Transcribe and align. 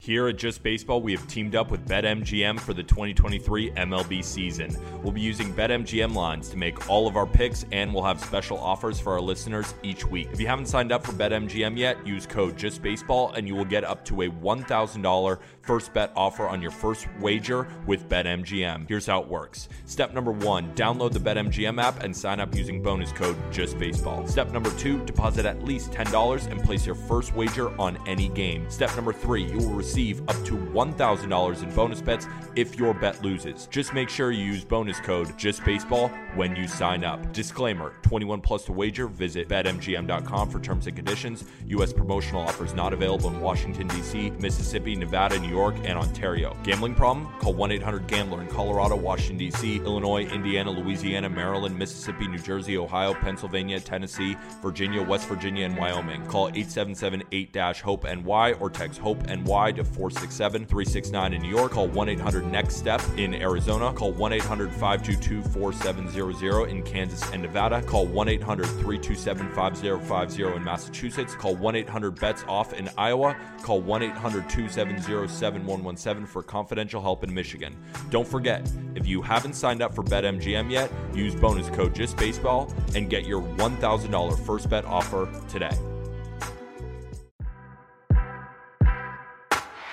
Here 0.00 0.28
at 0.28 0.36
Just 0.36 0.62
Baseball, 0.62 1.02
we 1.02 1.10
have 1.10 1.26
teamed 1.26 1.56
up 1.56 1.72
with 1.72 1.84
BetMGM 1.88 2.60
for 2.60 2.72
the 2.72 2.84
2023 2.84 3.72
MLB 3.72 4.24
season. 4.24 4.76
We'll 5.02 5.10
be 5.10 5.20
using 5.20 5.52
BetMGM 5.52 6.14
lines 6.14 6.48
to 6.50 6.56
make 6.56 6.88
all 6.88 7.08
of 7.08 7.16
our 7.16 7.26
picks, 7.26 7.66
and 7.72 7.92
we'll 7.92 8.04
have 8.04 8.20
special 8.20 8.58
offers 8.58 9.00
for 9.00 9.14
our 9.14 9.20
listeners 9.20 9.74
each 9.82 10.06
week. 10.06 10.28
If 10.32 10.40
you 10.40 10.46
haven't 10.46 10.66
signed 10.66 10.92
up 10.92 11.04
for 11.04 11.10
BetMGM 11.10 11.76
yet, 11.76 12.06
use 12.06 12.26
code 12.26 12.56
JustBaseball, 12.56 13.36
and 13.36 13.48
you 13.48 13.56
will 13.56 13.64
get 13.64 13.82
up 13.82 14.04
to 14.04 14.22
a 14.22 14.28
$1,000 14.28 15.38
first 15.68 15.92
bet 15.92 16.10
offer 16.16 16.48
on 16.48 16.62
your 16.62 16.70
first 16.70 17.06
wager 17.20 17.68
with 17.86 18.08
BetMGM. 18.08 18.88
Here's 18.88 19.04
how 19.04 19.20
it 19.20 19.28
works. 19.28 19.68
Step 19.84 20.14
number 20.14 20.32
one, 20.32 20.74
download 20.74 21.12
the 21.12 21.18
BetMGM 21.18 21.78
app 21.78 22.02
and 22.02 22.16
sign 22.16 22.40
up 22.40 22.54
using 22.54 22.82
bonus 22.82 23.12
code 23.12 23.36
JustBaseball. 23.52 24.26
Step 24.30 24.50
number 24.50 24.70
two, 24.78 25.04
deposit 25.04 25.44
at 25.44 25.62
least 25.62 25.90
$10 25.90 26.50
and 26.50 26.62
place 26.62 26.86
your 26.86 26.94
first 26.94 27.34
wager 27.34 27.78
on 27.78 27.98
any 28.08 28.30
game. 28.30 28.64
Step 28.70 28.96
number 28.96 29.12
three, 29.12 29.42
you 29.42 29.58
will 29.58 29.74
receive 29.74 30.22
up 30.22 30.42
to 30.46 30.54
$1,000 30.54 31.62
in 31.62 31.74
bonus 31.74 32.00
bets 32.00 32.26
if 32.56 32.78
your 32.78 32.94
bet 32.94 33.22
loses. 33.22 33.66
Just 33.66 33.92
make 33.92 34.08
sure 34.08 34.32
you 34.32 34.42
use 34.42 34.64
bonus 34.64 35.00
code 35.00 35.28
JustBaseball 35.36 36.34
when 36.34 36.56
you 36.56 36.66
sign 36.66 37.04
up. 37.04 37.30
Disclaimer 37.34 37.92
21 38.00 38.40
plus 38.40 38.64
to 38.64 38.72
wager. 38.72 39.06
Visit 39.06 39.50
betmgm.com 39.50 40.48
for 40.48 40.60
terms 40.60 40.86
and 40.86 40.96
conditions. 40.96 41.44
U.S. 41.66 41.92
promotional 41.92 42.40
offers 42.40 42.72
not 42.72 42.94
available 42.94 43.28
in 43.28 43.38
Washington, 43.42 43.86
D.C., 43.88 44.30
Mississippi, 44.30 44.94
Nevada, 44.94 45.38
New 45.38 45.48
York, 45.48 45.57
and 45.66 45.98
Ontario. 45.98 46.56
Gambling 46.62 46.94
problem? 46.94 47.28
Call 47.40 47.54
1 47.54 47.72
800 47.72 48.06
Gambler 48.06 48.40
in 48.42 48.48
Colorado, 48.48 48.96
Washington, 48.96 49.38
D.C., 49.38 49.76
Illinois, 49.78 50.24
Indiana, 50.26 50.70
Louisiana, 50.70 51.28
Maryland, 51.28 51.76
Mississippi, 51.76 52.28
New 52.28 52.38
Jersey, 52.38 52.78
Ohio, 52.78 53.12
Pennsylvania, 53.14 53.80
Tennessee, 53.80 54.36
Virginia, 54.62 55.02
West 55.02 55.28
Virginia, 55.28 55.66
and 55.66 55.76
Wyoming. 55.76 56.24
Call 56.26 56.48
877 56.48 57.24
8 57.32 57.56
HOPE 57.82 58.04
NY 58.04 58.52
or 58.60 58.70
text 58.70 59.00
HOPE 59.00 59.26
NY 59.26 59.72
to 59.72 59.84
467 59.84 60.66
369 60.66 61.32
in 61.34 61.42
New 61.42 61.48
York. 61.48 61.72
Call 61.72 61.88
1 61.88 62.08
800 62.08 62.46
NEXT 62.46 62.78
STEP 62.78 63.18
in 63.18 63.34
Arizona. 63.34 63.92
Call 63.92 64.12
1 64.12 64.32
800 64.34 64.70
522 64.70 65.42
4700 65.50 66.68
in 66.70 66.82
Kansas 66.82 67.28
and 67.32 67.42
Nevada. 67.42 67.82
Call 67.82 68.06
1 68.06 68.28
800 68.28 68.66
327 68.66 69.52
5050 69.52 70.56
in 70.56 70.64
Massachusetts. 70.64 71.34
Call 71.34 71.56
1 71.56 71.74
800 71.74 72.20
BETS 72.20 72.44
OFF 72.48 72.72
in 72.74 72.88
Iowa. 72.96 73.36
Call 73.62 73.80
1 73.80 74.02
800 74.02 74.48
270 74.48 75.00
7117 75.48 76.26
for 76.26 76.42
confidential 76.42 77.00
help 77.00 77.24
in 77.24 77.32
Michigan. 77.32 77.74
Don't 78.10 78.28
forget, 78.28 78.70
if 78.94 79.06
you 79.06 79.22
haven't 79.22 79.54
signed 79.54 79.80
up 79.82 79.94
for 79.94 80.02
BetMGM 80.04 80.70
yet, 80.70 80.90
use 81.14 81.34
bonus 81.34 81.70
code 81.70 81.94
JustBaseball 81.94 82.94
and 82.94 83.08
get 83.08 83.24
your 83.24 83.42
$1,000 83.42 84.46
first 84.46 84.68
bet 84.68 84.84
offer 84.84 85.28
today. 85.48 85.76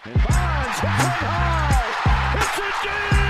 Bonds 0.06 0.80
high. 0.84 1.56
It's 2.38 2.60
a 2.60 3.16
deep. 3.16 3.25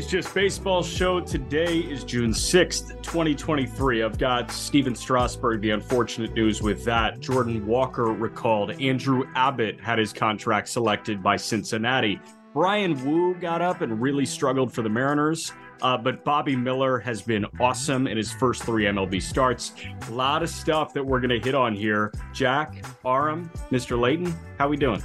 Tuesday's 0.00 0.24
Just 0.24 0.34
Baseball 0.34 0.82
show. 0.82 1.20
Today 1.20 1.80
is 1.80 2.04
June 2.04 2.30
6th, 2.30 3.02
2023. 3.02 4.02
I've 4.02 4.16
got 4.16 4.50
Stephen 4.50 4.94
Strasburg, 4.94 5.60
the 5.60 5.72
unfortunate 5.72 6.32
news 6.32 6.62
with 6.62 6.86
that. 6.86 7.20
Jordan 7.20 7.66
Walker 7.66 8.06
recalled. 8.06 8.70
Andrew 8.80 9.24
Abbott 9.34 9.78
had 9.78 9.98
his 9.98 10.14
contract 10.14 10.70
selected 10.70 11.22
by 11.22 11.36
Cincinnati. 11.36 12.18
Bryan 12.54 13.04
Woo 13.04 13.34
got 13.34 13.60
up 13.60 13.82
and 13.82 14.00
really 14.00 14.24
struggled 14.24 14.72
for 14.72 14.80
the 14.80 14.88
Mariners. 14.88 15.52
Uh, 15.82 15.98
but 15.98 16.24
Bobby 16.24 16.56
Miller 16.56 16.98
has 16.98 17.20
been 17.20 17.44
awesome 17.60 18.06
in 18.06 18.16
his 18.16 18.32
first 18.32 18.62
three 18.62 18.84
MLB 18.84 19.20
starts. 19.20 19.74
A 20.08 20.12
lot 20.12 20.42
of 20.42 20.48
stuff 20.48 20.94
that 20.94 21.04
we're 21.04 21.20
going 21.20 21.38
to 21.38 21.40
hit 21.40 21.54
on 21.54 21.74
here. 21.74 22.10
Jack, 22.32 22.82
Aram, 23.04 23.50
Mr. 23.70 24.00
Leighton, 24.00 24.34
how 24.56 24.66
we 24.68 24.78
doing? 24.78 25.02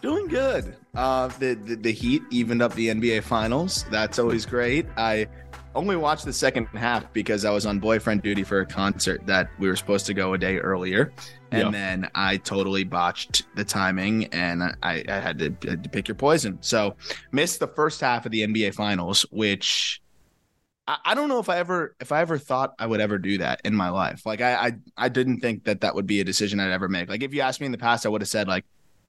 Doing 0.00 0.26
good. 0.28 0.76
Uh, 0.94 1.28
the, 1.38 1.54
the 1.54 1.76
the 1.76 1.92
Heat 1.92 2.22
evened 2.30 2.60
up 2.62 2.74
the 2.74 2.88
NBA 2.88 3.22
Finals. 3.22 3.84
That's 3.90 4.18
always 4.18 4.44
great. 4.44 4.86
I 4.96 5.26
only 5.74 5.96
watched 5.96 6.24
the 6.24 6.32
second 6.32 6.66
half 6.66 7.10
because 7.12 7.44
I 7.44 7.50
was 7.50 7.64
on 7.66 7.78
boyfriend 7.78 8.22
duty 8.22 8.42
for 8.42 8.60
a 8.60 8.66
concert 8.66 9.24
that 9.26 9.48
we 9.58 9.68
were 9.68 9.76
supposed 9.76 10.04
to 10.06 10.14
go 10.14 10.34
a 10.34 10.38
day 10.38 10.58
earlier, 10.58 11.12
and 11.50 11.62
Yeah. 11.62 11.70
then 11.70 12.10
I 12.14 12.36
totally 12.38 12.84
botched 12.84 13.44
the 13.54 13.64
timing, 13.64 14.26
and 14.26 14.62
I, 14.82 15.04
I 15.08 15.12
had 15.20 15.38
to, 15.38 15.54
had 15.66 15.82
to 15.84 15.88
pick 15.88 16.08
your 16.08 16.14
poison. 16.16 16.58
So 16.60 16.96
missed 17.30 17.58
the 17.60 17.68
first 17.68 18.00
half 18.00 18.26
of 18.26 18.32
the 18.32 18.42
NBA 18.46 18.74
Finals, 18.74 19.22
which. 19.30 20.00
I 20.88 20.96
I 21.04 21.14
don't 21.14 21.28
know 21.28 21.38
if 21.38 21.48
I 21.48 21.58
ever 21.58 21.94
if 22.00 22.10
I 22.10 22.20
ever 22.22 22.38
thought 22.38 22.74
I 22.76 22.86
would 22.86 23.00
ever 23.00 23.16
do 23.16 23.38
that 23.38 23.60
in 23.64 23.72
my 23.74 23.88
life. 23.90 24.26
Like 24.26 24.40
I, 24.40 24.54
I 24.66 24.72
I 24.96 25.08
didn't 25.08 25.38
think 25.38 25.62
that 25.64 25.82
that 25.82 25.94
would 25.94 26.08
be 26.08 26.20
a 26.20 26.24
decision 26.24 26.58
I'd 26.58 26.72
ever 26.72 26.88
make. 26.88 27.08
Like 27.08 27.22
if 27.22 27.32
you 27.32 27.40
asked 27.40 27.60
me 27.60 27.66
in 27.66 27.72
the 27.72 27.78
past, 27.78 28.04
I 28.04 28.08
would 28.08 28.20
have 28.20 28.28
said 28.28 28.48
like 28.48 28.64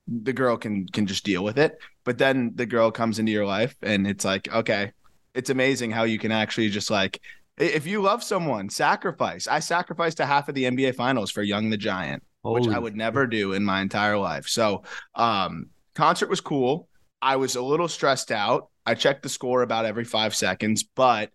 the 0.08 0.34
girl 0.34 0.58
can 0.58 0.88
can 0.88 1.06
just 1.06 1.24
deal 1.24 1.44
with 1.44 1.58
it. 1.58 1.78
But 2.04 2.18
then 2.18 2.52
the 2.56 2.66
girl 2.66 2.92
comes 2.92 3.20
into 3.20 3.32
your 3.32 3.46
life 3.46 3.76
and 3.82 4.06
it's 4.08 4.26
like, 4.26 4.54
okay, 4.54 4.92
it's 5.34 5.50
amazing 5.50 5.92
how 5.92 6.04
you 6.04 6.20
can 6.20 6.32
actually 6.32 6.70
just 6.70 6.90
like 6.90 7.22
if 7.58 7.86
you 7.86 8.02
love 8.02 8.24
someone, 8.24 8.70
sacrifice. 8.70 9.48
I 9.48 9.60
sacrificed 9.60 10.20
a 10.20 10.26
half 10.26 10.50
of 10.50 10.56
the 10.56 10.64
NBA 10.64 10.96
finals 10.96 11.30
for 11.30 11.44
Young 11.44 11.70
the 11.70 11.78
Giant, 11.78 12.24
which 12.42 12.68
I 12.68 12.80
would 12.80 12.96
never 12.96 13.28
do 13.28 13.54
in 13.54 13.64
my 13.64 13.82
entire 13.82 14.18
life. 14.18 14.48
So 14.48 14.84
um 15.16 15.68
concert 15.96 16.30
was 16.30 16.42
cool. 16.42 16.88
I 17.22 17.38
was 17.38 17.56
a 17.56 17.62
little 17.62 17.88
stressed 17.88 18.32
out. 18.32 18.70
I 18.86 18.96
checked 18.96 19.24
the 19.24 19.30
score 19.30 19.62
about 19.62 19.86
every 19.86 20.04
five 20.04 20.36
seconds, 20.36 20.84
but 20.84 21.32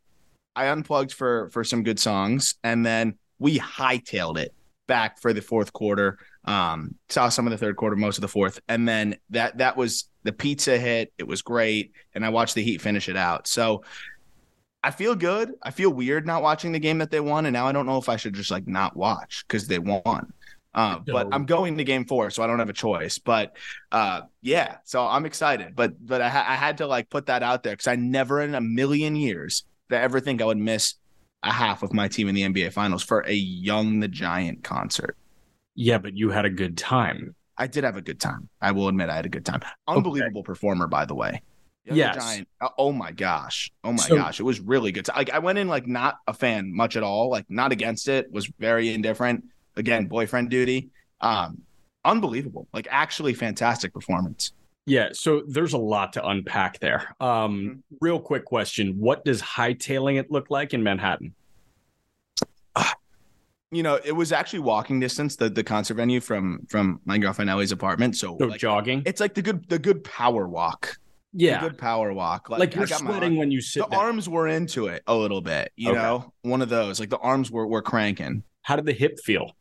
I 0.54 0.66
unplugged 0.66 1.12
for 1.12 1.48
for 1.50 1.64
some 1.64 1.82
good 1.82 1.98
songs 1.98 2.56
and 2.62 2.84
then 2.84 3.14
we 3.38 3.58
hightailed 3.58 4.36
it 4.38 4.52
back 4.88 5.20
for 5.20 5.32
the 5.32 5.40
fourth 5.40 5.72
quarter. 5.72 6.18
Um, 6.48 6.94
saw 7.10 7.28
some 7.28 7.46
of 7.46 7.50
the 7.50 7.58
third 7.58 7.76
quarter, 7.76 7.94
most 7.94 8.16
of 8.16 8.22
the 8.22 8.28
fourth, 8.28 8.58
and 8.68 8.88
then 8.88 9.16
that 9.30 9.58
that 9.58 9.76
was 9.76 10.08
the 10.22 10.32
pizza 10.32 10.78
hit. 10.78 11.12
It 11.18 11.26
was 11.26 11.42
great, 11.42 11.92
and 12.14 12.24
I 12.24 12.30
watched 12.30 12.54
the 12.54 12.62
Heat 12.62 12.80
finish 12.80 13.10
it 13.10 13.18
out. 13.18 13.46
So 13.46 13.84
I 14.82 14.90
feel 14.90 15.14
good. 15.14 15.52
I 15.62 15.72
feel 15.72 15.90
weird 15.90 16.26
not 16.26 16.42
watching 16.42 16.72
the 16.72 16.78
game 16.78 16.98
that 16.98 17.10
they 17.10 17.20
won, 17.20 17.44
and 17.44 17.52
now 17.52 17.66
I 17.66 17.72
don't 17.72 17.84
know 17.84 17.98
if 17.98 18.08
I 18.08 18.16
should 18.16 18.32
just 18.32 18.50
like 18.50 18.66
not 18.66 18.96
watch 18.96 19.44
because 19.46 19.66
they 19.66 19.78
won. 19.78 20.32
Uh, 20.74 21.00
but 21.06 21.28
I'm 21.32 21.44
going 21.44 21.76
to 21.76 21.84
game 21.84 22.06
four, 22.06 22.30
so 22.30 22.42
I 22.42 22.46
don't 22.46 22.60
have 22.60 22.70
a 22.70 22.74
choice. 22.74 23.18
But 23.18 23.54
uh, 23.92 24.22
yeah, 24.40 24.76
so 24.84 25.06
I'm 25.06 25.26
excited. 25.26 25.76
But 25.76 25.94
but 26.04 26.22
I, 26.22 26.30
ha- 26.30 26.46
I 26.48 26.54
had 26.54 26.78
to 26.78 26.86
like 26.86 27.10
put 27.10 27.26
that 27.26 27.42
out 27.42 27.62
there 27.62 27.74
because 27.74 27.88
I 27.88 27.96
never 27.96 28.40
in 28.40 28.54
a 28.54 28.60
million 28.62 29.16
years 29.16 29.64
that 29.90 30.00
I 30.00 30.02
ever 30.02 30.18
think 30.18 30.40
I 30.40 30.46
would 30.46 30.56
miss 30.56 30.94
a 31.42 31.52
half 31.52 31.82
of 31.82 31.92
my 31.92 32.08
team 32.08 32.28
in 32.28 32.34
the 32.34 32.42
NBA 32.42 32.72
Finals 32.72 33.02
for 33.02 33.20
a 33.26 33.34
Young 33.34 34.00
the 34.00 34.08
Giant 34.08 34.64
concert. 34.64 35.14
Yeah, 35.80 35.98
but 35.98 36.16
you 36.16 36.30
had 36.30 36.44
a 36.44 36.50
good 36.50 36.76
time. 36.76 37.36
I 37.56 37.68
did 37.68 37.84
have 37.84 37.96
a 37.96 38.02
good 38.02 38.18
time. 38.20 38.48
I 38.60 38.72
will 38.72 38.88
admit 38.88 39.10
I 39.10 39.14
had 39.14 39.26
a 39.26 39.28
good 39.28 39.44
time. 39.44 39.60
Unbelievable 39.86 40.42
performer, 40.42 40.88
by 40.88 41.04
the 41.04 41.14
way. 41.14 41.40
Yes. 41.84 42.16
Giant. 42.16 42.48
uh, 42.60 42.70
Oh 42.78 42.90
my 42.90 43.12
gosh. 43.12 43.70
Oh 43.84 43.92
my 43.92 44.02
So- 44.02 44.16
gosh. 44.16 44.40
It 44.40 44.42
was 44.42 44.58
really 44.58 44.90
good. 44.90 45.06
Like 45.08 45.30
I 45.30 45.38
went 45.38 45.56
in 45.58 45.68
like 45.68 45.86
not 45.86 46.16
a 46.26 46.34
fan 46.34 46.74
much 46.74 46.96
at 46.96 47.04
all. 47.04 47.30
Like 47.30 47.46
not 47.48 47.70
against 47.70 48.08
it. 48.08 48.30
Was 48.32 48.46
very 48.58 48.92
indifferent. 48.92 49.44
Again, 49.76 50.06
boyfriend 50.06 50.50
duty. 50.50 50.90
Um, 51.20 51.62
unbelievable. 52.04 52.66
Like 52.72 52.88
actually 52.90 53.34
fantastic 53.34 53.94
performance. 53.94 54.52
Yeah, 54.86 55.10
so 55.12 55.42
there's 55.46 55.74
a 55.74 55.78
lot 55.78 56.14
to 56.14 56.26
unpack 56.26 56.80
there. 56.80 57.14
Um, 57.20 57.84
real 58.00 58.18
quick 58.18 58.44
question: 58.46 58.98
What 58.98 59.24
does 59.24 59.40
hightailing 59.40 60.18
it 60.18 60.30
look 60.30 60.50
like 60.50 60.74
in 60.74 60.82
Manhattan? 60.82 61.34
You 63.70 63.82
know, 63.82 63.98
it 64.04 64.12
was 64.12 64.32
actually 64.32 64.60
walking 64.60 64.98
distance 65.00 65.36
the 65.36 65.50
the 65.50 65.62
concert 65.64 65.94
venue 65.94 66.20
from 66.20 66.66
from 66.68 67.00
my 67.04 67.18
girlfriend 67.18 67.50
Ellie's 67.50 67.72
apartment. 67.72 68.16
So, 68.16 68.36
So 68.38 68.46
like, 68.46 68.60
jogging. 68.60 69.02
it's 69.06 69.20
like 69.20 69.34
the 69.34 69.42
good 69.42 69.68
the 69.68 69.78
good 69.78 70.04
power 70.04 70.48
walk. 70.48 70.96
The 71.34 71.44
yeah. 71.44 71.60
good 71.60 71.76
power 71.76 72.12
walk. 72.14 72.48
Like, 72.48 72.74
I 72.74 72.78
you're 72.78 72.86
got 72.86 73.02
my 73.02 73.10
sweating 73.10 73.36
when 73.36 73.50
you 73.50 73.60
sit 73.60 73.82
the 73.84 73.90
down. 73.90 74.00
arms 74.00 74.28
were 74.30 74.48
into 74.48 74.86
it 74.86 75.02
a 75.06 75.14
little 75.14 75.42
bit, 75.42 75.70
you 75.76 75.90
Okay. 75.90 75.98
know, 75.98 76.32
one 76.42 76.62
of 76.62 76.70
those. 76.70 76.98
Like 76.98 77.10
the 77.10 77.18
arms 77.18 77.50
were 77.50 77.66
were 77.66 77.82
cranking. 77.82 78.42
How 78.62 78.76
did 78.76 78.86
the 78.86 78.94
hip 78.94 79.18
feel? 79.24 79.52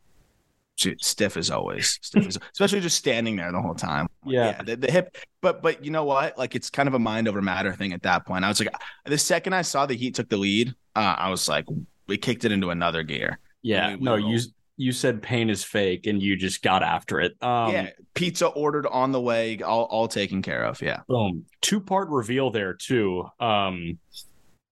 Stiff 0.76 1.36
as 1.36 1.50
always, 1.50 1.98
stiff 2.02 2.24
as 2.24 2.38
especially 2.52 2.80
just 2.80 2.96
standing 2.96 3.34
there 3.34 3.50
the 3.50 3.60
whole 3.60 3.74
time. 3.74 4.06
Yeah. 4.24 4.62
the, 4.62 4.76
the 4.76 4.90
hip. 4.90 5.16
But 5.42 5.60
but 5.60 5.84
you 5.84 5.90
know 5.90 6.04
what? 6.04 6.38
Like 6.38 6.54
it's 6.54 6.70
kind 6.70 6.86
of 6.88 6.94
a 6.94 7.00
mind 7.00 7.26
over 7.26 7.42
matter 7.42 7.72
thing 7.74 7.92
at 7.92 8.02
that 8.04 8.24
point. 8.24 8.44
I 8.44 8.48
was 8.48 8.60
like, 8.60 8.70
the 9.04 9.18
second 9.18 9.54
I 9.54 9.62
saw 9.62 9.86
the 9.86 9.94
Heat 9.96 10.14
took 10.14 10.28
the 10.28 10.36
lead, 10.36 10.68
uh, 10.94 11.16
I 11.18 11.30
was 11.30 11.48
like, 11.48 11.64
we 12.06 12.16
kicked 12.16 12.44
it 12.44 12.52
into 12.52 12.70
another 12.70 13.02
gear. 13.02 13.40
Yeah. 13.62 13.88
We- 13.90 13.96
we 13.96 14.02
no, 14.02 14.14
you 14.16 14.38
you 14.80 14.92
said 14.92 15.20
pain 15.22 15.50
is 15.50 15.64
fake 15.64 16.06
and 16.06 16.22
you 16.22 16.36
just 16.36 16.62
got 16.62 16.82
after 16.84 17.20
it. 17.20 17.32
Um 17.42 17.72
yeah, 17.72 17.90
pizza 18.14 18.46
ordered 18.46 18.86
on 18.86 19.10
the 19.12 19.20
way, 19.20 19.58
all 19.60 19.84
all 19.84 20.06
taken 20.08 20.40
care 20.42 20.64
of. 20.64 20.80
Yeah, 20.80 21.00
boom. 21.08 21.46
Two 21.60 21.80
part 21.80 22.08
reveal 22.08 22.50
there 22.50 22.74
too. 22.74 23.24
Um 23.40 23.98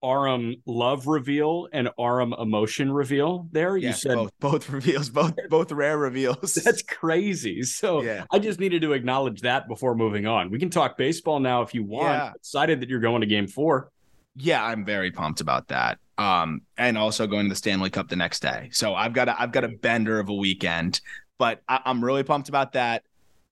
Aram 0.05 0.55
love 0.67 1.07
reveal 1.09 1.69
and 1.73 1.89
Aram 1.99 2.33
emotion 2.39 2.93
reveal 2.93 3.49
there. 3.51 3.77
You 3.77 3.93
said 3.93 4.15
both 4.15 4.33
both 4.39 4.71
reveals, 4.79 5.09
both 5.09 5.35
both 5.49 5.73
rare 5.73 5.99
reveals. 5.99 6.55
That's 6.65 6.83
crazy. 6.83 7.63
So 7.63 8.03
Yeah. 8.03 8.25
I 8.31 8.39
just 8.39 8.61
needed 8.61 8.83
to 8.83 8.93
acknowledge 8.93 9.41
that 9.41 9.67
before 9.67 9.97
moving 9.97 10.27
on. 10.27 10.51
We 10.51 10.59
can 10.61 10.71
talk 10.71 10.97
baseball 10.97 11.41
now 11.41 11.63
if 11.63 11.75
you 11.75 11.83
want. 11.83 12.09
Yeah. 12.09 12.33
Excited 12.37 12.81
that 12.81 12.89
you're 12.91 13.01
going 13.01 13.23
to 13.23 13.27
game 13.27 13.49
four. 13.49 13.91
yeah, 14.37 14.63
I'm 14.65 14.85
very 14.85 15.11
pumped 15.11 15.41
about 15.41 15.69
that. 15.69 15.99
Um, 16.19 16.63
and 16.79 16.97
also 16.97 17.27
going 17.27 17.45
to 17.45 17.49
the 17.51 17.57
Stanley 17.57 17.91
Cup 17.91 18.09
the 18.09 18.17
next 18.17 18.41
day. 18.41 18.71
So 18.73 18.95
I've 18.95 19.13
got 19.13 19.29
a 19.29 19.41
I've 19.41 19.53
got 19.53 19.65
a 19.65 19.69
bender 19.69 20.19
of 20.19 20.31
a 20.31 20.35
weekend, 20.35 21.01
but 21.39 21.63
I, 21.69 21.81
I'm 21.85 22.03
really 22.03 22.23
pumped 22.23 22.49
about 22.49 22.73
that. 22.73 23.03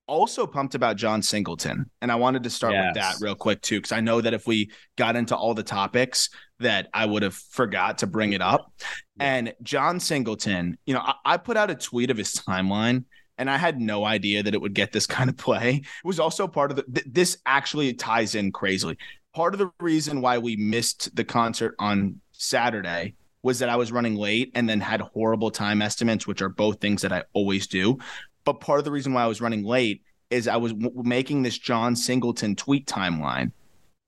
Also 0.07 0.47
pumped 0.47 0.75
about 0.75 0.97
Jon 0.97 1.23
Singleton, 1.23 1.91
and 2.03 2.13
I 2.13 2.15
wanted 2.17 2.43
to 2.45 2.51
start 2.51 2.75
with 2.75 2.95
that 2.95 3.17
real 3.21 3.35
quick 3.35 3.63
too, 3.63 3.79
because 3.79 3.93
I 3.93 4.01
know 4.01 4.21
that 4.21 4.35
if 4.35 4.47
we 4.47 4.71
got 4.97 5.17
into 5.17 5.35
all 5.35 5.55
the 5.55 5.63
topics, 5.63 6.29
that 6.61 6.89
I 6.93 7.07
would 7.07 7.23
have 7.23 7.35
forgot 7.35 7.99
to 7.99 8.07
bring 8.07 8.33
it 8.33 8.43
up. 8.43 8.73
And 9.19 9.55
Jon 9.63 10.01
Singleton, 10.01 10.77
you 10.87 10.95
know, 10.95 11.01
I, 11.01 11.15
I 11.25 11.37
put 11.37 11.57
out 11.57 11.71
a 11.71 11.75
tweet 11.75 12.11
of 12.11 12.17
his 12.17 12.35
timeline, 12.35 13.05
and 13.39 13.51
I 13.51 13.57
had 13.57 13.81
no 13.81 14.05
idea 14.05 14.43
that 14.43 14.55
it 14.55 14.61
would 14.61 14.75
get 14.75 14.93
this 14.93 15.07
kind 15.17 15.31
of 15.31 15.37
play. 15.37 15.77
It 15.77 16.07
was 16.07 16.21
also 16.21 16.47
part 16.47 16.71
of 16.71 16.77
the. 16.77 16.83
Th- 16.83 17.07
this 17.09 17.39
actually 17.47 17.93
ties 17.95 18.35
in 18.35 18.53
crazily. 18.53 18.99
Part 19.35 19.55
of 19.55 19.59
the 19.59 19.71
reason 19.81 20.21
why 20.21 20.39
we 20.39 20.57
missed 20.57 21.15
the 21.17 21.25
concert 21.25 21.75
on 21.79 22.21
Saturday 22.37 23.15
was 23.43 23.59
that 23.59 23.69
I 23.69 23.77
was 23.77 23.93
running 23.93 24.17
late 24.17 24.53
and 24.55 24.69
then 24.69 24.81
had 24.81 25.01
horrible 25.01 25.51
time 25.51 25.83
estimates, 25.83 26.27
which 26.27 26.43
are 26.43 26.49
both 26.49 26.81
things 26.81 27.03
that 27.03 27.13
I 27.13 27.25
always 27.33 27.67
do. 27.67 27.99
But 28.45 28.61
part 28.61 28.79
of 28.79 28.85
the 28.85 28.91
reason 28.91 29.13
why 29.13 29.25
I 29.25 29.29
was 29.29 29.41
running 29.41 29.65
late 29.65 30.03
is 30.31 30.49
I 30.49 30.57
was 30.57 30.73
w- 30.73 31.03
making 31.05 31.43
this 31.43 31.59
Jon 31.59 31.95
Singleton 31.95 32.57
tweet 32.57 32.87
timeline 32.87 33.53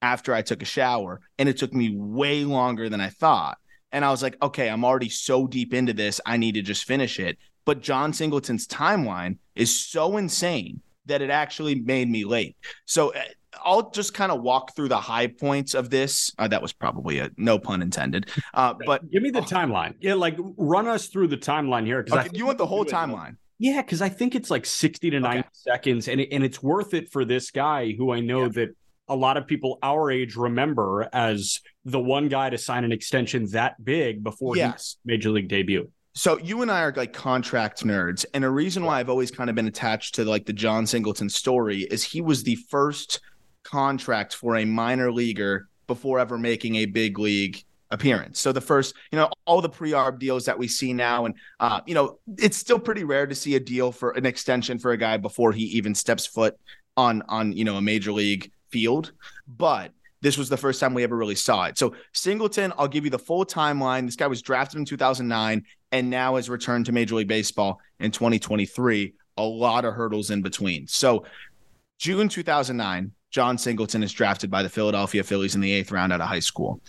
after 0.03 0.35
I 0.35 0.43
took 0.43 0.63
a 0.63 0.67
shower, 0.67 1.21
and 1.39 1.49
it 1.49 1.57
took 1.57 1.73
me 1.73 1.95
way 1.95 2.45
longer 2.45 2.89
than 2.89 3.01
I 3.01 3.09
thought. 3.09 3.59
And 3.93 4.05
I 4.05 4.11
was 4.11 4.23
like, 4.23 4.37
okay, 4.43 4.69
I'm 4.69 4.85
already 4.85 5.09
so 5.09 5.47
deep 5.47 5.73
into 5.73 5.93
this, 5.93 6.21
I 6.27 6.37
need 6.37 6.53
to 6.53 6.63
just 6.63 6.85
finish 6.85 7.19
it. 7.19 7.39
But 7.65 7.81
Jon 7.81 8.13
Singleton's 8.13 8.67
timeline 8.67 9.39
is 9.55 9.79
so 9.79 10.17
insane 10.17 10.81
that 11.07 11.23
it 11.23 11.31
actually 11.31 11.77
made 11.77 12.09
me 12.09 12.25
late. 12.25 12.57
So 12.85 13.13
uh, 13.15 13.23
I'll 13.65 13.91
just 13.91 14.15
kind 14.15 14.31
of 14.33 14.43
walk 14.43 14.75
through 14.77 14.89
the 14.89 15.01
high 15.01 15.27
points 15.27 15.75
of 15.75 15.91
this. 15.91 16.33
Uh, 16.39 16.49
that 16.49 16.63
was 16.63 16.73
probably 16.73 17.19
a 17.19 17.31
no 17.37 17.59
pun 17.59 17.83
intended. 17.83 18.31
Uh, 18.55 18.75
but 18.87 19.11
Give 19.11 19.23
me 19.23 19.31
the 19.31 19.41
Oh. 19.41 19.43
timeline. 19.43 19.95
Yeah, 20.01 20.15
like 20.15 20.37
run 20.57 20.87
us 20.87 21.09
through 21.09 21.29
the 21.29 21.37
timeline 21.37 21.85
here. 21.87 22.05
Okay, 22.11 22.29
you 22.33 22.47
want 22.47 22.59
the 22.59 22.67
whole 22.67 22.85
timeline? 22.85 23.37
Yeah, 23.59 23.81
because 23.83 24.03
I 24.03 24.09
think 24.11 24.35
it's 24.35 24.51
like 24.51 24.67
60 24.67 25.11
to 25.11 25.21
90 25.21 25.39
Okay. 25.41 25.49
seconds, 25.53 26.09
and 26.09 26.21
it, 26.21 26.29
and 26.31 26.45
it's 26.45 26.63
worth 26.63 26.93
it 26.95 27.11
for 27.11 27.25
this 27.25 27.51
guy 27.51 27.93
who 27.97 28.13
I 28.13 28.21
know 28.21 28.43
Yeah. 28.43 28.49
that 28.49 28.77
a 29.09 29.17
lot 29.17 29.37
of 29.37 29.47
people 29.47 29.79
our 29.83 30.11
age 30.11 30.37
remember 30.37 31.09
as 31.13 31.61
the 31.85 32.01
one 32.01 32.29
guy 32.29 32.51
to 32.51 32.59
sign 32.59 32.85
an 32.85 32.93
extension 32.93 33.47
that 33.53 33.83
big 33.83 34.23
before 34.25 34.57
Yes. 34.57 34.73
his 34.75 34.97
major 35.05 35.31
league 35.31 35.49
debut. 35.49 35.91
So 36.13 36.39
you 36.39 36.63
and 36.63 36.71
I 36.71 36.81
are 36.81 36.93
like 36.97 37.13
contract 37.13 37.85
nerds, 37.85 38.25
and 38.35 38.43
a 38.45 38.51
reason 38.51 38.85
why 38.85 38.99
I've 39.01 39.11
always 39.11 39.31
kind 39.31 39.49
of 39.49 39.55
been 39.57 39.67
attached 39.69 40.15
to 40.17 40.25
like 40.25 40.47
the 40.47 40.53
Jon 40.53 40.87
Singleton 40.87 41.29
story 41.29 41.83
is 41.83 42.03
he 42.03 42.21
was 42.21 42.43
the 42.43 42.57
first 42.69 43.21
contract 43.67 44.35
for 44.35 44.57
a 44.57 44.65
minor 44.65 45.13
leaguer 45.13 45.69
before 45.87 46.19
ever 46.19 46.39
making 46.39 46.77
a 46.77 46.87
big 46.87 47.19
league 47.19 47.63
appearance. 47.91 48.41
So 48.41 48.53
the 48.53 48.61
first, 48.61 48.95
you 49.13 49.19
know, 49.19 49.31
all 49.45 49.61
the 49.61 49.69
pre-arb 49.69 50.19
deals 50.19 50.45
that 50.47 50.59
we 50.59 50.69
see 50.69 50.93
now, 50.93 51.27
and 51.27 51.35
uh, 51.61 51.81
you 51.87 51.95
know, 51.95 52.19
it's 52.39 52.57
still 52.57 52.79
pretty 52.79 53.05
rare 53.05 53.27
to 53.27 53.35
see 53.35 53.55
a 53.57 53.61
deal 53.61 53.93
for 53.93 54.11
an 54.13 54.27
extension 54.27 54.79
for 54.79 54.93
a 54.93 54.97
guy 54.97 55.17
before 55.17 55.53
he 55.53 55.65
even 55.65 55.95
steps 55.95 56.27
foot 56.27 56.57
on 56.97 57.23
on 57.29 57.53
you 57.53 57.65
know 57.65 57.77
a 57.77 57.83
major 57.83 58.13
league 58.13 58.51
field, 58.71 59.13
but. 59.47 59.93
This 60.23 60.39
was 60.39 60.49
the 60.49 60.57
first 60.57 60.81
time 60.81 60.95
we 60.95 61.05
ever 61.05 61.15
really 61.15 61.35
saw 61.35 61.67
it. 61.67 61.79
So 61.79 61.95
Singleton, 62.13 62.73
I'll 62.79 62.89
give 62.89 63.05
you 63.05 63.11
the 63.11 63.19
full 63.19 63.45
timeline. 63.45 64.07
This 64.07 64.17
guy 64.17 64.27
was 64.27 64.41
drafted 64.41 64.79
in 64.79 64.85
2009 64.87 65.63
and 65.93 66.11
now 66.11 66.37
has 66.37 66.49
returned 66.49 66.87
to 66.87 66.93
Major 66.93 67.17
League 67.17 67.29
Baseball 67.29 67.79
in 68.01 68.11
2023. 68.11 69.13
A 69.37 69.43
lot 69.43 69.85
of 69.85 69.93
hurdles 69.95 70.31
in 70.31 70.41
between. 70.41 70.89
So, 70.89 71.27
June 71.99 72.29
2009, 72.29 73.13
Jon 73.37 73.59
Singleton 73.59 74.03
is 74.03 74.15
drafted 74.15 74.51
by 74.51 74.63
the 74.63 74.69
Philadelphia 74.71 75.23
Phillies 75.23 75.55
in 75.55 75.61
the 75.61 75.71
eighth 75.71 75.93
round 75.93 76.11
out 76.11 76.23
of 76.23 76.27
high 76.27 76.39
school. 76.39 76.81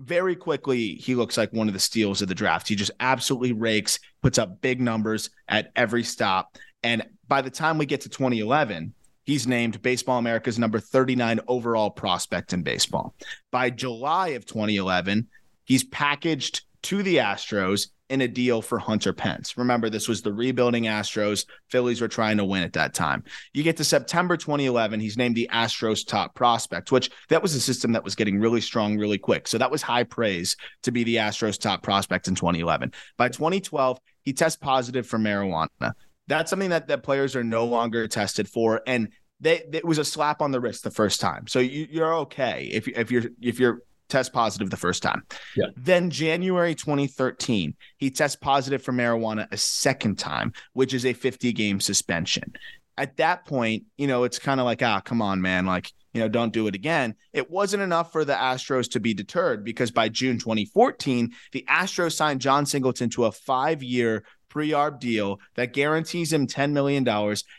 Very 0.00 0.34
quickly, 0.34 0.96
he 0.96 1.14
looks 1.14 1.36
like 1.36 1.52
one 1.52 1.68
of 1.68 1.72
the 1.72 1.78
steals 1.78 2.20
of 2.20 2.26
the 2.26 2.34
draft. 2.34 2.66
He 2.66 2.74
just 2.74 2.90
absolutely 2.98 3.52
rakes, 3.52 4.00
puts 4.20 4.36
up 4.36 4.60
big 4.60 4.80
numbers 4.80 5.30
at 5.46 5.70
every 5.76 6.02
stop. 6.02 6.58
And 6.82 7.06
by 7.28 7.42
the 7.42 7.50
time 7.50 7.78
we 7.78 7.86
get 7.86 8.00
to 8.00 8.08
2011, 8.08 8.92
he's 9.22 9.46
named 9.46 9.82
Baseball 9.82 10.18
America's 10.18 10.58
number 10.58 10.80
39 10.80 11.38
overall 11.46 11.92
prospect 11.92 12.52
in 12.52 12.64
baseball. 12.64 13.14
By 13.52 13.70
July 13.70 14.30
of 14.30 14.46
2011, 14.46 15.28
he's 15.62 15.84
packaged 15.84 16.62
to 16.82 17.04
the 17.04 17.18
Astros 17.18 17.90
in 18.10 18.20
a 18.20 18.28
deal 18.28 18.60
for 18.60 18.78
Hunter 18.78 19.12
Pence. 19.12 19.56
Remember, 19.56 19.88
this 19.88 20.08
was 20.08 20.22
the 20.22 20.32
rebuilding 20.32 20.84
Astros. 20.84 21.46
Phillies 21.70 22.00
were 22.00 22.08
trying 22.08 22.36
to 22.36 22.44
win 22.44 22.62
at 22.62 22.74
that 22.74 22.92
time. 22.92 23.24
You 23.52 23.62
get 23.62 23.76
to 23.78 23.84
September 23.84 24.36
2011, 24.36 25.00
he's 25.00 25.16
named 25.16 25.36
the 25.36 25.48
Astros 25.52 26.06
top 26.06 26.34
prospect, 26.34 26.92
which 26.92 27.10
that 27.30 27.42
was 27.42 27.54
a 27.54 27.60
system 27.60 27.92
that 27.92 28.04
was 28.04 28.14
getting 28.14 28.38
really 28.38 28.60
strong 28.60 28.98
really 28.98 29.18
quick. 29.18 29.48
So 29.48 29.56
that 29.58 29.70
was 29.70 29.80
high 29.80 30.04
praise 30.04 30.56
to 30.82 30.92
be 30.92 31.04
the 31.04 31.16
Astros 31.16 31.58
top 31.58 31.82
prospect 31.82 32.28
in 32.28 32.34
2011. 32.34 32.92
By 33.16 33.28
2012, 33.28 33.98
he 34.22 34.32
tests 34.32 34.58
positive 34.58 35.06
for 35.06 35.18
marijuana. 35.18 35.92
That's 36.26 36.50
something 36.50 36.70
that, 36.70 36.88
that 36.88 37.02
players 37.02 37.34
are 37.36 37.44
no 37.44 37.64
longer 37.64 38.06
tested 38.08 38.48
for. 38.48 38.82
And 38.86 39.08
they, 39.40 39.62
it 39.72 39.84
was 39.84 39.98
a 39.98 40.04
slap 40.04 40.40
on 40.42 40.52
the 40.52 40.60
wrist 40.60 40.84
the 40.84 40.90
first 40.90 41.20
time. 41.20 41.46
So 41.46 41.58
you, 41.58 41.86
you're 41.90 42.14
okay 42.14 42.68
if, 42.72 42.88
if 42.88 43.10
you're 43.10 43.24
if 43.40 43.58
you're 43.58 43.80
test 44.14 44.32
positive 44.32 44.70
the 44.70 44.76
first 44.76 45.02
time. 45.02 45.24
Yeah. 45.56 45.66
Then 45.76 46.08
January 46.08 46.76
2013, 46.76 47.74
he 47.98 48.10
tests 48.10 48.36
positive 48.36 48.80
for 48.80 48.92
marijuana 48.92 49.48
a 49.50 49.56
second 49.56 50.18
time, 50.18 50.52
which 50.72 50.94
is 50.94 51.04
a 51.04 51.12
50 51.12 51.52
game 51.52 51.80
suspension. 51.80 52.52
At 52.96 53.16
that 53.16 53.44
point, 53.44 53.84
you 53.96 54.06
know, 54.06 54.22
it's 54.22 54.38
kind 54.38 54.60
of 54.60 54.66
like, 54.66 54.82
ah, 54.82 55.00
come 55.00 55.20
on, 55.20 55.42
man. 55.42 55.66
Like, 55.66 55.90
you 56.12 56.20
know, 56.20 56.28
don't 56.28 56.52
do 56.52 56.68
it 56.68 56.76
again. 56.76 57.16
It 57.32 57.50
wasn't 57.50 57.82
enough 57.82 58.12
for 58.12 58.24
the 58.24 58.34
Astros 58.34 58.88
to 58.92 59.00
be 59.00 59.14
deterred 59.14 59.64
because 59.64 59.90
by 59.90 60.08
June 60.08 60.38
2014, 60.38 61.32
the 61.50 61.64
Astros 61.68 62.12
signed 62.12 62.40
Jon 62.40 62.66
Singleton 62.66 63.10
to 63.10 63.24
a 63.24 63.32
five 63.32 63.82
year 63.82 64.24
pre 64.48 64.70
arb 64.70 65.00
deal 65.00 65.40
that 65.56 65.72
guarantees 65.72 66.32
him 66.32 66.46
$10 66.46 66.70
million 66.70 67.04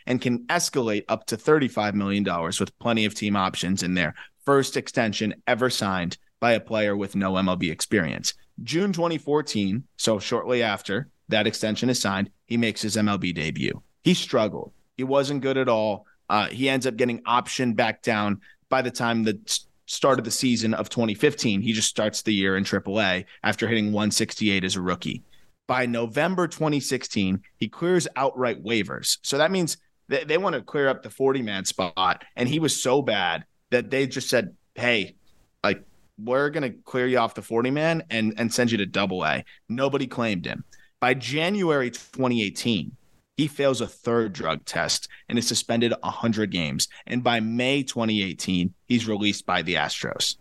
and 0.06 0.22
can 0.22 0.46
escalate 0.46 1.04
up 1.10 1.26
to 1.26 1.36
$35 1.36 1.92
million 1.92 2.24
with 2.58 2.78
plenty 2.78 3.04
of 3.04 3.14
team 3.14 3.36
options 3.36 3.82
in 3.82 3.92
there. 3.92 4.14
First 4.46 4.78
extension 4.78 5.34
ever 5.46 5.68
signed 5.68 6.16
by 6.40 6.52
a 6.52 6.60
player 6.60 6.96
with 6.96 7.16
no 7.16 7.32
MLB 7.32 7.70
experience. 7.70 8.34
June 8.62 8.92
2014, 8.92 9.84
so 9.96 10.18
shortly 10.18 10.62
after 10.62 11.08
that 11.28 11.46
extension 11.46 11.90
is 11.90 12.00
signed, 12.00 12.30
he 12.46 12.56
makes 12.56 12.82
his 12.82 12.96
MLB 12.96 13.34
debut. 13.34 13.82
He 14.02 14.14
struggled. 14.14 14.72
He 14.96 15.04
wasn't 15.04 15.42
good 15.42 15.56
at 15.56 15.68
all. 15.68 16.06
Uh, 16.28 16.46
he 16.46 16.68
ends 16.68 16.86
up 16.86 16.96
getting 16.96 17.22
optioned 17.24 17.76
back 17.76 18.02
down 18.02 18.40
by 18.68 18.82
the 18.82 18.90
time 18.90 19.22
the 19.22 19.38
start 19.86 20.18
of 20.18 20.24
the 20.24 20.30
season 20.30 20.74
of 20.74 20.88
2015. 20.88 21.60
He 21.60 21.72
just 21.72 21.88
starts 21.88 22.22
the 22.22 22.34
year 22.34 22.56
in 22.56 22.64
AAA 22.64 23.24
after 23.42 23.68
hitting 23.68 23.86
168 23.86 24.64
as 24.64 24.76
a 24.76 24.80
rookie. 24.80 25.22
By 25.66 25.86
November 25.86 26.46
2016, 26.46 27.42
he 27.56 27.68
clears 27.68 28.06
outright 28.16 28.62
waivers. 28.62 29.18
So 29.22 29.38
that 29.38 29.50
means 29.50 29.78
they, 30.08 30.24
they 30.24 30.38
want 30.38 30.54
to 30.54 30.62
clear 30.62 30.88
up 30.88 31.02
the 31.02 31.10
40 31.10 31.42
man 31.42 31.64
spot. 31.64 32.24
And 32.36 32.48
he 32.48 32.58
was 32.58 32.80
so 32.80 33.02
bad 33.02 33.44
that 33.70 33.90
they 33.90 34.06
just 34.06 34.28
said, 34.28 34.54
hey, 34.74 35.16
like, 35.64 35.84
we're 36.18 36.50
going 36.50 36.70
to 36.70 36.78
clear 36.84 37.06
you 37.06 37.18
off 37.18 37.34
the 37.34 37.42
40 37.42 37.70
man 37.70 38.02
and, 38.10 38.34
and 38.38 38.52
send 38.52 38.70
you 38.70 38.78
to 38.78 38.86
double 38.86 39.24
A. 39.24 39.44
Nobody 39.68 40.06
claimed 40.06 40.46
him. 40.46 40.64
By 41.00 41.14
January 41.14 41.90
2018, 41.90 42.96
he 43.36 43.46
fails 43.46 43.82
a 43.82 43.86
third 43.86 44.32
drug 44.32 44.64
test 44.64 45.08
and 45.28 45.38
is 45.38 45.46
suspended 45.46 45.92
100 46.00 46.50
games. 46.50 46.88
And 47.06 47.22
by 47.22 47.40
May 47.40 47.82
2018, 47.82 48.72
he's 48.86 49.06
released 49.06 49.44
by 49.44 49.60
the 49.60 49.74
Astros, 49.74 50.36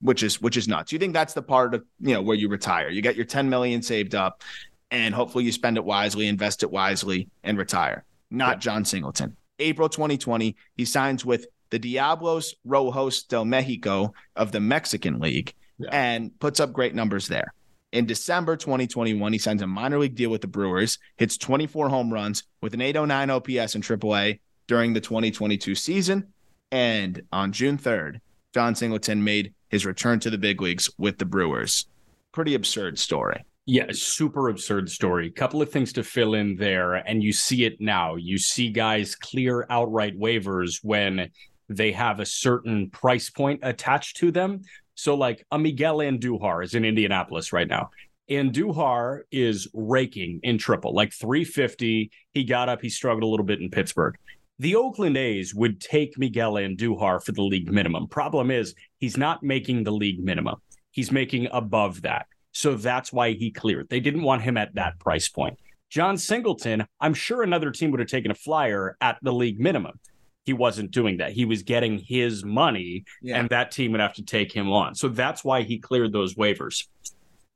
which 0.00 0.22
is 0.22 0.40
which 0.40 0.56
is 0.56 0.66
nuts. 0.66 0.90
You 0.90 0.98
think 0.98 1.12
that's 1.12 1.34
the 1.34 1.42
part 1.42 1.74
of 1.74 1.84
you 2.00 2.14
know 2.14 2.22
where 2.22 2.36
you 2.36 2.48
retire? 2.48 2.88
You 2.88 3.02
got 3.02 3.14
your 3.16 3.26
10 3.26 3.50
million 3.50 3.82
saved 3.82 4.14
up. 4.14 4.42
and 4.90 5.14
hopefully 5.14 5.44
you 5.44 5.52
spend 5.52 5.76
it 5.76 5.84
wisely, 5.84 6.26
invest 6.26 6.62
it 6.62 6.70
wisely, 6.70 7.28
and 7.44 7.58
retire. 7.58 8.04
Not. 8.30 8.60
Jon 8.60 8.84
Singleton. 8.84 9.36
April 9.58 9.88
2020, 9.88 10.56
he 10.76 10.84
signs 10.84 11.24
with 11.24 11.46
the 11.70 11.78
Diablos 11.78 12.54
Rojos 12.66 13.26
del 13.26 13.44
Mexico 13.44 14.12
of 14.36 14.52
the 14.52 14.60
Mexican 14.60 15.20
League 15.20 15.54
yeah. 15.78 15.88
and 15.92 16.38
puts 16.38 16.60
up 16.60 16.72
great 16.72 16.94
numbers 16.94 17.28
there. 17.28 17.52
In 17.92 18.06
December 18.06 18.56
2021, 18.56 19.32
he 19.32 19.38
signs 19.38 19.62
a 19.62 19.66
minor 19.66 19.98
league 19.98 20.14
deal 20.14 20.30
with 20.30 20.42
the 20.42 20.46
Brewers, 20.46 20.98
hits 21.16 21.36
24 21.36 21.88
home 21.88 22.12
runs 22.12 22.44
with 22.60 22.74
an 22.74 22.80
809 22.80 23.30
OPS 23.30 23.74
in 23.74 23.82
AAA 23.82 24.38
during 24.68 24.92
the 24.92 25.00
2022 25.00 25.74
season. 25.74 26.28
And 26.70 27.22
on 27.32 27.50
June 27.50 27.78
3rd, 27.78 28.20
Jon 28.54 28.76
Singleton 28.76 29.24
made 29.24 29.54
his 29.70 29.86
return 29.86 30.20
to 30.20 30.30
the 30.30 30.38
big 30.38 30.60
leagues 30.60 30.88
with 30.98 31.18
the 31.18 31.24
Brewers. 31.24 31.86
Pretty 32.32 32.54
absurd 32.54 32.98
story. 32.98 33.44
Yeah, 33.66 33.86
super 33.90 34.48
absurd 34.48 34.88
story. 34.88 35.30
Couple 35.30 35.62
of 35.62 35.70
things 35.70 35.92
to 35.92 36.02
fill 36.02 36.34
in 36.34 36.56
there, 36.56 36.94
and 36.94 37.22
you 37.22 37.32
see 37.32 37.64
it 37.64 37.80
now. 37.80 38.16
You 38.16 38.38
see 38.38 38.70
guys 38.70 39.14
clear 39.14 39.66
outright 39.70 40.18
waivers 40.18 40.80
when 40.82 41.30
they 41.70 41.92
have 41.92 42.20
a 42.20 42.26
certain 42.26 42.90
price 42.90 43.30
point 43.30 43.60
attached 43.62 44.16
to 44.18 44.30
them. 44.30 44.62
So, 44.96 45.14
like 45.14 45.46
a 45.50 45.58
Miguel 45.58 45.98
Andujar 45.98 46.64
is 46.64 46.74
in 46.74 46.84
Indianapolis 46.84 47.52
right 47.52 47.68
now. 47.68 47.90
Andujar 48.28 49.20
is 49.30 49.68
raking 49.72 50.40
in 50.42 50.58
triple, 50.58 50.94
like 50.94 51.12
350. 51.12 52.10
He 52.32 52.44
got 52.44 52.68
up, 52.68 52.82
he 52.82 52.88
struggled 52.88 53.22
a 53.22 53.26
little 53.26 53.46
bit 53.46 53.60
in 53.60 53.70
Pittsburgh. 53.70 54.16
The 54.58 54.76
Oakland 54.76 55.16
A's 55.16 55.54
would 55.54 55.80
take 55.80 56.18
Miguel 56.18 56.54
Andujar 56.54 57.24
for 57.24 57.32
the 57.32 57.42
league 57.42 57.72
minimum. 57.72 58.08
Problem 58.08 58.50
is, 58.50 58.74
he's 58.98 59.16
not 59.16 59.42
making 59.42 59.84
the 59.84 59.92
league 59.92 60.22
minimum. 60.22 60.56
He's 60.90 61.10
making 61.10 61.48
above 61.52 62.02
that. 62.02 62.26
So 62.52 62.74
that's 62.74 63.12
why 63.12 63.32
he 63.32 63.50
cleared. 63.52 63.88
They 63.88 64.00
didn't 64.00 64.22
want 64.22 64.42
him 64.42 64.56
at 64.56 64.74
that 64.74 64.98
price 64.98 65.28
point. 65.28 65.58
Jon 65.88 66.16
Singleton, 66.16 66.86
I'm 67.00 67.14
sure 67.14 67.42
another 67.42 67.70
team 67.70 67.90
would 67.90 68.00
have 68.00 68.08
taken 68.08 68.30
a 68.30 68.34
flyer 68.34 68.96
at 69.00 69.18
the 69.22 69.32
league 69.32 69.58
minimum. 69.58 69.98
He 70.44 70.52
wasn't 70.52 70.90
doing 70.90 71.18
that. 71.18 71.32
He 71.32 71.44
was 71.44 71.62
getting 71.62 71.98
his 71.98 72.44
money, 72.44 73.04
yeah. 73.22 73.38
and 73.38 73.48
that 73.50 73.70
team 73.70 73.92
would 73.92 74.00
have 74.00 74.14
to 74.14 74.24
take 74.24 74.52
him 74.52 74.70
on. 74.70 74.94
So 74.94 75.08
that's 75.08 75.44
why 75.44 75.62
he 75.62 75.78
cleared 75.78 76.12
those 76.12 76.34
waivers. 76.34 76.86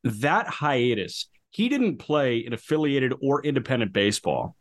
That 0.05 0.47
hiatus, 0.47 1.29
he 1.51 1.69
didn't 1.69 1.97
play 1.97 2.39
in 2.39 2.53
affiliated 2.53 3.15
or 3.23 3.43
independent 3.43 3.93
baseball 3.93 4.55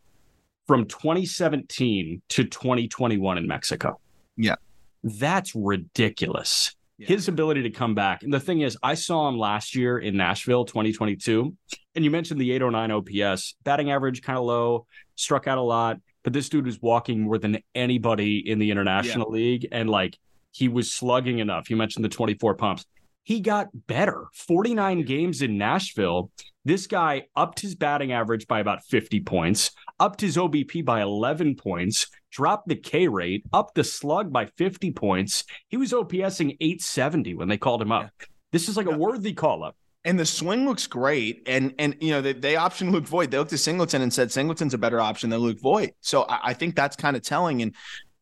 from 0.68 0.86
2017 0.86 2.22
to 2.30 2.44
2021 2.46 3.38
in 3.38 3.48
Mexico. 3.48 4.00
Yeah. 4.38 4.56
That's 5.04 5.54
ridiculous 5.54 6.76
yeah. 6.98 7.08
his 7.08 7.28
ability 7.28 7.64
to 7.64 7.70
come 7.70 7.96
back. 7.96 8.24
And 8.24 8.34
the 8.34 8.40
thing 8.40 8.62
is, 8.62 8.78
I 8.82 8.94
saw 8.94 9.28
him 9.28 9.38
last 9.38 9.76
year 9.76 10.00
in 10.00 10.18
Nashville, 10.18 10.66
2022. 10.66 11.56
And 11.96 12.06
you 12.06 12.12
mentioned 12.12 12.40
the 12.40 12.52
809 12.52 12.92
OPS, 12.92 13.56
batting 13.64 13.92
average 13.92 14.22
kind 14.22 14.38
of 14.38 14.46
low, 14.46 14.86
struck 15.16 15.48
out 15.48 15.58
a 15.58 15.62
lot. 15.62 15.98
But 16.24 16.34
this 16.34 16.50
dude 16.50 16.66
was 16.66 16.82
walking 16.82 17.22
more 17.22 17.38
than 17.38 17.60
anybody 17.76 18.50
in 18.50 18.60
the 18.60 18.72
International 18.72 19.28
yeah. 19.30 19.42
League. 19.42 19.68
And 19.72 19.90
like 19.90 20.18
he 20.52 20.68
was 20.68 20.92
slugging 20.92 21.40
enough. 21.40 21.70
You 21.70 21.76
mentioned 21.76 22.06
the 22.06 22.10
24 22.10 22.56
pumps. 22.56 22.86
He 23.24 23.40
got 23.40 23.70
better. 23.88 24.26
49 24.34 25.04
games 25.04 25.42
in 25.42 25.58
Nashville. 25.58 26.30
This 26.66 26.88
guy 26.88 27.24
upped 27.36 27.60
his 27.60 27.76
batting 27.76 28.12
average 28.12 28.48
by 28.48 28.60
about 28.60 28.84
50 28.86 29.22
points, 29.22 29.72
upped 30.00 30.22
his 30.22 30.38
OBP 30.38 30.84
by 30.84 31.02
11 31.02 31.56
points, 31.56 32.08
dropped 32.32 32.68
the 32.68 32.76
K 32.76 33.08
rate, 33.08 33.44
upped 33.52 33.76
the 33.76 33.84
slug 33.84 34.32
by 34.32 34.46
50 34.58 34.92
points. 34.92 35.46
He 35.70 35.78
was 35.78 35.92
OPSing 35.92 36.58
870 36.60 37.36
when 37.36 37.48
they 37.48 37.58
called 37.58 37.82
him 37.82 37.92
up. 37.92 38.12
Yeah. 38.20 38.26
This 38.52 38.70
is 38.70 38.78
like 38.78 38.86
a 38.86 38.98
worthy 38.98 39.34
call 39.34 39.64
up. 39.64 39.76
And 40.06 40.20
the 40.20 40.26
swing 40.26 40.66
looks 40.66 40.88
great. 40.88 41.44
And 41.46 41.74
and 41.80 41.96
you 42.02 42.12
know, 42.12 42.22
they, 42.22 42.34
they 42.34 42.54
optioned 42.56 42.92
Luke 42.92 43.06
Voit. 43.06 43.32
They 43.32 43.38
looked 43.38 43.54
at 43.54 43.60
Singleton 43.60 44.02
and 44.02 44.14
said 44.14 44.32
Singleton's 44.32 44.74
a 44.74 44.78
better 44.78 45.00
option 45.00 45.30
than 45.30 45.40
Luke 45.40 45.60
Voit. 45.60 45.92
So 46.02 46.24
I, 46.24 46.50
I 46.50 46.54
think 46.54 46.76
that's 46.76 46.96
kind 46.96 47.16
of 47.16 47.24
telling. 47.24 47.62
And 47.62 47.74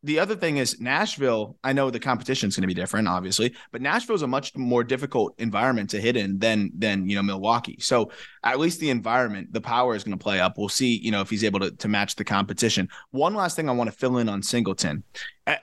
the 0.04 0.20
other 0.20 0.36
thing 0.36 0.58
is 0.58 0.80
Nashville. 0.80 1.58
I 1.64 1.74
know 1.74 1.92
the 1.92 2.00
competition 2.00 2.50
is 2.50 2.56
going 2.56 2.64
to 2.64 2.68
be 2.68 2.74
different, 2.74 3.08
obviously, 3.08 3.54
but 3.72 3.82
Nashville 3.82 4.16
is 4.16 4.24
a 4.24 4.28
much 4.28 4.56
more 4.56 4.84
difficult 4.84 5.36
environment 5.38 5.92
to 5.92 6.02
hit 6.02 6.16
in 6.16 6.40
than 6.40 6.72
than 6.76 7.08
you 7.08 7.16
know 7.16 7.22
Milwaukee. 7.22 7.78
So 7.80 8.12
at 8.44 8.60
least 8.60 8.80
the 8.80 8.90
environment, 8.90 9.54
the 9.54 9.62
power 9.62 9.96
is 9.96 10.04
going 10.04 10.18
to 10.18 10.22
play 10.22 10.40
up. 10.40 10.58
We'll 10.58 10.70
see, 10.70 10.98
you 10.98 11.12
know, 11.12 11.22
if 11.22 11.30
he's 11.30 11.44
able 11.44 11.60
to 11.60 11.72
to 11.72 11.88
match 11.88 12.16
the 12.16 12.24
competition. 12.24 12.90
One 13.12 13.36
last 13.36 13.56
thing 13.56 13.70
I 13.70 13.74
want 13.74 13.92
to 13.92 13.96
fill 13.96 14.18
in 14.18 14.28
on 14.28 14.42
Singleton. 14.42 15.04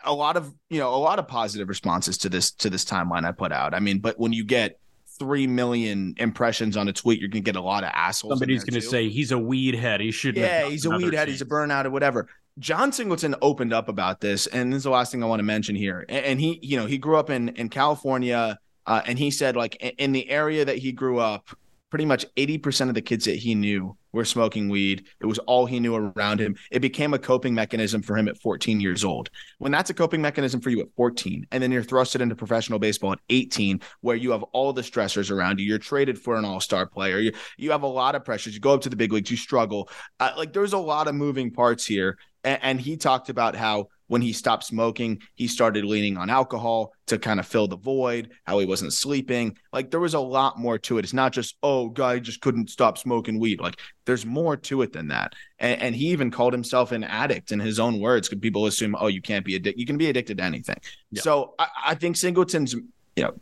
A 0.04 0.12
lot 0.12 0.36
of 0.36 0.54
you 0.68 0.78
know 0.78 0.94
a 0.94 0.96
lot 0.96 1.18
of 1.18 1.26
positive 1.26 1.68
responses 1.68 2.16
to 2.18 2.28
this 2.28 2.52
to 2.52 2.70
this 2.70 2.84
timeline 2.84 3.24
I 3.24 3.32
put 3.32 3.50
out. 3.50 3.74
I 3.74 3.80
mean, 3.80 3.98
but 3.98 4.20
when 4.20 4.32
you 4.32 4.44
get 4.44 4.78
three 5.18 5.46
million 5.46 6.14
impressions 6.18 6.76
on 6.76 6.88
a 6.88 6.92
tweet, 6.92 7.20
you're 7.20 7.28
gonna 7.28 7.40
get 7.40 7.56
a 7.56 7.60
lot 7.60 7.84
of 7.84 7.90
assholes. 7.92 8.32
Somebody's 8.32 8.64
gonna 8.64 8.80
too. 8.80 8.86
say 8.86 9.08
he's 9.08 9.32
a 9.32 9.38
weed 9.38 9.74
head. 9.74 10.00
He 10.00 10.10
should. 10.10 10.36
Yeah, 10.36 10.68
he's 10.68 10.84
a 10.84 10.90
weed 10.90 11.14
head. 11.14 11.28
He's 11.28 11.42
a 11.42 11.46
burnout 11.46 11.84
or 11.84 11.90
whatever. 11.90 12.28
Jon 12.58 12.90
Singleton 12.90 13.36
opened 13.40 13.72
up 13.72 13.88
about 13.88 14.20
this, 14.20 14.46
and 14.48 14.72
this 14.72 14.78
is 14.78 14.84
the 14.84 14.90
last 14.90 15.12
thing 15.12 15.22
I 15.22 15.26
want 15.26 15.40
to 15.40 15.44
mention 15.44 15.76
here. 15.76 16.04
And 16.08 16.40
he, 16.40 16.58
you 16.62 16.76
know, 16.76 16.86
he 16.86 16.98
grew 16.98 17.16
up 17.16 17.30
in 17.30 17.50
in 17.50 17.68
California, 17.68 18.58
uh, 18.86 19.02
and 19.06 19.18
he 19.18 19.30
said 19.30 19.56
like 19.56 19.76
in 19.76 20.12
the 20.12 20.28
area 20.28 20.64
that 20.64 20.78
he 20.78 20.92
grew 20.92 21.18
up, 21.18 21.48
pretty 21.90 22.04
much 22.04 22.26
eighty 22.36 22.58
percent 22.58 22.90
of 22.90 22.94
the 22.94 23.02
kids 23.02 23.24
that 23.24 23.36
he 23.36 23.54
knew 23.54 23.96
were 24.12 24.24
smoking 24.24 24.68
weed. 24.68 25.06
It 25.20 25.26
was 25.26 25.38
all 25.40 25.66
he 25.66 25.80
knew 25.80 25.94
around 25.94 26.40
him. 26.40 26.56
It 26.70 26.80
became 26.80 27.14
a 27.14 27.18
coping 27.18 27.54
mechanism 27.54 28.02
for 28.02 28.16
him 28.16 28.28
at 28.28 28.38
14 28.38 28.80
years 28.80 29.04
old. 29.04 29.30
When 29.58 29.72
that's 29.72 29.90
a 29.90 29.94
coping 29.94 30.22
mechanism 30.22 30.60
for 30.60 30.70
you 30.70 30.80
at 30.80 30.88
14, 30.96 31.46
and 31.50 31.62
then 31.62 31.70
you're 31.70 31.82
thrusted 31.82 32.20
into 32.20 32.34
professional 32.34 32.78
baseball 32.78 33.12
at 33.12 33.20
18, 33.28 33.80
where 34.00 34.16
you 34.16 34.30
have 34.32 34.42
all 34.44 34.72
the 34.72 34.82
stressors 34.82 35.30
around 35.30 35.60
you, 35.60 35.66
you're 35.66 35.78
traded 35.78 36.18
for 36.18 36.36
an 36.36 36.44
all 36.44 36.60
star 36.60 36.86
player, 36.86 37.18
you, 37.18 37.32
you 37.56 37.70
have 37.70 37.82
a 37.82 37.88
lot 37.88 38.14
of 38.14 38.24
pressures. 38.24 38.54
You 38.54 38.60
go 38.60 38.74
up 38.74 38.82
to 38.82 38.88
the 38.90 38.96
big 38.96 39.12
leagues, 39.12 39.30
you 39.30 39.36
struggle. 39.36 39.88
Uh, 40.18 40.32
like 40.36 40.52
there's 40.52 40.72
a 40.72 40.78
lot 40.78 41.08
of 41.08 41.14
moving 41.14 41.50
parts 41.50 41.84
here. 41.84 42.18
And, 42.44 42.58
and 42.62 42.80
he 42.80 42.96
talked 42.96 43.28
about 43.28 43.56
how 43.56 43.88
when 44.08 44.20
he 44.20 44.32
stopped 44.32 44.64
smoking, 44.64 45.22
he 45.34 45.46
started 45.46 45.84
leaning 45.84 46.16
on 46.16 46.28
alcohol 46.28 46.92
to 47.06 47.18
kind 47.18 47.38
of 47.38 47.46
fill 47.46 47.68
the 47.68 47.76
void, 47.76 48.30
how 48.44 48.58
he 48.58 48.66
wasn't 48.66 48.92
sleeping. 48.92 49.56
Like 49.72 49.90
there 49.90 50.00
was 50.00 50.14
a 50.14 50.20
lot 50.20 50.58
more 50.58 50.78
to 50.78 50.98
it. 50.98 51.04
It's 51.04 51.14
not 51.14 51.32
just, 51.32 51.56
oh, 51.62 51.88
guy 51.88 52.18
just 52.18 52.40
couldn't 52.40 52.70
stop 52.70 52.98
smoking 52.98 53.38
weed. 53.38 53.60
Like 53.60 53.78
there's 54.04 54.26
more 54.26 54.56
to 54.56 54.82
it 54.82 54.92
than 54.92 55.08
that. 55.08 55.34
And, 55.58 55.80
and 55.80 55.94
he 55.94 56.08
even 56.08 56.30
called 56.30 56.52
himself 56.52 56.92
an 56.92 57.04
addict 57.04 57.52
in 57.52 57.60
his 57.60 57.78
own 57.78 58.00
words. 58.00 58.28
Could 58.28 58.42
people 58.42 58.66
assume, 58.66 58.96
oh, 58.98 59.06
you 59.06 59.22
can't 59.22 59.44
be 59.44 59.54
addicted? 59.54 59.78
You 59.80 59.86
can 59.86 59.98
be 59.98 60.08
addicted 60.08 60.38
to 60.38 60.44
anything. 60.44 60.78
Yeah. 61.10 61.22
So 61.22 61.54
I, 61.58 61.68
I 61.86 61.94
think 61.94 62.16
Singleton's, 62.16 62.74
you 62.74 63.22
know, 63.22 63.34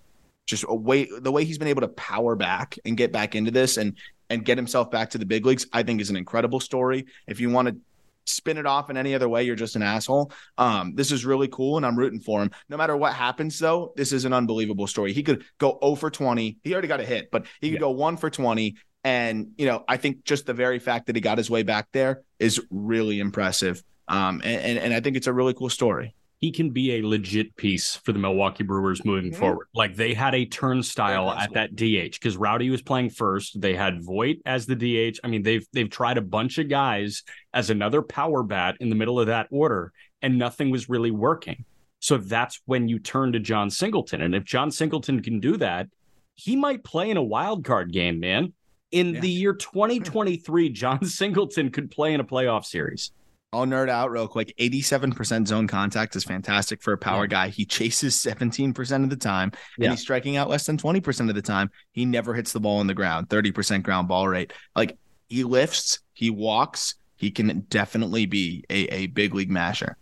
just 0.46 0.64
a 0.68 0.74
way 0.74 1.08
the 1.20 1.32
way 1.32 1.44
he's 1.44 1.58
been 1.58 1.68
able 1.68 1.80
to 1.80 1.88
power 1.88 2.36
back 2.36 2.78
and 2.84 2.96
get 2.96 3.12
back 3.12 3.34
into 3.34 3.50
this 3.50 3.78
and 3.78 3.96
and 4.30 4.44
get 4.44 4.56
himself 4.56 4.90
back 4.90 5.10
to 5.10 5.18
the 5.18 5.26
big 5.26 5.44
leagues, 5.44 5.66
I 5.72 5.82
think 5.82 6.00
is 6.00 6.10
an 6.10 6.16
incredible 6.16 6.60
story. 6.60 7.06
If 7.26 7.40
you 7.40 7.50
want 7.50 7.68
to 7.68 7.76
spin 8.26 8.58
it 8.58 8.66
off 8.66 8.90
in 8.90 8.96
any 8.96 9.14
other 9.14 9.28
way, 9.28 9.44
you're 9.44 9.56
just 9.56 9.76
an 9.76 9.82
asshole. 9.82 10.32
Um, 10.58 10.94
this 10.94 11.12
is 11.12 11.24
really 11.24 11.48
cool, 11.48 11.76
and 11.76 11.86
I'm 11.86 11.98
rooting 11.98 12.20
for 12.20 12.42
him. 12.42 12.50
No 12.68 12.76
matter 12.76 12.96
what 12.96 13.14
happens, 13.14 13.58
though, 13.58 13.92
this 13.96 14.12
is 14.12 14.24
an 14.24 14.32
unbelievable 14.32 14.86
story. 14.86 15.12
He 15.12 15.22
could 15.22 15.44
go 15.58 15.78
0 15.82 15.94
for 15.96 16.10
20. 16.10 16.58
He 16.62 16.72
already 16.72 16.88
got 16.88 17.00
a 17.00 17.06
hit, 17.06 17.30
but 17.30 17.46
he 17.60 17.68
could 17.68 17.74
yeah. 17.74 17.80
go 17.80 17.90
1 17.90 18.16
for 18.16 18.30
20. 18.30 18.76
And, 19.04 19.52
you 19.56 19.66
know, 19.66 19.84
I 19.88 19.96
think 19.98 20.24
just 20.24 20.46
the 20.46 20.54
very 20.54 20.78
fact 20.78 21.06
that 21.06 21.16
he 21.16 21.22
got 21.22 21.38
his 21.38 21.48
way 21.48 21.62
back 21.62 21.88
there 21.92 22.22
is 22.38 22.60
really 22.70 23.20
impressive. 23.20 23.82
Um, 24.08 24.40
and, 24.44 24.60
and, 24.60 24.78
and 24.78 24.94
I 24.94 25.00
think 25.00 25.16
it's 25.16 25.28
a 25.28 25.32
really 25.32 25.54
cool 25.54 25.70
story 25.70 26.14
he 26.38 26.52
can 26.52 26.70
be 26.70 26.96
a 26.96 27.06
legit 27.06 27.56
piece 27.56 27.96
for 27.96 28.12
the 28.12 28.18
Milwaukee 28.18 28.62
Brewers 28.62 29.04
moving 29.04 29.30
mm-hmm. 29.30 29.40
forward. 29.40 29.68
Like 29.74 29.96
they 29.96 30.12
had 30.12 30.34
a 30.34 30.44
turnstile 30.44 31.30
at 31.30 31.54
that 31.54 31.74
DH 31.74 32.12
because 32.12 32.36
Rowdy 32.36 32.68
was 32.68 32.82
playing 32.82 33.10
first. 33.10 33.60
They 33.60 33.74
had 33.74 34.02
Voit 34.02 34.36
as 34.44 34.66
the 34.66 34.76
DH. 34.76 35.18
I 35.24 35.28
mean, 35.28 35.42
they've 35.42 35.66
they've 35.72 35.88
tried 35.88 36.18
a 36.18 36.22
bunch 36.22 36.58
of 36.58 36.68
guys 36.68 37.22
as 37.54 37.70
another 37.70 38.02
power 38.02 38.42
bat 38.42 38.76
in 38.80 38.90
the 38.90 38.94
middle 38.94 39.18
of 39.18 39.28
that 39.28 39.48
order, 39.50 39.92
and 40.20 40.38
nothing 40.38 40.70
was 40.70 40.88
really 40.88 41.10
working. 41.10 41.64
So 42.00 42.18
that's 42.18 42.60
when 42.66 42.88
you 42.88 42.98
turn 42.98 43.32
to 43.32 43.40
Jon 43.40 43.70
Singleton. 43.70 44.20
And 44.20 44.34
if 44.34 44.44
Jon 44.44 44.70
Singleton 44.70 45.22
can 45.22 45.40
do 45.40 45.56
that, 45.56 45.88
he 46.34 46.54
might 46.54 46.84
play 46.84 47.10
in 47.10 47.16
a 47.16 47.22
wild 47.22 47.64
card 47.64 47.92
game, 47.92 48.20
man. 48.20 48.52
In 48.92 49.14
yeah. 49.14 49.20
the 49.20 49.30
year 49.30 49.54
2023, 49.54 50.68
Jon 50.68 51.04
Singleton 51.04 51.70
could 51.70 51.90
play 51.90 52.12
in 52.12 52.20
a 52.20 52.24
playoff 52.24 52.64
series. 52.66 53.10
I'll 53.56 53.66
nerd 53.66 53.88
out 53.88 54.10
real 54.10 54.28
quick. 54.28 54.54
87% 54.58 55.46
zone 55.46 55.66
contact 55.66 56.14
is 56.14 56.24
fantastic 56.24 56.82
for 56.82 56.92
a 56.92 56.98
power 56.98 57.24
yeah. 57.24 57.28
guy. 57.28 57.48
He 57.48 57.64
chases 57.64 58.14
17% 58.16 59.04
of 59.04 59.10
the 59.10 59.16
time 59.16 59.50
and 59.76 59.84
yeah. 59.84 59.90
he's 59.90 60.00
striking 60.00 60.36
out 60.36 60.50
less 60.50 60.66
than 60.66 60.76
20% 60.76 61.28
of 61.28 61.34
the 61.34 61.42
time. 61.42 61.70
He 61.92 62.04
never 62.04 62.34
hits 62.34 62.52
the 62.52 62.60
ball 62.60 62.78
on 62.78 62.86
the 62.86 62.94
ground, 62.94 63.28
30% 63.28 63.82
ground 63.82 64.08
ball 64.08 64.28
rate. 64.28 64.52
Like 64.74 64.98
he 65.28 65.44
lifts, 65.44 66.00
he 66.12 66.30
walks, 66.30 66.94
he 67.16 67.30
can 67.30 67.60
definitely 67.70 68.26
be 68.26 68.64
a, 68.68 68.84
a 68.94 69.06
big 69.06 69.34
league 69.34 69.50
masher. 69.50 69.96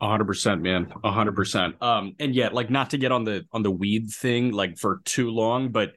hundred 0.00 0.26
percent, 0.26 0.62
man. 0.62 0.92
hundred 1.04 1.34
percent. 1.34 1.74
Um, 1.82 2.14
and 2.20 2.34
yet, 2.34 2.54
like, 2.54 2.70
not 2.70 2.90
to 2.90 2.98
get 2.98 3.10
on 3.12 3.24
the 3.24 3.44
on 3.52 3.62
the 3.62 3.70
weed 3.70 4.08
thing 4.10 4.52
like 4.52 4.78
for 4.78 5.00
too 5.04 5.30
long, 5.30 5.70
but 5.70 5.94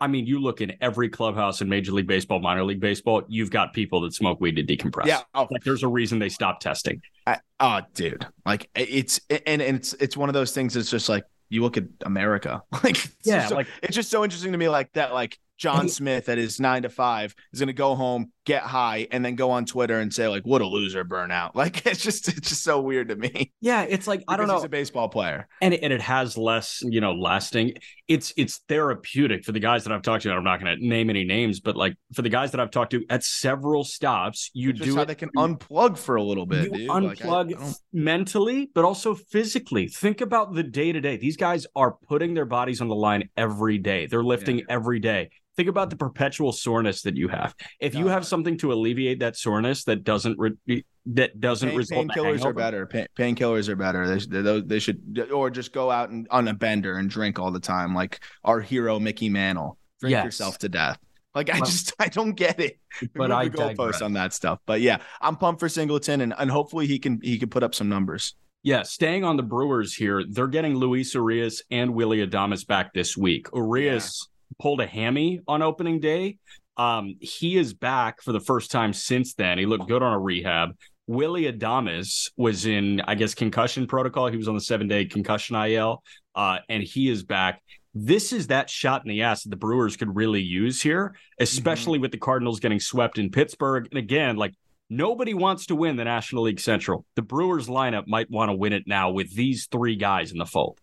I 0.00 0.06
mean, 0.06 0.26
you 0.26 0.40
look 0.40 0.60
in 0.60 0.72
every 0.80 1.08
clubhouse 1.08 1.60
in 1.60 1.68
Major 1.68 1.92
League 1.92 2.06
Baseball, 2.06 2.40
minor 2.40 2.64
league 2.64 2.80
baseball, 2.80 3.22
you've 3.28 3.50
got 3.50 3.74
people 3.74 4.00
that 4.02 4.14
smoke 4.14 4.40
weed 4.40 4.56
to 4.56 4.62
decompress. 4.62 5.06
Yeah, 5.06 5.20
oh. 5.34 5.46
like 5.50 5.62
there's 5.62 5.82
a 5.82 5.88
reason 5.88 6.18
they 6.18 6.30
stopped 6.30 6.62
testing. 6.62 7.02
I, 7.26 7.38
oh, 7.60 7.80
dude, 7.94 8.26
like 8.46 8.70
it's 8.74 9.20
and, 9.28 9.60
and 9.60 9.76
it's 9.76 9.92
it's 9.94 10.16
one 10.16 10.28
of 10.28 10.32
those 10.32 10.52
things. 10.52 10.74
It's 10.76 10.90
just 10.90 11.08
like 11.08 11.24
you 11.50 11.62
look 11.62 11.76
at 11.76 11.84
America, 12.06 12.62
like 12.84 12.96
yeah, 13.24 13.48
so, 13.48 13.56
like 13.56 13.66
it's 13.82 13.94
just 13.94 14.10
so 14.10 14.24
interesting 14.24 14.52
to 14.52 14.58
me, 14.58 14.68
like 14.68 14.90
that, 14.94 15.12
like 15.12 15.38
John 15.58 15.88
Smith 15.90 16.30
at 16.30 16.38
his 16.38 16.58
nine 16.58 16.82
to 16.82 16.88
five 16.88 17.34
is 17.52 17.60
going 17.60 17.66
to 17.66 17.74
go 17.74 17.94
home, 17.94 18.32
get 18.46 18.62
high, 18.62 19.06
and 19.10 19.24
then 19.24 19.34
go 19.34 19.50
on 19.50 19.64
Twitter 19.66 19.98
and 20.00 20.12
say 20.12 20.26
like, 20.28 20.44
"What 20.44 20.62
a 20.62 20.66
loser, 20.66 21.04
burnout!" 21.04 21.54
Like 21.60 21.86
it's 21.86 22.02
just 22.02 22.28
it's 22.28 22.48
just 22.48 22.62
so 22.62 22.80
weird 22.80 23.08
to 23.08 23.16
me. 23.16 23.52
Yeah, 23.60 23.82
it's 23.82 24.06
like 24.06 24.22
I 24.28 24.36
don't 24.36 24.48
know. 24.48 24.54
He's 24.56 24.64
a 24.64 24.68
baseball 24.68 25.08
player, 25.08 25.46
and 25.60 25.74
it, 25.74 25.80
and 25.82 25.92
it 25.92 26.00
has 26.00 26.38
less, 26.38 26.80
you 26.82 27.00
know, 27.00 27.12
lasting. 27.12 27.74
It's 28.08 28.32
it's 28.36 28.58
therapeutic 28.68 29.44
for 29.44 29.52
the 29.52 29.60
guys 29.60 29.84
that 29.84 29.92
I've 29.92 30.02
talked 30.02 30.22
to. 30.24 30.32
I'm 30.32 30.42
not 30.44 30.60
going 30.60 30.78
to 30.78 30.86
name 30.86 31.10
any 31.10 31.24
names, 31.24 31.60
but 31.60 31.76
like 31.76 31.96
for 32.14 32.22
the 32.22 32.28
guys 32.28 32.50
that 32.52 32.60
I've 32.60 32.70
talked 32.70 32.92
to 32.92 33.04
at 33.10 33.22
several 33.22 33.84
stops, 33.84 34.50
you 34.54 34.72
Just 34.72 34.84
do 34.88 34.96
how 34.96 35.02
it. 35.02 35.06
they 35.06 35.14
can 35.14 35.30
unplug 35.36 35.98
for 35.98 36.16
a 36.16 36.22
little 36.22 36.46
bit. 36.46 36.64
you 36.64 36.70
dude. 36.70 36.88
Like, 36.88 37.22
I- 37.22 37.24
unplug 37.26 37.60
I 37.60 37.72
mentally, 37.92 38.70
but 38.74 38.84
also 38.84 39.14
physically. 39.14 39.86
Think 39.88 40.20
about 40.20 40.54
the 40.54 40.62
day 40.62 40.92
to 40.92 41.00
day. 41.00 41.16
These 41.16 41.36
guys 41.36 41.66
are 41.76 41.92
putting 42.08 42.34
their 42.34 42.46
bodies 42.46 42.80
on 42.80 42.88
the 42.88 42.94
line 42.94 43.28
every 43.36 43.78
day. 43.78 44.06
They're 44.06 44.24
lifting 44.24 44.62
every 44.68 44.98
day. 44.98 45.30
Think 45.56 45.68
about 45.68 45.90
the 45.90 45.96
perpetual 45.96 46.52
soreness 46.52 47.02
that 47.02 47.16
you 47.16 47.28
have. 47.28 47.54
If 47.80 47.94
you 47.94 48.06
have 48.06 48.24
something 48.26 48.56
to 48.58 48.72
alleviate 48.72 49.20
that 49.20 49.36
soreness 49.36 49.84
that 49.84 50.04
doesn't 50.04 50.38
re- 50.38 50.84
that 51.06 51.40
doesn't 51.40 51.70
Pain, 51.70 51.78
result 51.78 52.02
in 52.04 52.08
painkillers 52.08 52.44
are 52.44 52.52
better. 52.52 52.86
Pain, 52.86 53.06
painkillers 53.18 53.68
are 53.68 53.76
better. 53.76 54.06
They, 54.06 54.18
should- 54.20 54.30
they, 54.30 54.60
they 54.60 54.78
should, 54.78 55.28
or 55.32 55.50
just 55.50 55.72
go 55.72 55.90
out 55.90 56.10
and 56.10 56.26
on 56.30 56.48
a 56.48 56.54
bender 56.54 56.96
and 56.96 57.10
drink 57.10 57.38
all 57.38 57.50
the 57.50 57.60
time, 57.60 57.94
like 57.94 58.20
our 58.44 58.60
hero 58.60 58.98
Mickey 59.00 59.28
Mantle. 59.28 59.76
Drink 60.00 60.12
Yes. 60.12 60.24
yourself 60.24 60.56
to 60.58 60.68
death. 60.68 60.98
Like 61.34 61.50
I 61.50 61.54
Well- 61.54 61.64
just 61.66 61.92
I 62.00 62.08
don't 62.08 62.32
get 62.32 62.58
it. 62.60 62.78
But 63.14 63.30
I 63.32 63.48
digress. 63.48 64.00
on 64.02 64.14
that 64.14 64.32
stuff. 64.32 64.60
But 64.66 64.80
yeah, 64.80 64.98
I'm 65.20 65.36
pumped 65.36 65.60
for 65.60 65.68
Singleton, 65.68 66.20
and 66.22 66.32
and 66.38 66.50
hopefully 66.50 66.86
he 66.86 66.98
can 66.98 67.20
he 67.22 67.38
can 67.38 67.50
put 67.50 67.62
up 67.62 67.74
some 67.74 67.88
numbers. 67.88 68.34
Yeah, 68.62 68.82
staying 68.82 69.24
on 69.24 69.36
the 69.36 69.42
Brewers 69.42 69.94
here, 69.94 70.22
they're 70.28 70.46
getting 70.46 70.74
Luis 70.74 71.14
Urias 71.14 71.62
and 71.70 71.94
Willy 71.94 72.26
Adames 72.26 72.66
back 72.66 72.92
this 72.92 73.16
week. 73.16 73.46
Urias 73.54 74.28
pulled 74.58 74.80
a 74.80 74.86
hammy 74.86 75.40
on 75.46 75.62
opening 75.62 76.00
day. 76.00 76.38
Um, 76.76 77.16
he 77.20 77.56
is 77.56 77.74
back 77.74 78.22
for 78.22 78.32
the 78.32 78.40
first 78.40 78.70
time 78.70 78.92
since 78.92 79.34
then. 79.34 79.58
He 79.58 79.66
looked 79.66 79.88
good 79.88 80.02
on 80.02 80.12
a 80.12 80.18
rehab. 80.18 80.70
Willy 81.06 81.50
Adames 81.50 82.30
was 82.36 82.66
in, 82.66 83.00
I 83.02 83.16
guess, 83.16 83.34
concussion 83.34 83.86
protocol. 83.86 84.28
He 84.28 84.36
was 84.36 84.48
on 84.48 84.54
the 84.54 84.60
seven 84.60 84.88
day 84.88 85.04
concussion 85.04 85.56
IL, 85.56 86.02
uh, 86.34 86.58
and 86.68 86.82
he 86.82 87.10
is 87.10 87.22
back. 87.22 87.62
This 87.92 88.32
is 88.32 88.46
that 88.46 88.70
shot 88.70 89.04
in 89.04 89.08
the 89.08 89.22
ass 89.22 89.42
that 89.42 89.50
the 89.50 89.56
Brewers 89.56 89.96
could 89.96 90.14
really 90.14 90.40
use 90.40 90.80
here, 90.80 91.16
especially 91.40 91.98
with 91.98 92.12
the 92.12 92.18
Cardinals 92.18 92.60
getting 92.60 92.78
swept 92.78 93.18
in 93.18 93.30
Pittsburgh. 93.30 93.88
And 93.90 93.98
again, 93.98 94.36
like 94.36 94.54
Nobody 94.92 95.34
wants 95.34 95.66
to 95.66 95.76
win 95.76 95.94
the 95.94 96.02
National 96.02 96.42
League 96.42 96.58
Central. 96.58 97.06
The 97.14 97.22
Brewers 97.22 97.68
lineup 97.68 98.08
might 98.08 98.28
want 98.28 98.48
to 98.48 98.56
win 98.56 98.72
it 98.72 98.88
now 98.88 99.10
with 99.10 99.32
these 99.32 99.68
three 99.70 99.94
guys 99.94 100.32
in 100.32 100.38
the 100.38 100.44
fold. 100.44 100.80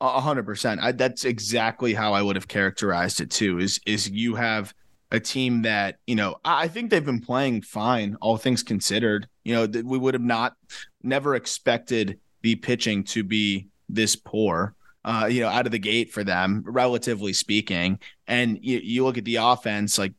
A 0.00 0.20
hundred 0.20 0.44
percent. 0.44 0.80
That's 0.98 1.24
exactly 1.24 1.94
how 1.94 2.12
I 2.12 2.20
would 2.20 2.36
have 2.36 2.48
characterized 2.48 3.20
it 3.20 3.30
too. 3.30 3.58
Is 3.58 3.80
is 3.86 4.10
you 4.10 4.34
have 4.34 4.74
a 5.10 5.20
team 5.20 5.62
that 5.62 5.98
you 6.06 6.16
know 6.16 6.36
I 6.44 6.68
think 6.68 6.90
they've 6.90 7.04
been 7.04 7.20
playing 7.20 7.62
fine, 7.62 8.16
all 8.20 8.36
things 8.36 8.62
considered. 8.62 9.28
You 9.44 9.54
know 9.54 9.66
that 9.66 9.86
we 9.86 9.96
would 9.96 10.14
have 10.14 10.22
not 10.22 10.54
never 11.02 11.34
expected 11.36 12.18
the 12.42 12.56
pitching 12.56 13.04
to 13.04 13.22
be 13.22 13.68
this 13.88 14.16
poor. 14.16 14.74
Uh, 15.04 15.28
you 15.30 15.42
know, 15.42 15.48
out 15.48 15.66
of 15.66 15.72
the 15.72 15.78
gate 15.78 16.10
for 16.10 16.24
them, 16.24 16.62
relatively 16.66 17.34
speaking. 17.34 17.98
And 18.26 18.58
you, 18.62 18.80
you 18.82 19.04
look 19.04 19.18
at 19.18 19.26
the 19.26 19.36
offense, 19.36 19.98
like 19.98 20.14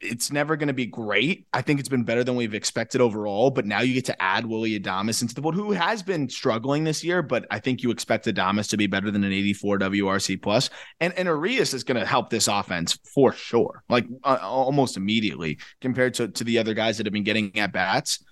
it's 0.00 0.32
never 0.32 0.56
going 0.56 0.68
to 0.68 0.74
be 0.74 0.86
great. 0.86 1.46
I 1.52 1.60
think 1.60 1.78
it's 1.78 1.88
been 1.88 2.04
better 2.04 2.24
than 2.24 2.34
we've 2.34 2.54
expected 2.54 3.00
overall, 3.00 3.50
but 3.50 3.66
now 3.66 3.80
you 3.80 3.92
get 3.92 4.06
to 4.06 4.22
add 4.22 4.46
Willy 4.46 4.78
Adames 4.78 5.20
into 5.20 5.34
the 5.34 5.42
fold, 5.42 5.54
who 5.54 5.72
has 5.72 6.02
been 6.02 6.28
struggling 6.28 6.84
this 6.84 7.04
year, 7.04 7.22
but 7.22 7.46
I 7.50 7.58
think 7.58 7.82
you 7.82 7.90
expect 7.90 8.26
Adames 8.26 8.68
to 8.70 8.76
be 8.76 8.86
better 8.86 9.10
than 9.10 9.24
an 9.24 9.32
84 9.32 9.78
WRC 9.78 10.40
plus. 10.40 10.70
And 11.00 11.12
and 11.14 11.26
Urias 11.26 11.74
is 11.74 11.84
going 11.84 12.00
to 12.00 12.06
help 12.06 12.30
this 12.30 12.48
offense 12.48 12.98
for 13.14 13.32
sure, 13.32 13.84
like 13.88 14.06
uh, 14.24 14.38
almost 14.40 14.96
immediately 14.96 15.58
compared 15.80 16.14
to, 16.14 16.28
to 16.28 16.44
the 16.44 16.58
other 16.58 16.72
guys 16.72 16.96
that 16.96 17.06
have 17.06 17.12
been 17.12 17.24
getting 17.24 17.56
at 17.58 17.72
bats. 17.72 18.24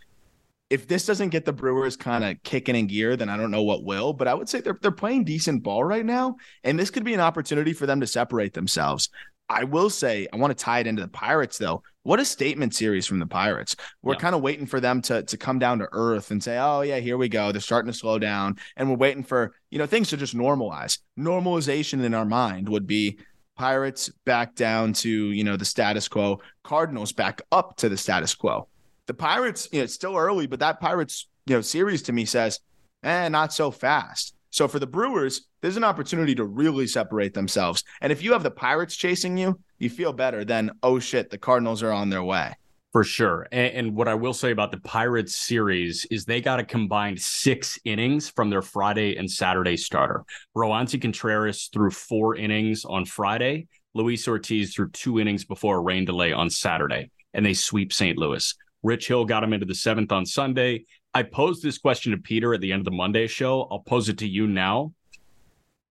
If 0.71 0.87
this 0.87 1.07
doesn't 1.07 1.31
get 1.31 1.47
the 1.47 1.53
Brewers 1.53 1.97
kind 1.97 2.25
of 2.25 2.43
kicking 2.43 2.77
in 2.77 2.89
gear, 2.89 3.17
then 3.17 3.31
I 3.31 3.39
don't 3.39 3.51
know 3.51 3.63
what 3.63 3.85
will. 3.85 4.13
But 4.13 4.29
I 4.29 4.35
would 4.35 4.49
say 4.49 4.61
they're 4.61 4.78
they're 4.81 4.91
playing 4.91 5.25
decent 5.25 5.63
ball 5.63 5.85
right 5.85 6.04
now, 6.04 6.37
and 6.65 6.78
this 6.78 6.91
could 6.91 7.04
be 7.04 7.15
an 7.15 7.21
opportunity 7.21 7.75
for 7.75 7.87
them 7.87 8.00
to 8.00 8.07
separate 8.07 8.54
themselves. 8.54 9.11
I 9.50 9.65
will 9.65 9.89
say 9.91 10.26
I 10.32 10.37
want 10.37 10.56
to 10.56 10.65
tie 10.65 10.80
it 10.80 10.87
into 10.87 11.02
the 11.02 11.08
Pirates 11.08 11.58
though. 11.58 11.82
What 12.02 12.21
a 12.21 12.25
statement 12.25 12.75
series 12.75 13.06
from 13.06 13.19
the 13.19 13.26
Pirates. 13.26 13.76
We're 14.02 14.15
Yeah. 14.15 14.19
kind 14.21 14.34
of 14.34 14.43
waiting 14.43 14.67
for 14.67 14.80
them 14.80 15.00
to 15.02 15.23
to 15.23 15.37
come 15.37 15.58
down 15.58 15.78
to 15.78 15.89
earth 15.93 16.30
and 16.30 16.43
say, 16.43 16.58
"Oh 16.58 16.82
yeah, 16.82 16.99
here 16.99 17.17
we 17.17 17.28
go." 17.28 17.50
They're 17.52 17.61
starting 17.61 17.91
to 17.91 17.99
slow 17.99 18.19
down 18.19 18.56
and 18.76 18.89
we're 18.91 18.97
waiting 18.97 19.23
for, 19.25 19.54
you 19.71 19.78
know, 19.78 19.87
things 19.87 20.11
to 20.11 20.17
just 20.17 20.37
normalize. 20.37 20.99
Normalization 21.19 22.04
in 22.04 22.15
our 22.15 22.25
mind 22.26 22.69
would 22.69 22.87
be 22.87 23.19
Pirates 23.56 24.11
back 24.25 24.54
down 24.54 24.93
to, 24.93 25.11
you 25.11 25.45
know, 25.45 25.56
the 25.56 25.65
status 25.65 26.08
quo, 26.08 26.41
Cardinals 26.63 27.13
back 27.13 27.43
up 27.50 27.76
to 27.76 27.89
the 27.89 27.97
status 27.97 28.34
quo. 28.34 28.69
The 29.06 29.15
Pirates, 29.15 29.69
you 29.73 29.78
know, 29.80 29.84
it's 29.84 29.95
still 29.95 30.17
early, 30.17 30.47
but 30.47 30.61
that 30.61 30.80
Pirates, 30.80 31.26
you 31.47 31.54
know, 31.56 31.61
series 31.63 32.02
to 32.02 32.13
me 32.13 32.25
says, 32.26 32.61
"Eh, 33.02 33.28
not 33.30 33.52
so 33.52 33.71
fast." 33.71 34.34
So 34.50 34.69
for 34.69 34.78
the 34.78 34.87
Brewers, 34.87 35.48
there's 35.60 35.76
an 35.76 35.84
opportunity 35.84 36.34
to 36.34 36.44
really 36.44 36.86
separate 36.86 37.34
themselves. 37.34 37.84
And 38.00 38.12
if 38.12 38.23
you 38.23 38.32
have 38.32 38.42
the 38.42 38.50
Pirates 38.50 38.97
chasing 38.97 39.36
you, 39.36 39.58
you 39.78 39.90
feel 39.90 40.12
better 40.12 40.44
than, 40.44 40.71
oh 40.82 40.99
shit, 40.99 41.30
the 41.30 41.38
Cardinals 41.38 41.82
are 41.82 41.92
on 41.92 42.10
their 42.10 42.23
way. 42.23 42.54
For 42.92 43.04
sure. 43.04 43.47
And, 43.52 43.75
and 43.75 43.94
what 43.94 44.08
I 44.08 44.14
will 44.14 44.32
say 44.32 44.50
about 44.50 44.73
the 44.73 44.80
Pirates 44.80 45.36
series 45.36 46.06
is 46.10 46.25
they 46.25 46.40
got 46.40 46.58
a 46.58 46.64
combined 46.64 47.21
six 47.21 47.78
innings 47.84 48.30
from 48.30 48.49
their 48.49 48.62
Friday 48.62 49.16
and 49.16 49.30
Saturday 49.30 49.76
starter. 49.76 50.25
Roansy 50.56 51.00
Contreras 51.00 51.68
threw 51.73 51.90
four 51.90 52.36
innings 52.36 52.84
on 52.84 53.04
Friday. 53.04 53.68
Luis 53.94 54.26
Ortiz 54.26 54.75
threw 54.75 54.88
two 54.90 55.21
innings 55.21 55.44
before 55.44 55.76
a 55.76 55.80
rain 55.80 56.04
delay 56.04 56.32
on 56.32 56.49
Saturday, 56.49 57.10
and 57.34 57.44
they 57.44 57.54
sweep 57.54 57.92
St. 57.92 58.16
Louis. 58.16 58.54
Rich 58.82 59.08
Hill 59.08 59.25
got 59.25 59.42
him 59.44 59.52
into 59.52 59.66
the 59.66 59.75
seventh 59.75 60.12
on 60.12 60.25
Sunday. 60.25 60.84
I 61.12 61.25
posed 61.25 61.62
this 61.62 61.78
question 61.78 62.12
to 62.12 62.18
Peter 62.18 62.54
at 62.54 62.60
the 62.60 62.73
end 62.73 62.80
of 62.80 62.84
the 62.84 62.90
Monday 62.90 63.26
show. 63.26 63.66
I'll 63.71 63.80
pose 63.80 64.08
it 64.08 64.18
to 64.18 64.28
you 64.28 64.47
now. 64.47 64.92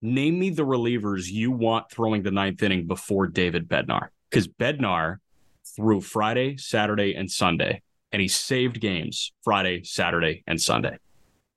Name 0.02 0.40
me 0.40 0.50
the 0.52 0.66
relievers 0.66 1.28
you 1.30 1.52
want 1.52 1.90
throwing 1.90 2.24
the 2.24 2.32
ninth 2.32 2.62
inning 2.62 2.86
before 2.88 3.28
David 3.28 3.68
Bednar. 3.68 4.10
Because 4.30 4.48
Bednar 4.48 5.18
threw 5.76 6.02
Friday, 6.02 6.58
Saturday, 6.58 7.16
and 7.16 7.30
Sunday, 7.30 7.82
and 8.12 8.22
he 8.22 8.28
saved 8.28 8.80
games 8.80 9.32
Friday, 9.44 9.84
Saturday, 9.84 10.44
and 10.48 10.62
Sunday. 10.62 10.98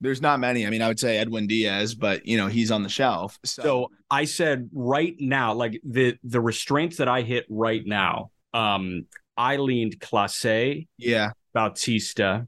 There's 0.01 0.23
not 0.23 0.41
many. 0.41 0.67
I 0.67 0.71
mean, 0.71 0.81
I 0.81 0.89
would 0.89 0.99
say 0.99 1.19
Edwin 1.19 1.47
Diaz, 1.47 1.95
but 1.95 2.27
you 2.27 2.39
know, 2.39 2.47
he's 2.47 2.71
on 2.71 2.83
the 2.83 2.89
shelf. 2.89 3.39
So, 3.45 3.63
So 3.63 3.91
I 4.11 4.25
said 4.25 4.71
right 4.73 5.15
now, 5.19 5.53
like 5.53 5.81
the 5.85 6.17
the 6.25 6.41
restraints 6.41 6.97
that 6.97 7.09
I 7.09 7.21
hit 7.21 7.45
right 7.51 7.83
now, 7.85 8.31
um, 8.55 9.07
I 9.37 9.57
leaned 9.57 10.01
Clase, 10.01 10.87
yeah, 10.97 11.33
Bautista, 11.53 12.47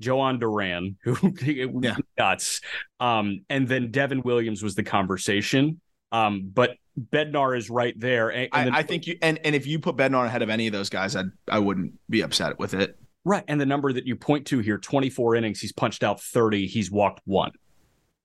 Jhoan 0.00 0.40
Duran, 0.40 0.96
who 1.02 1.16
Yeah. 1.82 1.96
nuts, 2.18 2.60
um, 3.00 3.44
and 3.48 3.68
then 3.68 3.90
Devin 3.90 4.22
Williams 4.22 4.62
was 4.62 4.74
the 4.74 4.82
conversation. 4.82 5.80
Um, 6.10 6.50
but 6.52 6.76
Bednar 7.10 7.56
is 7.56 7.70
right 7.70 7.98
there. 7.98 8.28
And, 8.30 8.48
and 8.52 8.68
I, 8.68 8.70
the- 8.70 8.76
I 8.78 8.82
think 8.82 9.06
you 9.06 9.16
and, 9.22 9.38
and 9.44 9.54
if 9.54 9.66
you 9.66 9.78
put 9.78 9.96
Bednar 9.96 10.26
ahead 10.26 10.42
of 10.42 10.50
any 10.50 10.66
of 10.66 10.72
those 10.72 10.88
guys, 10.90 11.16
I'd 11.16 11.30
I 11.48 11.58
wouldn't 11.58 11.94
be 12.10 12.20
upset 12.22 12.58
with 12.58 12.74
it. 12.74 12.98
right, 13.24 13.44
and 13.48 13.60
the 13.60 13.66
number 13.66 13.92
that 13.92 14.06
you 14.06 14.16
point 14.16 14.46
to 14.48 14.58
here, 14.58 14.78
twenty 14.78 15.08
four 15.10 15.34
innings, 15.36 15.60
he's 15.60 15.72
punched 15.72 16.02
out 16.04 16.20
thirty, 16.20 16.66
he's 16.66 16.90
walked 16.90 17.20
one. 17.24 17.52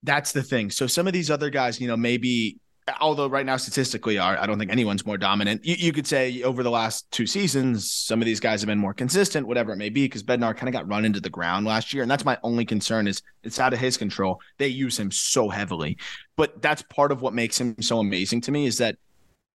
That's 0.03 0.32
the 0.32 0.43
thing. 0.43 0.69
So 0.69 0.86
some 0.88 1.08
of 1.08 1.13
these 1.13 1.32
other 1.32 1.49
guys, 1.49 1.80
you 1.82 1.88
know, 1.88 1.97
maybe 1.97 2.58
although 3.00 3.28
right 3.28 3.45
now 3.45 3.58
statistically 3.58 4.17
are 4.17 4.38
I 4.38 4.45
don't 4.45 4.60
think 4.60 4.71
anyone's 4.71 5.06
more 5.06 5.17
dominant. 5.17 5.65
You, 5.65 5.76
you 5.78 5.93
could 5.93 6.08
say 6.08 6.41
over 6.43 6.63
the 6.63 6.71
last 6.71 7.10
two 7.12 7.26
seasons, 7.26 7.91
some 7.91 8.21
of 8.21 8.26
these 8.26 8.39
guys 8.39 8.62
have 8.62 8.67
been 8.67 8.80
more 8.80 8.93
consistent, 8.93 9.47
whatever 9.47 9.73
it 9.73 9.78
may 9.78 9.89
be, 9.89 10.06
because 10.06 10.23
Bednar 10.23 10.56
kind 10.56 10.69
of 10.69 10.73
got 10.73 10.88
run 10.88 11.06
into 11.06 11.19
the 11.19 11.30
ground 11.30 11.65
last 11.65 11.93
year. 11.93 12.02
And 12.02 12.12
that's 12.12 12.26
my 12.26 12.38
only 12.43 12.65
concern 12.65 13.08
is 13.08 13.21
it's 13.43 13.60
out 13.60 13.73
of 13.73 13.80
his 13.80 13.97
control. 13.97 14.39
They 14.58 14.67
use 14.67 14.97
him 14.97 15.12
so 15.12 15.50
heavily. 15.50 15.97
But 16.36 16.62
that's 16.62 16.82
part 16.84 17.12
of 17.12 17.21
what 17.21 17.34
makes 17.34 17.60
him 17.60 17.76
so 17.82 18.00
amazing 18.00 18.41
to 18.41 18.52
me 18.52 18.65
is 18.65 18.78
that 18.78 18.97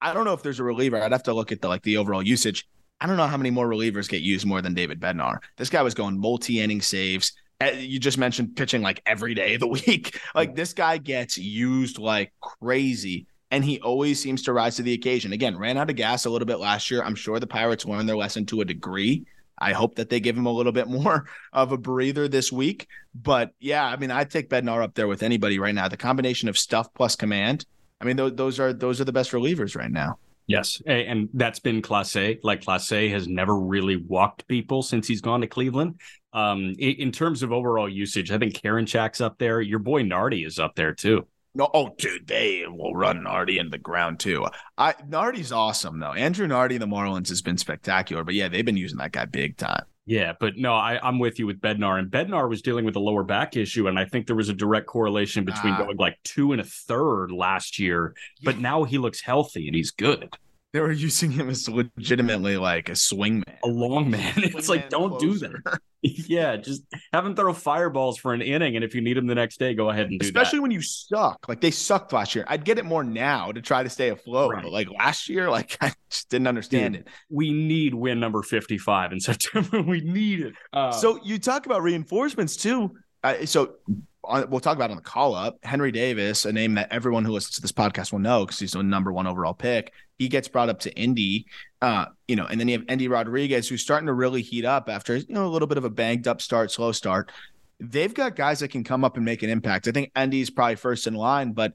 I 0.01 0.13
don't 0.13 0.25
know 0.25 0.33
if 0.33 0.43
there's 0.43 0.61
a 0.61 0.65
reliever. 0.65 1.01
I'd 1.01 1.13
have 1.13 1.23
to 1.25 1.35
look 1.35 1.53
at 1.53 1.61
the 1.61 1.69
like 1.69 1.83
the 1.83 1.97
overall 1.97 2.23
usage. 2.23 2.69
I 3.01 3.07
don't 3.07 3.17
know 3.17 3.27
how 3.27 3.37
many 3.37 3.51
more 3.51 3.69
relievers 3.69 4.09
get 4.09 4.23
used 4.23 4.47
more 4.47 4.63
than 4.63 4.75
David 4.75 5.01
Bednar. 5.01 5.39
This 5.57 5.71
guy 5.71 5.83
was 5.83 5.95
going 5.95 6.19
multi-inning 6.19 6.81
saves. 6.81 7.33
Uh, 7.63 7.73
You 7.77 7.99
just 7.99 8.19
mentioned 8.19 8.57
pitching 8.57 8.83
like 8.83 9.03
every 9.07 9.35
day 9.35 9.55
of 9.55 9.61
the 9.61 9.67
week. 9.87 10.19
Like 10.35 10.55
this 10.55 10.73
guy 10.73 10.99
gets 10.99 11.39
used 11.39 11.99
like 11.99 12.33
crazy, 12.41 13.27
and 13.51 13.65
he 13.65 13.81
always 13.81 14.21
seems 14.21 14.43
to 14.45 14.53
rise 14.53 14.77
to 14.77 14.83
the 14.83 14.95
occasion. 14.95 15.33
Again, 15.33 15.57
ran 15.59 15.77
out 15.77 15.91
of 15.91 15.97
gas 15.97 16.25
a 16.25 16.31
little 16.31 16.47
bit 16.47 16.59
last 16.59 16.91
year. 16.91 17.03
I'm 17.03 17.15
sure 17.15 17.39
the 17.41 17.47
Pirates 17.47 17.85
learned 17.85 18.09
their 18.09 18.17
lesson 18.17 18.47
to 18.47 18.61
a 18.61 18.65
degree. 18.65 19.27
I 19.59 19.73
hope 19.73 19.95
that 19.97 20.09
they 20.09 20.19
give 20.19 20.37
him 20.37 20.47
a 20.47 20.53
little 20.53 20.73
bit 20.73 20.89
more 21.01 21.27
of 21.53 21.73
a 21.73 21.79
breather 21.79 22.29
this 22.29 22.51
week. 22.51 22.89
But 23.15 23.53
yeah, 23.61 23.85
I 23.87 23.97
mean, 23.97 24.11
I'd 24.11 24.31
take 24.31 24.49
Bednar 24.51 24.83
up 24.83 24.95
there 24.95 25.09
with 25.09 25.23
anybody 25.23 25.59
right 25.59 25.75
now. 25.75 25.89
The 25.89 25.97
combination 25.97 26.49
of 26.49 26.59
stuff 26.59 26.93
plus 26.95 27.15
command. 27.17 27.67
I 28.01 28.05
mean, 28.05 28.17
those, 28.17 28.35
those 28.35 28.59
are 28.61 28.73
those 28.73 29.01
are 29.01 29.05
the 29.05 29.13
best 29.13 29.31
relievers 29.33 29.77
right 29.77 29.91
now. 29.91 30.19
Yes, 30.47 30.83
and 30.87 31.29
that's 31.35 31.61
been 31.61 31.83
Clase. 31.83 32.39
Like 32.43 32.63
Clase 32.63 33.11
has 33.11 33.29
never 33.29 33.59
really 33.59 33.97
walked 33.97 34.47
people 34.49 34.83
since 34.83 35.07
he's 35.07 35.21
gone 35.21 35.41
to 35.43 35.47
Cleveland. 35.47 36.01
Um, 36.33 36.75
in, 36.79 36.95
in 36.97 37.13
terms 37.13 37.43
of 37.43 37.53
overall 37.53 37.89
usage, 37.89 38.31
I 38.31 38.39
think 38.39 38.61
Karen 38.61 38.87
Chak's 38.87 39.21
up 39.21 39.39
there. 39.39 39.61
Your 39.61 39.79
boy 39.79 40.03
Nardi 40.03 40.45
is 40.45 40.59
up 40.59 40.75
there 40.75 40.95
too. 40.95 41.27
No, 41.55 41.69
oh, 41.75 41.95
dude, 41.99 42.27
they 42.27 42.65
will 42.67 42.95
run 42.95 43.25
Nardi 43.25 43.59
into 43.59 43.71
the 43.71 43.79
ground 43.79 44.21
too. 44.21 44.47
I 44.79 44.95
Nardi's 45.07 45.53
awesome 45.53 46.01
though. 46.01 46.13
Andrew 46.13 46.47
Nardi, 46.47 46.77
in 46.77 46.81
the 46.81 46.87
Marlins 46.87 47.29
has 47.29 47.43
been 47.43 47.59
spectacular, 47.59 48.25
but 48.25 48.35
yeah, 48.35 48.49
they've 48.49 48.65
been 48.65 48.77
using 48.77 48.99
that 48.99 49.13
guy 49.13 49.27
big 49.27 49.59
time. 49.59 49.85
Yeah, 50.05 50.33
but 50.41 50.57
no, 50.57 50.75
I, 50.75 50.99
I'm 51.01 51.21
with 51.21 51.39
you 51.39 51.47
with 51.47 51.61
Bednar, 51.61 51.99
and 51.99 52.11
Bednar 52.11 52.49
was 52.49 52.61
dealing 52.61 52.85
with 52.85 52.97
a 52.97 53.01
lower 53.01 53.23
back 53.23 53.57
issue, 53.57 53.87
and 53.87 53.97
I 53.99 54.05
think 54.05 54.27
there 54.27 54.35
was 54.35 54.49
a 54.49 54.55
direct 54.55 54.87
correlation 54.87 55.45
between 55.45 55.75
Ah. 55.75 55.85
going 55.85 55.97
like 55.97 56.19
two 56.25 56.51
and 56.51 56.61
a 56.61 56.65
third 56.65 57.31
last 57.31 57.79
year, 57.79 58.15
but 58.43 58.59
now 58.59 58.83
he 58.83 58.99
looks 58.99 59.21
healthy 59.21 59.69
and 59.69 59.77
he's 59.77 59.93
good. 59.93 60.29
They 60.73 60.81
were 60.81 60.93
using 60.93 61.31
him 61.31 61.51
as 61.51 61.69
legitimately 61.69 62.57
like 62.57 62.89
a 62.89 62.93
swingman. 62.93 63.59
A 63.63 63.69
long 63.69 64.11
man. 64.11 64.33
It's 64.37 64.69
like 64.71 64.87
Swingman 64.87 64.91
don't 64.91 65.21
do 65.21 65.39
that. 65.39 65.81
yeah, 66.03 66.57
just 66.57 66.83
have 67.13 67.27
him 67.27 67.37
throw 67.37 67.53
fireballs 67.53 68.19
for 68.19 68.33
an 68.33 68.41
inning, 68.41 68.75
and 68.77 68.85
if 68.85 68.95
you 68.95 69.03
need 69.03 69.17
him 69.17 69.27
the 69.27 69.35
next 69.35 69.59
day, 69.59 69.75
go 69.75 69.91
ahead 69.91 70.07
and 70.07 70.19
do 70.19 70.25
Especially 70.25 70.61
when 70.61 70.71
you 70.71 70.81
suck. 70.81 71.47
Like 71.47 71.61
they 71.61 71.71
sucked 71.71 72.13
last 72.13 72.35
year. 72.35 72.45
I'd 72.49 72.65
get 72.65 72.79
it 72.79 72.85
more 72.85 73.05
now 73.05 73.53
to 73.53 73.61
try 73.61 73.83
to 73.83 73.91
stay 73.91 74.09
afloat. 74.09 74.53
Right. 74.53 74.63
But 74.63 74.73
like 74.73 74.89
last 74.91 75.29
year, 75.29 75.51
like 75.51 75.77
I 75.83 75.93
just 76.11 76.31
didn't 76.31 76.49
understand 76.49 76.95
Dude, 76.95 77.03
it. 77.03 77.09
We 77.29 77.53
need 77.53 77.95
win 77.95 78.19
number 78.19 78.43
fifty-five 78.43 79.13
in 79.13 79.21
September. 79.21 79.83
we 79.83 80.01
need 80.01 80.41
it. 80.41 80.55
Uh, 80.73 80.91
So 80.93 81.21
you 81.23 81.39
talk 81.39 81.67
about 81.67 81.83
reinforcements 81.83 82.57
too. 82.57 82.93
Uh, 83.23 83.45
so 83.47 83.75
on, 83.89 84.03
we'll 84.25 84.61
talk 84.61 84.77
about 84.77 84.91
on 84.91 84.97
the 84.97 85.03
call 85.03 85.35
up. 85.35 85.59
Henry 85.63 85.91
Davis, 85.91 86.45
a 86.45 86.53
name 86.53 86.75
that 86.75 86.93
everyone 86.93 87.25
who 87.25 87.33
listens 87.33 87.57
to 87.57 87.61
this 87.61 87.73
podcast 87.73 88.13
will 88.13 88.21
know 88.21 88.45
because 88.45 88.59
he's 88.59 88.73
the 88.73 88.83
number 88.83 89.13
one 89.13 89.27
overall 89.27 89.55
pick. 89.55 89.93
He 90.19 90.29
gets 90.29 90.49
brought 90.49 90.69
up 90.69 90.81
to 90.81 90.95
Indy, 90.95 91.47
uh, 91.81 92.07
you 92.29 92.37
know, 92.37 92.47
and 92.47 92.61
then 92.61 92.69
you 92.69 92.79
have 92.79 92.87
Endy 92.89 93.09
Rodriguez, 93.09 93.69
who's 93.69 93.83
starting 93.83 94.07
to 94.07 94.13
really 94.13 94.43
heat 94.43 94.65
up 94.65 94.89
after 94.89 95.17
you 95.17 95.27
know 95.29 95.47
a 95.47 95.49
little 95.49 95.69
bit 95.69 95.79
of 95.79 95.85
a 95.85 95.91
banged 95.91 96.29
up 96.29 96.41
start, 96.41 96.71
slow 96.71 96.93
start. 96.93 97.33
They've 97.81 98.15
got 98.15 98.37
guys 98.37 98.61
that 98.61 98.69
can 98.69 98.85
come 98.85 99.03
up 99.05 99.17
and 99.17 99.25
make 99.25 99.43
an 99.43 99.51
impact. 99.51 99.89
I 99.89 99.91
think 99.91 100.13
Endy's 100.15 100.51
probably 100.51 100.77
first 100.77 101.09
in 101.09 101.15
line, 101.15 101.53
but 101.53 101.73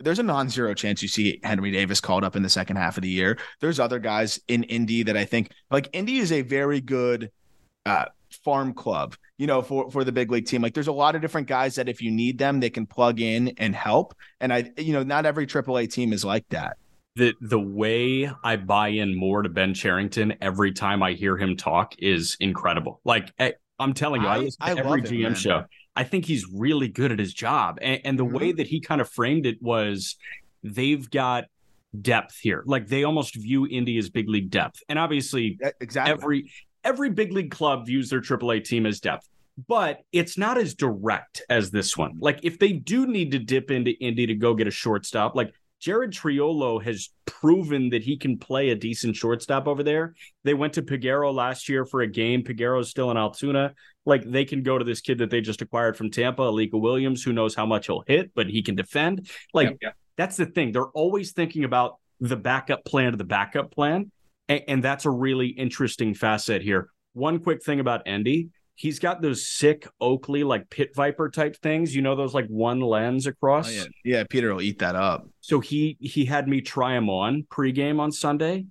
there's 0.00 0.20
a 0.20 0.22
non-zero 0.22 0.74
chance 0.74 1.02
you 1.02 1.08
see 1.08 1.40
Henry 1.42 1.72
Davis 1.72 2.00
called 2.00 2.22
up 2.22 2.36
in 2.36 2.42
the 2.44 2.48
second 2.48 2.76
half 2.76 2.96
of 2.96 3.02
the 3.02 3.08
year. 3.08 3.36
There's 3.60 3.80
other 3.80 3.98
guys 3.98 4.38
in 4.46 4.62
Indy 4.64 5.02
that 5.02 5.16
I 5.16 5.24
think 5.24 5.50
like 5.70 5.88
Indy 5.92 6.18
is 6.18 6.30
a 6.30 6.42
very 6.42 6.80
good 6.80 7.32
uh, 7.84 8.04
farm 8.44 8.72
club, 8.74 9.16
you 9.36 9.46
know, 9.46 9.62
for 9.62 9.90
for 9.90 10.04
the 10.04 10.12
big 10.12 10.30
league 10.30 10.46
team. 10.46 10.62
Like 10.62 10.74
there's 10.74 10.88
a 10.88 10.92
lot 10.92 11.14
of 11.14 11.22
different 11.22 11.46
guys 11.46 11.74
that 11.76 11.88
if 11.88 12.00
you 12.02 12.10
need 12.10 12.38
them, 12.38 12.60
they 12.60 12.70
can 12.70 12.86
plug 12.86 13.20
in 13.20 13.48
and 13.58 13.74
help. 13.74 14.14
And 14.40 14.52
I, 14.52 14.70
you 14.76 14.92
know, 14.92 15.02
not 15.02 15.26
every 15.26 15.46
AAA 15.46 15.90
team 15.92 16.12
is 16.12 16.24
like 16.24 16.48
that. 16.50 16.76
the 17.16 17.34
the 17.40 17.60
way 17.60 18.30
I 18.44 18.56
buy 18.56 18.88
in 18.88 19.14
more 19.16 19.42
to 19.42 19.48
Ben 19.48 19.74
Cherington 19.74 20.34
every 20.40 20.72
time 20.72 21.02
I 21.02 21.12
hear 21.12 21.36
him 21.36 21.56
talk 21.56 21.94
is 21.98 22.36
incredible. 22.40 23.00
Like 23.04 23.32
I, 23.38 23.54
I'm 23.78 23.92
telling 23.92 24.22
you, 24.22 24.28
I, 24.28 24.36
I- 24.36 24.38
listen 24.38 24.66
to 24.66 24.72
I 24.72 24.78
every 24.78 25.02
GM 25.02 25.22
man. 25.22 25.34
show. 25.34 25.64
I 25.96 26.04
think 26.04 26.26
he's 26.26 26.46
really 26.54 26.86
good 26.88 27.10
at 27.10 27.18
his 27.18 27.34
job, 27.34 27.78
and, 27.82 28.00
and 28.04 28.18
the 28.18 28.24
way 28.24 28.50
mm-hmm. 28.50 28.58
that 28.58 28.68
he 28.68 28.80
kind 28.80 29.00
of 29.00 29.10
framed 29.10 29.46
it 29.46 29.60
was 29.60 30.16
they've 30.62 31.10
got 31.10 31.44
depth 32.00 32.36
here. 32.40 32.62
Like 32.66 32.86
they 32.86 33.02
almost 33.02 33.34
view 33.34 33.66
Indy 33.66 33.98
as 33.98 34.08
big 34.08 34.28
league 34.28 34.50
depth, 34.50 34.80
and 34.88 34.96
obviously 34.96 35.58
Exactly. 35.80 36.12
every 36.12 36.52
every 36.84 37.10
big 37.10 37.32
league 37.32 37.50
club 37.50 37.86
views 37.86 38.10
their 38.10 38.20
AAA 38.20 38.64
team 38.64 38.86
as 38.86 39.00
depth, 39.00 39.28
but 39.66 40.00
it's 40.12 40.38
not 40.38 40.58
as 40.58 40.74
direct 40.74 41.42
as 41.50 41.70
this 41.70 41.96
one. 41.96 42.16
Like 42.20 42.40
if 42.42 42.58
they 42.58 42.72
do 42.72 43.06
need 43.06 43.32
to 43.32 43.38
dip 43.38 43.70
into 43.70 43.92
Indy 43.92 44.26
to 44.26 44.34
go 44.34 44.54
get 44.54 44.66
a 44.66 44.72
shortstop, 44.72 45.34
like 45.34 45.52
Jared 45.80 46.10
Triolo 46.10 46.82
has 46.82 47.10
proven 47.24 47.90
that 47.90 48.02
he 48.02 48.16
can 48.16 48.38
play 48.38 48.70
a 48.70 48.74
decent 48.74 49.14
shortstop 49.14 49.68
over 49.68 49.82
there. 49.82 50.14
They 50.42 50.54
went 50.54 50.72
to 50.74 50.82
Peguero 50.82 51.32
last 51.32 51.68
year 51.68 51.84
for 51.84 52.00
a 52.00 52.06
game. 52.06 52.42
Peguero's 52.42 52.90
still 52.90 53.10
in 53.10 53.16
Altoona. 53.16 53.74
Like 54.04 54.24
they 54.24 54.44
can 54.44 54.62
go 54.62 54.78
to 54.78 54.84
this 54.84 55.00
kid 55.00 55.18
that 55.18 55.30
they 55.30 55.40
just 55.40 55.62
acquired 55.62 55.96
from 55.96 56.10
Tampa, 56.10 56.42
Alika 56.42 56.80
Williams, 56.80 57.22
who 57.22 57.32
knows 57.32 57.54
how 57.54 57.66
much 57.66 57.86
he'll 57.86 58.02
hit, 58.06 58.32
but 58.34 58.48
he 58.48 58.62
can 58.62 58.74
defend. 58.74 59.30
Like 59.54 59.78
that's 60.16 60.36
the 60.36 60.46
thing. 60.46 60.72
They're 60.72 60.86
always 60.86 61.32
thinking 61.32 61.64
about 61.64 61.98
the 62.20 62.36
backup 62.36 62.84
plan 62.84 63.12
to 63.12 63.16
the 63.16 63.24
backup 63.24 63.70
plan. 63.70 64.10
And, 64.48 64.62
and 64.68 64.84
that's 64.84 65.04
a 65.04 65.10
really 65.10 65.48
interesting 65.48 66.14
facet 66.14 66.62
here. 66.62 66.88
One 67.12 67.38
quick 67.40 67.62
thing 67.64 67.80
about 67.80 68.02
Endy. 68.06 68.48
He's 68.74 69.00
got 69.00 69.20
those 69.20 69.44
sick 69.48 69.88
Oakley, 70.00 70.44
like 70.44 70.70
pit 70.70 70.90
viper 70.94 71.28
type 71.30 71.56
things. 71.56 71.94
You 71.96 72.02
know, 72.02 72.14
those 72.14 72.32
like 72.32 72.46
one 72.46 72.80
lens 72.80 73.26
across. 73.26 73.68
Oh, 73.68 73.72
yeah. 73.72 73.84
yeah, 74.04 74.24
Peter 74.30 74.54
will 74.54 74.62
eat 74.62 74.78
that 74.78 74.94
up. 74.94 75.26
So 75.40 75.58
he 75.58 75.96
he 76.00 76.24
had 76.24 76.46
me 76.46 76.60
try 76.60 76.96
him 76.96 77.10
on 77.10 77.44
pregame 77.50 77.98
on 77.98 78.12
Sunday. 78.12 78.66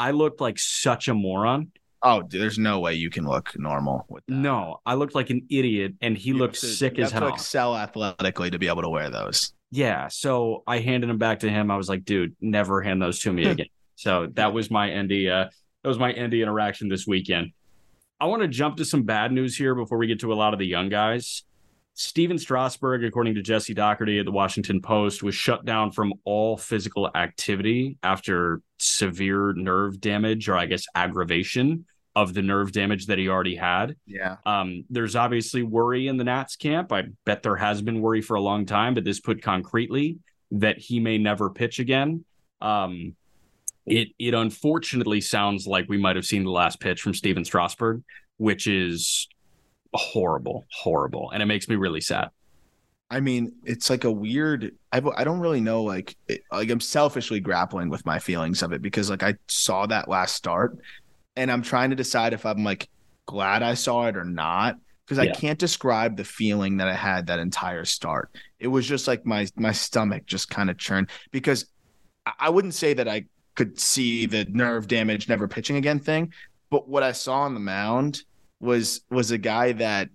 I 0.00 0.10
looked 0.10 0.40
like 0.40 0.58
such 0.58 1.06
a 1.06 1.14
moron. 1.14 1.70
Oh, 2.02 2.22
dude, 2.22 2.40
there's 2.42 2.58
no 2.58 2.80
way 2.80 2.94
you 2.94 3.08
can 3.10 3.24
look 3.24 3.52
normal 3.56 4.04
with 4.08 4.24
that. 4.26 4.34
No, 4.34 4.80
I 4.84 4.94
looked 4.94 5.14
like 5.14 5.30
an 5.30 5.46
idiot, 5.48 5.92
and 6.00 6.18
he 6.18 6.30
You 6.30 6.38
looked 6.38 6.58
to- 6.58 6.66
sick 6.66 6.98
as 6.98 7.12
have 7.12 7.20
to 7.20 7.26
hell. 7.28 7.34
excel 7.36 7.76
athletically 7.76 8.50
to 8.50 8.58
be 8.58 8.66
able 8.66 8.82
to 8.82 8.88
wear 8.88 9.08
those. 9.10 9.52
Yeah. 9.70 10.08
So 10.08 10.64
I 10.66 10.80
handed 10.80 11.08
him 11.08 11.18
back 11.18 11.38
to 11.40 11.48
him. 11.48 11.70
I 11.70 11.76
was 11.76 11.88
like, 11.88 12.04
dude, 12.04 12.34
never 12.40 12.82
hand 12.82 13.00
those 13.00 13.20
to 13.20 13.32
me 13.32 13.44
again. 13.50 13.66
So 14.02 14.26
that 14.34 14.52
was 14.52 14.70
my 14.70 14.90
Endy. 14.90 15.30
Uh, 15.30 15.48
that 15.82 15.88
was 15.88 15.98
my 15.98 16.12
Endy 16.12 16.42
interaction 16.42 16.88
this 16.88 17.06
weekend. 17.06 17.52
I 18.20 18.26
want 18.26 18.42
to 18.42 18.48
jump 18.48 18.76
to 18.76 18.84
some 18.84 19.04
bad 19.04 19.32
news 19.32 19.56
here 19.56 19.74
before 19.74 19.98
we 19.98 20.06
get 20.06 20.20
to 20.20 20.32
a 20.32 20.34
lot 20.34 20.52
of 20.52 20.58
the 20.58 20.66
young 20.66 20.88
guys. 20.88 21.44
Stephen 21.94 22.38
Strasburg, 22.38 23.04
according 23.04 23.34
to 23.34 23.42
Jesse 23.42 23.74
Dougherty 23.74 24.18
at 24.18 24.24
the 24.24 24.32
Washington 24.32 24.80
Post, 24.80 25.22
was 25.22 25.34
shut 25.34 25.64
down 25.64 25.92
from 25.92 26.14
all 26.24 26.56
physical 26.56 27.10
activity 27.14 27.98
after 28.02 28.60
severe 28.78 29.52
nerve 29.52 30.00
damage, 30.00 30.48
or 30.48 30.56
I 30.56 30.66
guess 30.66 30.84
aggravation 30.94 31.84
of 32.16 32.34
the 32.34 32.42
nerve 32.42 32.72
damage 32.72 33.06
that 33.06 33.18
he 33.18 33.28
already 33.28 33.56
had. 33.56 33.96
Yeah. 34.06 34.36
Um, 34.44 34.84
there's 34.90 35.16
obviously 35.16 35.62
worry 35.62 36.08
in 36.08 36.16
the 36.16 36.24
Nats 36.24 36.56
camp. 36.56 36.92
I 36.92 37.04
bet 37.24 37.42
there 37.42 37.56
has 37.56 37.82
been 37.82 38.00
worry 38.00 38.20
for 38.20 38.34
a 38.34 38.40
long 38.40 38.66
time, 38.66 38.94
but 38.94 39.04
this 39.04 39.20
put 39.20 39.42
concretely 39.42 40.18
that 40.52 40.78
he 40.78 40.98
may 40.98 41.18
never 41.18 41.50
pitch 41.50 41.78
again. 41.78 42.24
Um, 42.60 43.16
it 43.86 44.08
it 44.18 44.34
unfortunately 44.34 45.20
sounds 45.20 45.66
like 45.66 45.88
we 45.88 45.98
might 45.98 46.16
have 46.16 46.26
seen 46.26 46.44
the 46.44 46.50
last 46.50 46.80
pitch 46.80 47.02
from 47.02 47.14
Stephen 47.14 47.44
Strasburg, 47.44 48.02
which 48.36 48.66
is 48.66 49.28
horrible, 49.94 50.64
horrible, 50.72 51.30
and 51.30 51.42
it 51.42 51.46
makes 51.46 51.68
me 51.68 51.76
really 51.76 52.00
sad. 52.00 52.30
I 53.10 53.20
mean, 53.20 53.52
it's 53.64 53.90
like 53.90 54.04
a 54.04 54.10
weird. 54.10 54.72
I 54.90 55.02
I 55.16 55.24
don't 55.24 55.40
really 55.40 55.60
know. 55.60 55.82
Like, 55.82 56.16
it, 56.28 56.42
like 56.50 56.70
I'm 56.70 56.80
selfishly 56.80 57.40
grappling 57.40 57.90
with 57.90 58.06
my 58.06 58.18
feelings 58.18 58.62
of 58.62 58.72
it 58.72 58.80
because 58.80 59.10
like 59.10 59.22
I 59.22 59.34
saw 59.48 59.86
that 59.86 60.08
last 60.08 60.34
start, 60.34 60.78
and 61.36 61.50
I'm 61.50 61.62
trying 61.62 61.90
to 61.90 61.96
decide 61.96 62.32
if 62.32 62.46
I'm 62.46 62.64
like 62.64 62.88
glad 63.26 63.62
I 63.62 63.74
saw 63.74 64.06
it 64.06 64.16
or 64.16 64.24
not 64.24 64.76
because 65.04 65.18
I 65.18 65.26
can't 65.26 65.58
describe 65.58 66.16
the 66.16 66.24
feeling 66.24 66.78
that 66.78 66.88
I 66.88 66.94
had 66.94 67.26
that 67.26 67.38
entire 67.38 67.84
start. 67.84 68.30
It 68.58 68.68
was 68.68 68.86
just 68.86 69.06
like 69.06 69.26
my 69.26 69.46
my 69.56 69.72
stomach 69.72 70.24
just 70.26 70.48
kind 70.48 70.70
of 70.70 70.78
churned 70.78 71.10
because 71.32 71.66
I- 72.24 72.32
I 72.40 72.50
wouldn't 72.50 72.74
say 72.74 72.94
that 72.94 73.08
I 73.08 73.26
could 73.54 73.78
see 73.78 74.26
the 74.26 74.44
nerve 74.46 74.88
damage, 74.88 75.28
never 75.28 75.48
pitching 75.48 75.76
again 75.76 75.98
thing, 75.98 76.32
but 76.70 76.88
what 76.88 77.02
I 77.02 77.12
saw 77.12 77.42
on 77.42 77.54
the 77.54 77.60
mound 77.60 78.22
was 78.60 79.02
was 79.10 79.30
a 79.30 79.38
guy 79.38 79.72
that 79.72 80.08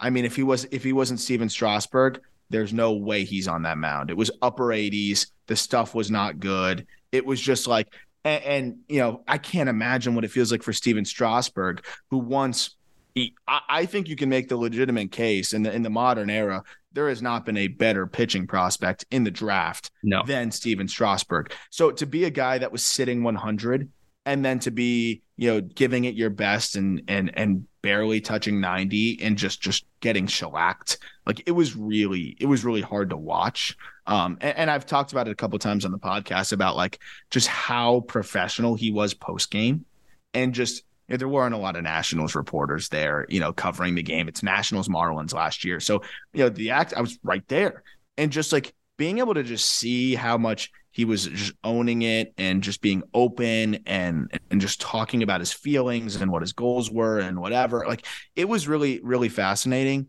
I 0.00 0.10
mean, 0.10 0.24
if 0.24 0.36
he 0.36 0.42
was 0.42 0.66
if 0.70 0.82
he 0.82 0.92
wasn't 0.92 1.20
Stephen 1.20 1.48
Strasburg, 1.48 2.20
there's 2.50 2.72
no 2.72 2.92
way 2.92 3.24
he's 3.24 3.48
on 3.48 3.62
that 3.62 3.78
mound. 3.78 4.10
It 4.10 4.16
was 4.16 4.30
upper 4.42 4.66
80s. 4.66 5.30
The 5.46 5.56
stuff 5.56 5.94
was 5.94 6.10
not 6.10 6.40
good. 6.40 6.86
It 7.12 7.24
was 7.24 7.40
just 7.40 7.66
like, 7.66 7.94
and, 8.24 8.44
and 8.44 8.78
you 8.88 8.98
know, 8.98 9.22
I 9.28 9.38
can't 9.38 9.68
imagine 9.68 10.14
what 10.14 10.24
it 10.24 10.30
feels 10.30 10.50
like 10.50 10.62
for 10.62 10.72
Stephen 10.72 11.04
Strasburg, 11.04 11.84
who 12.10 12.18
once 12.18 12.76
he, 13.14 13.34
I, 13.46 13.60
I 13.68 13.86
think 13.86 14.08
you 14.08 14.16
can 14.16 14.28
make 14.28 14.48
the 14.48 14.56
legitimate 14.56 15.12
case 15.12 15.52
in 15.52 15.62
the 15.62 15.72
in 15.72 15.82
the 15.82 15.90
modern 15.90 16.30
era. 16.30 16.64
There 16.94 17.08
has 17.08 17.20
not 17.20 17.44
been 17.44 17.56
a 17.56 17.68
better 17.68 18.06
pitching 18.06 18.46
prospect 18.46 19.04
in 19.10 19.24
the 19.24 19.30
draft 19.30 19.90
No, 20.02 20.22
than 20.26 20.50
Stephen 20.50 20.88
Strasburg. 20.88 21.52
So 21.70 21.90
to 21.90 22.06
be 22.06 22.24
a 22.24 22.30
guy 22.30 22.58
that 22.58 22.72
was 22.72 22.84
sitting 22.84 23.22
100 23.22 23.90
and 24.26 24.44
then 24.44 24.58
to 24.60 24.70
be, 24.70 25.22
you 25.36 25.52
know, 25.52 25.60
giving 25.60 26.04
it 26.04 26.14
your 26.14 26.30
best 26.30 26.76
and 26.76 27.02
and 27.08 27.30
and 27.34 27.66
barely 27.82 28.20
touching 28.20 28.60
90 28.60 29.20
and 29.22 29.36
just 29.36 29.60
just 29.60 29.84
getting 30.00 30.26
shellacked, 30.26 30.98
like 31.26 31.42
it 31.46 31.50
was 31.52 31.76
really 31.76 32.36
it 32.40 32.46
was 32.46 32.64
really 32.64 32.80
hard 32.80 33.10
to 33.10 33.16
watch. 33.16 33.76
Um, 34.06 34.38
and, 34.40 34.56
and 34.56 34.70
I've 34.70 34.86
talked 34.86 35.12
about 35.12 35.28
it 35.28 35.32
a 35.32 35.36
couple 35.36 35.58
times 35.58 35.84
on 35.84 35.90
the 35.90 35.98
podcast 35.98 36.52
about 36.52 36.76
like 36.76 37.00
just 37.30 37.48
how 37.48 38.00
professional 38.00 38.74
he 38.74 38.90
was 38.90 39.12
post 39.14 39.50
game, 39.50 39.84
and 40.32 40.54
just 40.54 40.84
you 41.08 41.14
know, 41.14 41.18
there 41.18 41.28
weren't 41.28 41.54
a 41.54 41.58
lot 41.58 41.76
of 41.76 41.82
Nationals 41.82 42.34
reporters 42.34 42.88
there, 42.88 43.26
you 43.28 43.40
know, 43.40 43.52
covering 43.52 43.94
the 43.94 44.02
game. 44.02 44.28
It's 44.28 44.42
Nationals 44.42 44.88
Marlins 44.88 45.34
last 45.34 45.64
year, 45.64 45.80
so 45.80 46.02
you 46.32 46.44
know 46.44 46.48
the 46.48 46.70
act. 46.70 46.94
I 46.96 47.00
was 47.00 47.18
right 47.22 47.46
there, 47.48 47.82
and 48.16 48.32
just 48.32 48.52
like 48.52 48.74
being 48.96 49.18
able 49.18 49.34
to 49.34 49.42
just 49.42 49.66
see 49.66 50.14
how 50.14 50.38
much 50.38 50.70
he 50.94 51.04
was 51.04 51.26
just 51.26 51.52
owning 51.64 52.02
it 52.02 52.32
and 52.38 52.62
just 52.62 52.80
being 52.80 53.02
open 53.12 53.80
and 53.84 54.30
and 54.50 54.60
just 54.60 54.80
talking 54.80 55.22
about 55.22 55.40
his 55.40 55.52
feelings 55.52 56.16
and 56.16 56.30
what 56.30 56.42
his 56.42 56.52
goals 56.52 56.90
were 56.90 57.18
and 57.18 57.40
whatever 57.40 57.84
like 57.86 58.06
it 58.36 58.48
was 58.48 58.68
really 58.68 59.00
really 59.02 59.28
fascinating 59.28 60.06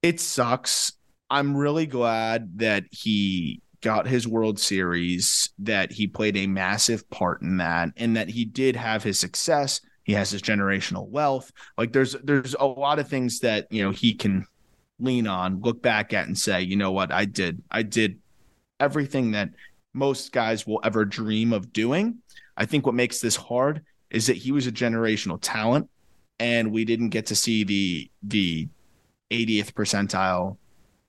it 0.00 0.20
sucks 0.20 0.92
i'm 1.28 1.56
really 1.56 1.86
glad 1.86 2.58
that 2.58 2.84
he 2.92 3.60
got 3.80 4.06
his 4.06 4.28
world 4.28 4.60
series 4.60 5.50
that 5.58 5.90
he 5.90 6.06
played 6.06 6.36
a 6.36 6.46
massive 6.46 7.08
part 7.10 7.42
in 7.42 7.56
that 7.56 7.88
and 7.96 8.16
that 8.16 8.28
he 8.28 8.44
did 8.44 8.76
have 8.76 9.02
his 9.02 9.18
success 9.18 9.80
he 10.10 10.14
has 10.14 10.30
his 10.30 10.42
generational 10.42 11.08
wealth 11.08 11.52
like 11.78 11.92
there's 11.92 12.12
there's 12.24 12.54
a 12.58 12.66
lot 12.66 12.98
of 12.98 13.08
things 13.08 13.40
that 13.40 13.66
you 13.70 13.82
know 13.82 13.90
he 13.90 14.14
can 14.14 14.44
lean 15.00 15.26
on, 15.26 15.60
look 15.60 15.82
back 15.82 16.12
at, 16.12 16.26
and 16.26 16.38
say, 16.38 16.62
you 16.62 16.76
know 16.76 16.92
what, 16.92 17.10
I 17.10 17.24
did, 17.24 17.62
I 17.70 17.82
did 17.82 18.18
everything 18.78 19.32
that 19.32 19.50
most 19.92 20.32
guys 20.32 20.66
will 20.66 20.80
ever 20.84 21.04
dream 21.04 21.52
of 21.52 21.72
doing. 21.72 22.18
I 22.56 22.66
think 22.66 22.86
what 22.86 22.94
makes 22.94 23.20
this 23.20 23.36
hard 23.36 23.82
is 24.10 24.26
that 24.26 24.36
he 24.36 24.52
was 24.52 24.66
a 24.66 24.72
generational 24.72 25.38
talent, 25.40 25.88
and 26.38 26.70
we 26.70 26.84
didn't 26.84 27.10
get 27.10 27.26
to 27.26 27.36
see 27.36 27.64
the 27.64 28.10
the 28.22 28.68
80th 29.30 29.72
percentile 29.72 30.58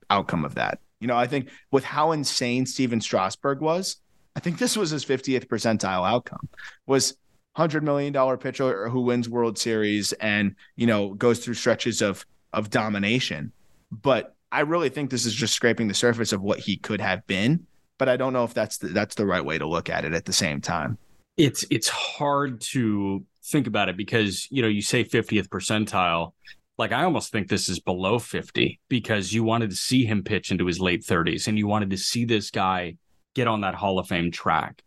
outcome 0.10 0.46
of 0.46 0.56
that. 0.56 0.80
You 1.00 1.08
know, 1.08 1.18
I 1.18 1.28
think 1.28 1.50
with 1.72 1.84
how 1.84 2.12
insane 2.12 2.66
Stephen 2.66 3.02
Strasburg 3.02 3.62
was, 3.62 3.98
I 4.36 4.40
think 4.40 4.60
this 4.60 4.78
was 4.78 4.92
his 4.92 5.04
50th 5.04 5.48
percentile 5.48 6.08
outcome. 6.08 6.48
Was 6.86 7.16
hundred 7.54 7.84
million 7.84 8.14
dollar 8.14 8.38
pitcher 8.38 8.90
who 8.90 9.02
wins 9.02 9.28
World 9.28 9.58
Series 9.58 10.14
and 10.14 10.56
you 10.76 10.88
know 10.88 11.14
goes 11.14 11.40
through 11.40 11.56
stretches 11.56 12.02
of 12.02 12.26
of 12.54 12.70
domination. 12.70 13.52
But 13.92 14.36
I 14.52 14.62
really 14.62 14.90
think 14.90 15.10
this 15.10 15.26
is 15.26 15.34
just 15.34 15.54
scraping 15.54 15.88
the 15.88 15.94
surface 15.94 16.34
of 16.34 16.42
what 16.42 16.60
he 16.60 16.78
could 16.78 17.02
have 17.02 17.26
been. 17.28 17.66
But 17.98 18.10
I 18.10 18.18
don't 18.18 18.34
know 18.34 18.44
if 18.44 18.54
that's 18.54 18.78
the, 18.78 18.88
that's 18.88 19.16
the 19.16 19.26
right 19.26 19.44
way 19.44 19.58
to 19.58 19.68
look 19.68 19.90
at 19.90 20.06
it 20.06 20.14
at 20.14 20.26
the 20.26 20.34
same 20.34 20.62
time. 20.62 20.98
It's 21.38 21.66
it's 21.70 21.88
hard 21.88 22.62
to 22.72 23.24
think 23.44 23.68
about 23.68 23.90
it 23.90 23.98
because 23.98 24.48
you 24.52 24.62
know 24.62 24.68
you 24.68 24.82
say 24.82 25.04
50th 25.04 25.48
percentile 25.48 26.34
like 26.78 26.92
I 26.92 27.04
almost 27.04 27.32
think 27.32 27.48
this 27.48 27.70
is 27.70 27.80
below 27.80 28.18
50 28.18 28.80
because 28.88 29.34
you 29.34 29.44
wanted 29.44 29.70
to 29.72 29.76
see 29.76 30.06
him 30.06 30.24
pitch 30.24 30.52
into 30.52 30.66
his 30.66 30.80
late 30.80 31.04
30s 31.04 31.48
and 31.48 31.58
you 31.58 31.68
wanted 31.68 31.90
to 31.92 31.98
see 31.98 32.26
this 32.26 32.50
guy 32.50 32.98
get 33.34 33.48
on 33.48 33.62
that 33.62 33.76
Hall 33.76 34.00
of 34.00 34.08
Fame 34.08 34.32
track 34.32 34.82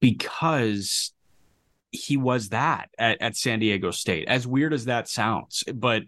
because 0.00 1.13
he 1.94 2.16
was 2.16 2.50
that 2.50 2.90
at, 2.98 3.20
at 3.20 3.36
San 3.36 3.60
Diego 3.60 3.90
State. 3.90 4.28
As 4.28 4.46
weird 4.46 4.72
as 4.72 4.86
that 4.86 5.08
sounds, 5.08 5.64
but 5.72 6.02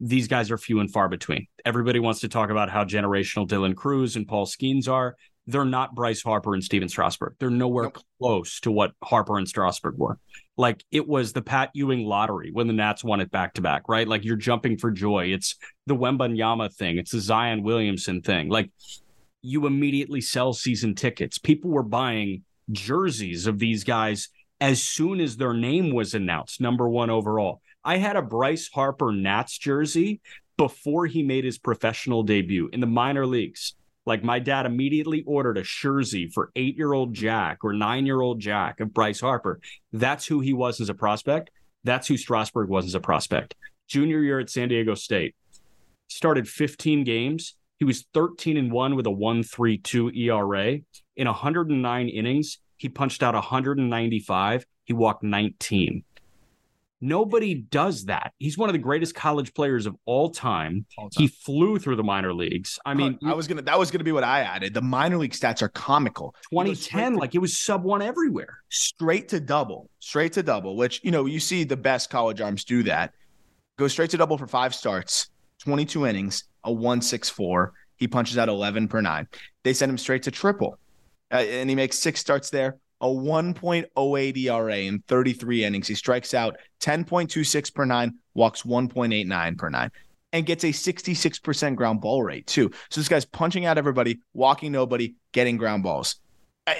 these 0.00 0.28
guys 0.28 0.50
are 0.50 0.58
few 0.58 0.80
and 0.80 0.90
far 0.90 1.08
between. 1.08 1.46
Everybody 1.64 1.98
wants 1.98 2.20
to 2.20 2.28
talk 2.28 2.50
about 2.50 2.70
how 2.70 2.84
generational 2.84 3.46
Dylan 3.46 3.74
Crews 3.74 4.16
and 4.16 4.26
Paul 4.26 4.46
Skenes 4.46 4.88
are. 4.88 5.16
They're 5.46 5.64
not 5.64 5.94
Bryce 5.94 6.22
Harper 6.22 6.54
and 6.54 6.62
Stephen 6.62 6.88
Strasburg. 6.88 7.34
They're 7.38 7.50
nowhere 7.50 7.84
nope. 7.84 7.98
close 8.18 8.60
to 8.60 8.70
what 8.70 8.92
Harper 9.02 9.36
and 9.36 9.48
Strasburg 9.48 9.98
were. 9.98 10.18
Like 10.56 10.84
it 10.90 11.06
was 11.06 11.32
the 11.32 11.42
Pat 11.42 11.70
Ewing 11.74 12.04
lottery 12.04 12.50
when 12.52 12.66
the 12.66 12.72
Nats 12.72 13.02
won 13.02 13.20
it 13.20 13.30
back 13.30 13.54
to 13.54 13.62
back, 13.62 13.88
right? 13.88 14.06
Like 14.06 14.24
you're 14.24 14.36
jumping 14.36 14.78
for 14.78 14.90
joy. 14.90 15.26
It's 15.32 15.56
the 15.86 15.96
Wembanyama 15.96 16.72
thing. 16.74 16.98
It's 16.98 17.12
the 17.12 17.20
Zion 17.20 17.62
Williamson 17.62 18.22
thing. 18.22 18.48
Like 18.48 18.70
you 19.42 19.66
immediately 19.66 20.20
sell 20.20 20.52
season 20.52 20.94
tickets. 20.94 21.38
People 21.38 21.70
were 21.70 21.82
buying 21.82 22.44
jerseys 22.70 23.46
of 23.46 23.58
these 23.58 23.84
guys 23.84 24.28
as 24.60 24.82
soon 24.82 25.20
as 25.20 25.36
their 25.36 25.54
name 25.54 25.92
was 25.92 26.14
announced, 26.14 26.60
number 26.60 26.88
one 26.88 27.10
overall. 27.10 27.60
I 27.82 27.96
had 27.96 28.16
a 28.16 28.22
Bryce 28.22 28.68
Harper 28.68 29.12
Nats 29.12 29.56
jersey 29.56 30.20
before 30.58 31.06
he 31.06 31.22
made 31.22 31.44
his 31.44 31.58
professional 31.58 32.22
debut 32.22 32.68
in 32.72 32.80
the 32.80 32.86
minor 32.86 33.26
leagues. 33.26 33.74
Like 34.04 34.22
my 34.22 34.38
dad 34.38 34.66
immediately 34.66 35.22
ordered 35.26 35.56
a 35.56 35.62
jersey 35.62 36.28
for 36.28 36.50
eight 36.56 36.76
year 36.76 36.92
old 36.92 37.14
Jack 37.14 37.64
or 37.64 37.72
nine 37.72 38.06
year 38.06 38.20
old 38.20 38.40
Jack 38.40 38.80
of 38.80 38.92
Bryce 38.92 39.20
Harper. 39.20 39.60
That's 39.92 40.26
who 40.26 40.40
he 40.40 40.52
was 40.52 40.80
as 40.80 40.88
a 40.88 40.94
prospect. 40.94 41.50
That's 41.84 42.08
who 42.08 42.16
Strasburg 42.16 42.68
was 42.68 42.86
as 42.86 42.94
a 42.94 43.00
prospect. 43.00 43.54
Junior 43.88 44.22
year 44.22 44.40
at 44.40 44.50
San 44.50 44.68
Diego 44.68 44.94
State, 44.94 45.34
started 46.08 46.48
15 46.48 47.04
games. 47.04 47.54
He 47.78 47.84
was 47.84 48.04
13 48.12 48.56
and 48.56 48.70
1 48.70 48.96
with 48.96 49.06
a 49.06 49.10
1.32 49.10 50.16
ERA 50.16 50.80
in 51.16 51.26
109 51.26 52.08
innings. 52.08 52.58
He 52.80 52.88
punched 52.88 53.22
out 53.22 53.34
195. 53.34 54.64
He 54.84 54.94
walked 54.94 55.22
19. 55.22 56.02
Nobody 57.02 57.54
does 57.54 58.06
that. 58.06 58.32
He's 58.38 58.56
one 58.56 58.70
of 58.70 58.72
the 58.72 58.78
greatest 58.78 59.14
college 59.14 59.52
players 59.52 59.84
of 59.84 59.96
all 60.06 60.30
time. 60.30 60.86
all 60.96 61.10
time. 61.10 61.22
He 61.22 61.28
flew 61.28 61.78
through 61.78 61.96
the 61.96 62.02
minor 62.02 62.32
leagues. 62.32 62.78
I 62.86 62.94
mean, 62.94 63.18
I 63.22 63.34
was 63.34 63.46
gonna 63.46 63.60
that 63.62 63.78
was 63.78 63.90
gonna 63.90 64.04
be 64.04 64.12
what 64.12 64.24
I 64.24 64.40
added. 64.40 64.72
The 64.72 64.80
minor 64.80 65.18
league 65.18 65.32
stats 65.32 65.60
are 65.60 65.68
comical. 65.68 66.34
2010, 66.50 67.16
like 67.16 67.34
it 67.34 67.38
was 67.38 67.58
sub 67.58 67.84
one 67.84 68.00
everywhere. 68.00 68.60
Straight 68.70 69.28
to 69.28 69.40
double, 69.40 69.90
straight 69.98 70.32
to 70.34 70.42
double. 70.42 70.74
Which 70.74 71.02
you 71.04 71.10
know 71.10 71.26
you 71.26 71.38
see 71.38 71.64
the 71.64 71.76
best 71.76 72.08
college 72.08 72.40
arms 72.40 72.64
do 72.64 72.82
that. 72.84 73.12
Go 73.78 73.88
straight 73.88 74.10
to 74.10 74.16
double 74.16 74.38
for 74.38 74.46
five 74.46 74.74
starts, 74.74 75.28
22 75.60 76.06
innings, 76.06 76.44
a 76.64 76.72
164. 76.72 77.74
He 77.96 78.08
punches 78.08 78.38
out 78.38 78.48
11 78.48 78.88
per 78.88 79.02
nine. 79.02 79.28
They 79.64 79.74
send 79.74 79.90
him 79.90 79.98
straight 79.98 80.22
to 80.22 80.30
triple 80.30 80.78
uh, 81.32 81.36
and 81.36 81.68
he 81.68 81.76
makes 81.76 81.98
six 81.98 82.20
starts 82.20 82.50
there. 82.50 82.78
A 83.02 83.06
1.08 83.06 84.36
ERA 84.36 84.76
in 84.76 85.02
33 85.08 85.64
innings. 85.64 85.88
He 85.88 85.94
strikes 85.94 86.34
out 86.34 86.58
10.26 86.80 87.74
per 87.74 87.86
nine, 87.86 88.18
walks 88.34 88.62
1.89 88.62 89.56
per 89.56 89.70
nine, 89.70 89.90
and 90.32 90.44
gets 90.44 90.64
a 90.64 90.68
66% 90.68 91.76
ground 91.76 92.02
ball 92.02 92.22
rate, 92.22 92.46
too. 92.46 92.70
So 92.90 93.00
this 93.00 93.08
guy's 93.08 93.24
punching 93.24 93.64
out 93.64 93.78
everybody, 93.78 94.20
walking 94.34 94.72
nobody, 94.72 95.14
getting 95.32 95.56
ground 95.56 95.82
balls. 95.82 96.16
Uh, 96.66 96.74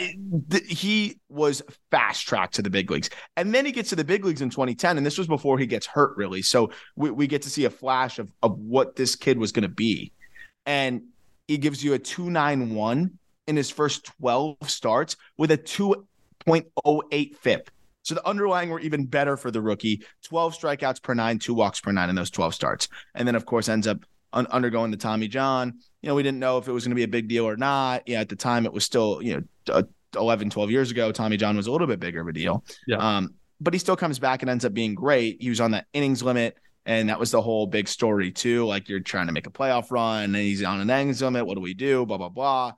he 0.69 1.19
was 1.31 1.63
fast 1.91 2.27
tracked 2.27 2.55
to 2.55 2.63
the 2.63 2.69
big 2.69 2.91
leagues. 2.91 3.09
And 3.39 3.55
then 3.55 3.65
he 3.65 3.73
gets 3.73 3.89
to 3.89 3.97
the 3.97 4.05
big 4.05 4.25
leagues 4.25 4.43
in 4.43 4.51
2010. 4.51 4.99
And 4.99 5.07
this 5.07 5.17
was 5.17 5.27
before 5.27 5.59
he 5.59 5.67
gets 5.67 5.87
hurt, 5.87 6.17
really. 6.19 6.43
So 6.43 6.71
we, 6.97 7.11
we 7.11 7.27
get 7.27 7.43
to 7.43 7.51
see 7.51 7.65
a 7.65 7.71
flash 7.71 8.19
of, 8.19 8.31
of 8.43 8.59
what 8.59 8.95
this 8.95 9.17
kid 9.17 9.39
was 9.39 9.53
going 9.53 9.63
to 9.63 9.69
be. 9.69 10.13
And 10.67 11.05
he 11.49 11.57
gives 11.57 11.83
you 11.83 11.95
a 11.95 11.99
291 11.99 13.19
in 13.51 13.57
his 13.57 13.69
first 13.69 14.05
12 14.21 14.57
starts 14.71 15.17
with 15.37 15.51
a 15.51 15.59
2.08 15.59 17.37
FIP. 17.37 17.71
So 18.03 18.15
the 18.15 18.27
underlying 18.27 18.71
were 18.71 18.81
even 18.81 19.05
better 19.05 19.37
for 19.37 19.51
the 19.51 19.61
rookie 19.61 20.03
12 20.23 20.57
strikeouts 20.57 21.03
per 21.03 21.13
nine, 21.13 21.39
two 21.39 21.53
walks 21.53 21.81
per 21.81 21.93
nine 21.93 22.09
in 22.09 22.15
those 22.15 22.31
12 22.31 22.55
starts. 22.55 22.89
And 23.15 23.29
then, 23.29 23.35
of 23.35 23.45
course, 23.45 23.69
ends 23.69 23.87
up 23.87 24.07
un- 24.33 24.47
undergoing 24.47 24.91
the 24.91 24.97
Tommy 24.97 25.29
John. 25.29 25.75
You 26.01 26.09
know, 26.09 26.15
we 26.15 26.23
didn't 26.23 26.39
know 26.39 26.59
if 26.59 26.69
it 26.69 26.73
was 26.73 26.85
going 26.85 26.93
to 26.93 26.97
be 26.97 27.03
a 27.03 27.09
big 27.09 27.29
deal 27.29 27.47
or 27.47 27.57
not. 27.57 28.05
Yeah, 28.07 28.21
at 28.21 28.29
the 28.29 28.37
time, 28.37 28.65
it 28.65 28.73
was 28.73 28.85
still, 28.85 29.21
you 29.21 29.35
know, 29.35 29.43
uh, 29.75 29.83
11, 30.15 30.51
12 30.51 30.71
years 30.71 30.91
ago, 30.91 31.13
Tommy 31.13 31.37
John 31.37 31.57
was 31.57 31.67
a 31.67 31.73
little 31.73 31.87
bit 31.87 32.01
bigger 32.01 32.21
of 32.21 32.29
a 32.29 32.33
deal. 32.33 32.65
Yeah. 32.87 32.97
Um, 32.97 33.35
but 33.61 33.75
he 33.75 33.79
still 33.79 33.97
comes 33.97 34.19
back 34.19 34.43
and 34.43 34.51
ends 34.51 34.65
up 34.65 34.73
being 34.73 34.95
great. 34.95 35.43
He 35.43 35.51
was 35.51 35.61
on 35.61 35.73
that 35.73 35.87
innings 35.93 36.23
limit. 36.23 36.57
And 36.87 37.11
that 37.11 37.21
was 37.21 37.31
the 37.31 37.43
whole 37.43 37.67
big 37.67 37.87
story, 37.87 38.33
too. 38.33 38.67
Like 38.67 38.89
you're 38.89 39.01
trying 39.01 39.27
to 39.27 39.33
make 39.33 39.47
a 39.47 39.51
playoff 39.51 39.91
run 39.91 40.25
and 40.25 40.37
he's 40.37 40.63
on 40.63 40.81
an 40.81 40.89
innings 40.89 41.21
limit. 41.21 41.47
What 41.47 41.55
do 41.55 41.61
we 41.61 41.75
do? 41.75 42.07
Blah, 42.07 42.17
blah, 42.17 42.31
blah. 42.31 42.73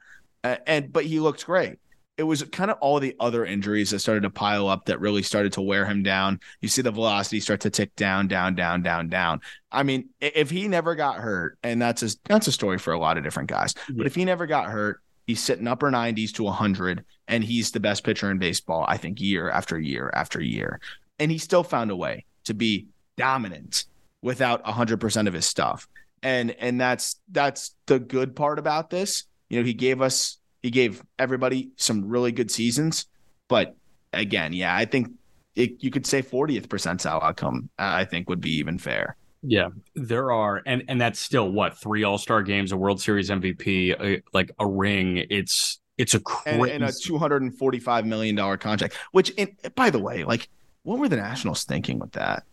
Uh, 0.45 0.57
and 0.67 0.93
but 0.93 1.05
he 1.05 1.21
looked 1.21 1.47
great. 1.47 1.79
It 2.19 2.25
was 2.25 2.43
kind 2.45 2.71
of 2.71 2.77
all 2.81 3.01
the 3.01 3.17
other 3.19 3.45
injuries 3.45 3.91
that 3.91 4.01
started 4.01 4.23
to 4.23 4.31
pile 4.31 4.69
up 4.69 4.85
that 4.85 5.01
really 5.01 5.23
started 5.23 5.55
to 5.55 5.63
wear 5.63 5.87
him 5.87 6.03
down. 6.03 6.41
You 6.61 6.69
see 6.69 6.83
the 6.83 6.91
velocity 6.91 7.41
start 7.41 7.61
to 7.61 7.71
tick 7.71 7.97
down, 7.97 8.29
down, 8.29 8.55
down, 8.55 8.83
down, 8.83 9.09
down. 9.09 9.41
I 9.71 9.83
mean, 9.83 10.11
if 10.21 10.51
he 10.51 10.69
never 10.69 10.95
got 10.95 11.17
hurt, 11.17 11.59
and 11.63 11.81
that's 11.81 12.03
a 12.03 12.11
that's 12.29 12.47
a 12.47 12.53
story 12.53 12.79
for 12.79 12.93
a 12.93 12.99
lot 12.99 13.17
of 13.17 13.25
different 13.25 13.49
guys. 13.49 13.75
Yeah. 13.89 13.95
But 13.99 14.07
if 14.07 14.15
he 14.15 14.25
never 14.25 14.47
got 14.47 14.67
hurt, 14.67 15.01
he's 15.27 15.41
sitting 15.41 15.67
upper 15.67 15.91
90s 15.91 16.33
to 16.35 16.43
100, 16.43 17.05
and 17.29 17.43
he's 17.43 17.71
the 17.71 17.81
best 17.81 18.05
pitcher 18.05 18.31
in 18.31 18.39
baseball. 18.39 18.85
I 18.87 18.99
think 18.99 19.21
year 19.21 19.51
after 19.51 19.79
year 19.79 20.11
after 20.13 20.41
year, 20.41 20.81
and 21.19 21.31
he 21.31 21.39
still 21.39 21.65
found 21.65 21.91
a 21.91 21.97
way 21.97 22.27
to 22.45 22.55
be 22.55 22.89
dominant 23.17 23.85
without 24.21 24.65
100% 24.65 25.27
of 25.27 25.35
his 25.35 25.47
stuff. 25.47 25.89
And 26.23 26.53
and 26.53 26.81
that's 26.81 27.17
that's 27.33 27.75
the 27.87 27.99
good 27.99 28.37
part 28.37 28.59
about 28.59 28.91
this 28.91 29.25
you 29.53 29.61
know, 29.61 29.67
he 29.67 29.75
gave 29.75 30.01
us, 30.01 30.39
he 30.63 30.71
gave 30.71 31.03
everybody 31.19 31.73
some 31.77 32.09
really 32.09 32.33
good 32.33 32.51
seasons. 32.51 33.07
But 33.49 33.77
again, 34.15 34.55
yeah, 34.55 34.75
I 34.75 34.87
think 34.87 35.11
it, 35.55 35.85
you 35.85 35.91
could 35.91 36.07
say 36.07 36.23
40th 36.23 36.69
percentile 36.69 37.23
outcome, 37.23 37.69
I 37.79 38.07
think 38.07 38.31
would 38.31 38.41
be 38.41 38.53
even 38.57 38.79
fair. 38.79 39.15
Yeah, 39.43 39.69
there 39.95 40.33
are, 40.33 40.63
and 40.65 40.85
and 40.87 41.01
that's 41.01 41.19
still 41.19 41.51
what 41.51 41.77
three 41.77 42.05
All 42.05 42.17
Star 42.17 42.43
games, 42.43 42.71
a 42.71 42.77
World 42.77 43.01
Series 43.03 43.29
MVP, 43.29 44.01
a, 44.01 44.23
like 44.33 44.53
a 44.61 44.67
ring. 44.67 45.27
It's 45.31 45.81
it's 45.99 46.15
a 46.15 46.21
crazy... 46.21 46.61
and, 46.61 46.71
and, 46.71 46.85
a 46.85 46.93
two 46.93 47.19
hundred 47.19 47.43
and 47.43 47.59
forty 47.59 47.81
five 47.81 48.07
million 48.07 48.37
dollar 48.37 48.57
contract. 48.57 48.97
Which, 49.11 49.31
in, 49.31 49.57
by 49.75 49.91
the 49.91 49.99
way, 49.99 50.23
like 50.23 50.49
what 50.85 51.01
were 51.01 51.09
the 51.09 51.17
Nationals 51.17 51.65
thinking 51.65 51.99
with 51.99 52.13
that? 52.13 52.45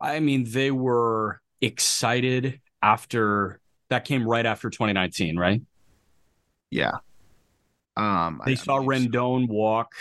I 0.00 0.20
mean, 0.20 0.50
they 0.50 0.70
were 0.70 1.42
excited 1.60 2.60
after 2.82 3.60
that 3.90 4.06
came 4.06 4.26
right 4.26 4.46
after 4.46 4.70
2019, 4.70 5.36
right? 5.38 5.60
Yeah. 6.76 6.98
Um, 7.96 8.42
they 8.44 8.56
saw 8.56 8.78
Rendon 8.78 9.46
so. 9.46 9.52
walk 9.52 9.94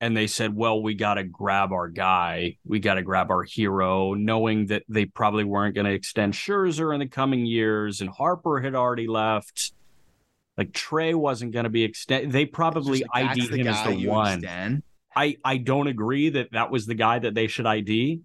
and 0.00 0.16
they 0.16 0.28
said, 0.28 0.54
well, 0.54 0.80
we 0.80 0.94
got 0.94 1.14
to 1.14 1.24
grab 1.24 1.72
our 1.72 1.88
guy. 1.88 2.56
We 2.64 2.78
got 2.78 2.94
to 2.94 3.02
grab 3.02 3.30
our 3.32 3.42
hero, 3.42 4.14
knowing 4.14 4.66
that 4.66 4.84
they 4.88 5.06
probably 5.06 5.42
weren't 5.42 5.74
going 5.74 5.86
to 5.86 5.92
extend 5.92 6.34
Scherzer 6.34 6.94
in 6.94 7.00
the 7.00 7.08
coming 7.08 7.44
years 7.44 8.00
and 8.00 8.08
Harper 8.08 8.60
had 8.60 8.76
already 8.76 9.08
left. 9.08 9.72
Like 10.56 10.72
Trea 10.72 11.18
wasn't 11.18 11.52
going 11.52 11.64
to 11.64 11.70
be 11.70 11.82
extended. 11.82 12.30
They 12.30 12.46
probably 12.46 13.04
like, 13.12 13.36
ID'd 13.36 13.54
him 13.54 13.66
as 13.66 13.86
the 13.86 14.06
one. 14.06 14.38
Extend? 14.38 14.82
I, 15.16 15.36
I 15.44 15.56
don't 15.56 15.88
agree 15.88 16.30
that 16.30 16.52
that 16.52 16.70
was 16.70 16.86
the 16.86 16.94
guy 16.94 17.18
that 17.18 17.34
they 17.34 17.48
should 17.48 17.66
ID, 17.66 18.20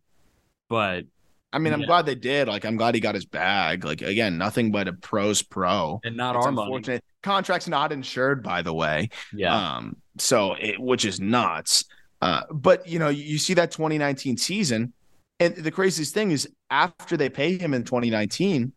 but 0.70 1.06
I 1.54 1.60
mean, 1.60 1.72
I'm 1.72 1.82
yeah. 1.82 1.88
glad 1.88 2.06
they 2.08 2.16
did. 2.16 2.48
Like, 2.48 2.66
I'm 2.66 2.76
glad 2.76 2.96
he 2.96 3.00
got 3.00 3.14
his 3.14 3.26
bag. 3.26 3.86
Like, 3.86 4.02
again, 4.02 4.40
nothing 4.40 4.72
but 4.72 4.88
a 4.88 4.94
pro's 4.94 5.44
pro, 5.44 6.02
and 6.04 6.18
not 6.18 6.36
it's 6.36 6.46
our 6.46 6.52
money. 6.52 7.00
Contract's 7.22 7.68
not 7.68 7.92
insured, 7.92 8.42
by 8.42 8.64
the 8.64 8.74
way. 8.74 9.10
Yeah. 9.32 9.56
Um. 9.56 9.98
So, 10.18 10.54
it, 10.54 10.80
which 10.80 11.06
is 11.06 11.20
nuts. 11.20 11.86
Uh. 12.22 12.42
But 12.52 12.88
you 12.88 12.98
know, 12.98 13.10
you, 13.10 13.24
you 13.24 13.38
see 13.38 13.54
that 13.54 13.72
2019 13.72 14.36
season, 14.38 14.94
and 15.40 15.56
the 15.56 15.72
craziest 15.72 16.14
thing 16.14 16.32
is 16.32 16.50
after 16.72 17.16
they 17.16 17.30
pay 17.30 17.58
him 17.58 17.76
in 17.76 17.84
2019, 17.84 18.74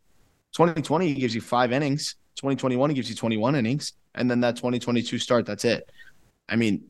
2020 0.52 1.08
he 1.08 1.14
gives 1.14 1.34
you 1.34 1.40
five 1.40 1.72
innings. 1.72 2.16
2021 2.36 2.90
he 2.90 2.94
gives 2.94 3.08
you 3.08 3.16
21 3.16 3.56
innings, 3.56 3.94
and 4.14 4.30
then 4.30 4.40
that 4.40 4.56
2022 4.56 5.18
start, 5.18 5.46
that's 5.46 5.64
it. 5.64 5.90
I 6.46 6.56
mean, 6.56 6.84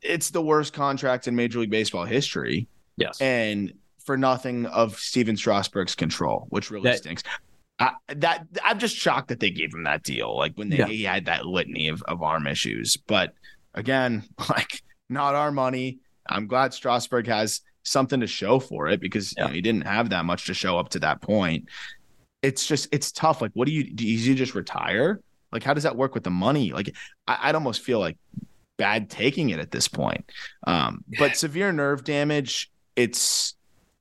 it's 0.00 0.30
the 0.30 0.40
worst 0.40 0.72
contract 0.72 1.26
in 1.26 1.34
Major 1.34 1.58
League 1.58 1.70
Baseball 1.70 2.04
history. 2.04 2.68
Yes. 2.96 3.20
And 3.20 3.72
for 4.08 4.16
nothing 4.16 4.64
of 4.64 4.98
Stephen 4.98 5.36
Strasburg's 5.36 5.94
control, 5.94 6.46
which 6.48 6.70
really 6.70 6.84
That- 6.84 6.96
stinks. 6.96 7.22
I, 7.78 7.90
that 8.16 8.46
I'm 8.64 8.78
just 8.78 8.96
shocked 8.96 9.28
that 9.28 9.38
they 9.38 9.50
gave 9.50 9.74
him 9.74 9.84
that 9.84 10.02
deal. 10.02 10.34
Like 10.34 10.54
when 10.56 10.70
they 10.70 10.78
Yeah. 10.78 10.86
he 10.86 11.02
had 11.04 11.26
that 11.26 11.44
litany 11.44 11.88
of, 11.88 12.00
of 12.04 12.22
arm 12.22 12.46
issues. 12.46 12.96
But 12.96 13.34
again, 13.74 14.24
like 14.48 14.82
not 15.10 15.34
our 15.34 15.52
money. 15.52 15.98
I'm 16.26 16.46
glad 16.46 16.72
Strasburg 16.72 17.26
has 17.26 17.60
something 17.82 18.20
to 18.20 18.26
show 18.26 18.60
for 18.60 18.88
it 18.88 18.98
because 19.02 19.34
you 19.36 19.44
know, 19.44 19.50
he 19.50 19.60
didn't 19.60 19.86
have 19.86 20.08
that 20.08 20.24
much 20.24 20.46
to 20.46 20.54
show 20.54 20.78
up 20.78 20.88
to 20.90 21.00
that 21.00 21.20
point. 21.20 21.66
It's 22.40 22.66
just 22.66 22.88
it's 22.92 23.12
tough. 23.12 23.42
Like, 23.42 23.52
what 23.52 23.66
do 23.66 23.72
you 23.74 23.84
do? 23.94 24.06
You 24.06 24.34
just 24.34 24.54
retire? 24.54 25.20
Like, 25.52 25.62
how 25.62 25.74
does 25.74 25.84
that 25.84 25.96
work 25.96 26.14
with 26.14 26.24
the 26.24 26.30
money? 26.30 26.72
Like, 26.72 26.96
I, 27.26 27.38
I'd 27.42 27.54
almost 27.54 27.82
feel 27.82 27.98
like 28.00 28.16
bad 28.78 29.10
taking 29.10 29.50
it 29.50 29.60
at 29.60 29.70
this 29.70 29.86
point. 29.86 30.24
Um, 30.66 31.04
but 31.18 31.36
severe 31.44 31.70
nerve 31.72 32.02
damage, 32.04 32.70
it's 32.96 33.54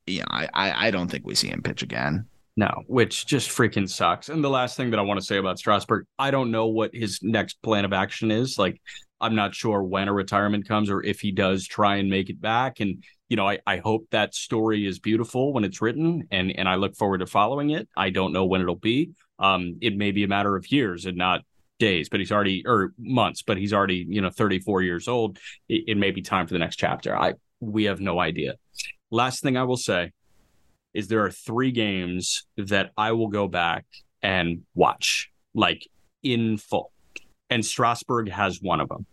yeah, 0.08 0.26
I, 0.30 0.48
I 0.54 0.88
I 0.88 0.92
don't 0.92 1.10
think 1.10 1.26
we 1.26 1.36
see 1.36 1.50
him 1.50 1.62
pitch 1.62 1.84
again. 1.84 2.26
No, 2.58 2.84
which 2.88 3.28
just 3.28 3.50
freaking 3.50 3.88
sucks. 3.88 4.30
And 4.30 4.44
the 4.44 4.50
last 4.50 4.76
thing 4.76 4.90
that 4.90 5.00
I 5.00 5.04
want 5.04 5.20
to 5.20 5.26
say 5.26 5.38
about 5.38 5.60
Strasburg, 5.60 6.06
I 6.18 6.32
don't 6.32 6.50
know 6.50 6.66
what 6.66 6.90
his 6.94 7.20
next 7.22 7.62
plan 7.62 7.86
of 7.86 7.94
action 7.94 8.32
is. 8.32 8.58
Like, 8.58 8.82
I'm 9.22 9.36
not 9.36 9.54
sure 9.54 9.84
when 9.84 10.08
a 10.08 10.14
retirement 10.14 10.68
comes 10.68 10.90
or 10.90 11.04
if 11.04 11.20
he 11.20 11.32
does 11.32 11.68
try 11.68 11.98
and 11.98 12.10
make 12.10 12.32
it 12.32 12.42
back. 12.42 12.80
And, 12.80 13.04
you 13.30 13.38
know, 13.38 13.48
I, 13.48 13.60
I 13.68 13.78
hope 13.78 14.08
that 14.10 14.34
story 14.34 14.88
is 14.88 14.98
beautiful 14.98 15.54
when 15.54 15.66
it's 15.66 15.84
written 15.84 16.28
and, 16.32 16.52
and 16.58 16.68
I 16.68 16.76
look 16.76 16.96
forward 16.96 17.20
to 17.20 17.28
following 17.28 17.70
it. 17.70 17.88
I 17.96 18.10
don't 18.10 18.34
know 18.34 18.46
when 18.46 18.62
it'll 18.62 18.76
be. 18.76 19.12
Um, 19.38 19.78
it 19.82 19.96
may 19.96 20.10
be 20.10 20.24
a 20.24 20.28
matter 20.28 20.56
of 20.56 20.72
years 20.72 21.06
and 21.06 21.16
not 21.16 21.42
days, 21.78 22.10
but 22.10 22.20
he's 22.20 22.32
already, 22.32 22.66
or 22.66 22.92
months, 22.98 23.44
but 23.44 23.58
he's 23.58 23.72
already, 23.72 24.04
you 24.10 24.22
know, 24.22 24.32
34 24.32 24.82
years 24.82 25.08
old. 25.08 25.38
It, 25.70 25.84
it 25.90 25.98
may 25.98 26.10
be 26.10 26.24
time 26.24 26.48
for 26.48 26.54
the 26.54 26.60
next 26.60 26.78
chapter. 26.78 27.16
I, 27.16 27.34
we 27.60 27.84
have 27.84 28.00
no 28.00 28.20
idea. 28.20 28.56
Last 29.12 29.42
thing 29.42 29.58
I 29.58 29.64
will 29.64 29.78
say 29.78 30.12
is 30.94 31.08
there 31.08 31.24
are 31.24 31.32
three 31.32 31.72
games 31.72 32.46
that 32.58 32.92
I 32.98 33.12
will 33.12 33.28
go 33.28 33.48
back 33.48 33.86
and 34.22 34.64
watch 34.76 35.32
like 35.54 35.88
in 36.24 36.58
full. 36.58 36.92
And 37.50 37.66
Strasburg 37.66 38.30
has 38.30 38.62
one 38.62 38.82
of 38.82 38.90
them. 38.90 39.06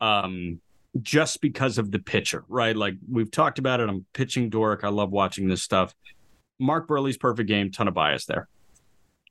Um, 0.00 0.60
just 1.00 1.40
because 1.40 1.78
of 1.78 1.90
the 1.90 1.98
pitcher, 1.98 2.44
right? 2.48 2.76
Like 2.76 2.94
we've 3.10 3.30
talked 3.30 3.58
about 3.58 3.80
it. 3.80 3.88
I'm 3.88 4.04
pitching 4.12 4.50
dork. 4.50 4.84
I 4.84 4.88
love 4.88 5.10
watching 5.10 5.48
this 5.48 5.62
stuff. 5.62 5.94
Mark 6.58 6.86
Buehrle's 6.86 7.16
perfect 7.16 7.48
game, 7.48 7.70
ton 7.70 7.88
of 7.88 7.94
bias 7.94 8.26
there. 8.26 8.48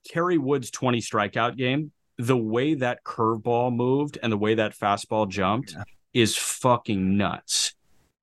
Kerry 0.09 0.37
Wood's 0.37 0.71
20 0.71 0.99
strikeout 0.99 1.57
game, 1.57 1.91
the 2.17 2.37
way 2.37 2.73
that 2.73 3.03
curveball 3.03 3.73
moved 3.73 4.17
and 4.21 4.31
the 4.31 4.37
way 4.37 4.55
that 4.55 4.77
fastball 4.77 5.29
jumped 5.29 5.75
is 6.13 6.35
fucking 6.35 7.15
nuts. 7.17 7.73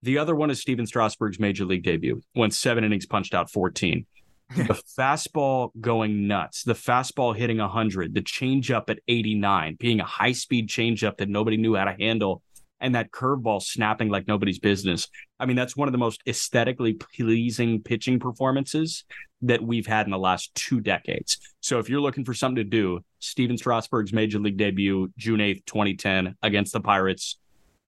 The 0.03 0.19
other 0.19 0.35
one 0.35 0.51
is 0.51 0.61
Stephen 0.61 0.87
Strasburg's 0.87 1.41
major 1.41 1.65
league 1.65 1.83
debut, 1.83 2.23
went 2.35 2.55
seven 2.55 2.85
innings, 2.85 3.07
punched 3.07 3.35
out 3.35 3.51
14. 3.51 4.07
the 4.57 4.83
fastball 4.99 5.71
going 5.79 6.27
nuts, 6.27 6.63
the 6.63 6.73
fastball 6.73 7.37
hitting 7.37 7.59
100, 7.59 8.15
the 8.15 8.23
changeup 8.23 8.89
at 8.89 8.99
89, 9.07 9.77
being 9.79 10.01
a 10.01 10.05
high 10.05 10.33
speed 10.33 10.69
changeup 10.69 11.19
that 11.19 11.29
nobody 11.29 11.59
knew 11.59 11.75
how 11.75 11.85
to 11.85 11.93
handle, 11.93 12.43
and 12.81 12.95
that 12.95 13.11
curveball 13.11 13.61
snapping 13.61 14.09
like 14.09 14.27
nobody's 14.27 14.59
business. 14.59 15.09
I 15.39 15.45
mean, 15.45 15.57
that's 15.57 15.77
one 15.77 15.89
of 15.89 15.93
the 15.93 15.99
most 15.99 16.23
aesthetically 16.27 16.95
pleasing 16.95 17.83
pitching 17.83 18.19
performances 18.19 19.05
that 19.43 19.63
we've 19.63 19.87
had 19.87 20.07
in 20.07 20.13
the 20.13 20.19
last 20.19 20.55
two 20.55 20.81
decades. 20.81 21.39
So 21.61 21.79
if 21.79 21.91
you're 21.91 22.01
looking 22.01 22.25
for 22.25 22.35
something 22.35 22.57
to 22.57 22.65
do, 22.65 23.01
Stephen 23.19 23.59
Strasburg's 23.59 24.13
major 24.13 24.39
league 24.39 24.57
debut, 24.57 25.13
June 25.19 25.41
8th, 25.41 25.67
2010, 25.67 26.37
against 26.43 26.73
the 26.73 26.81
Pirates, 26.81 27.39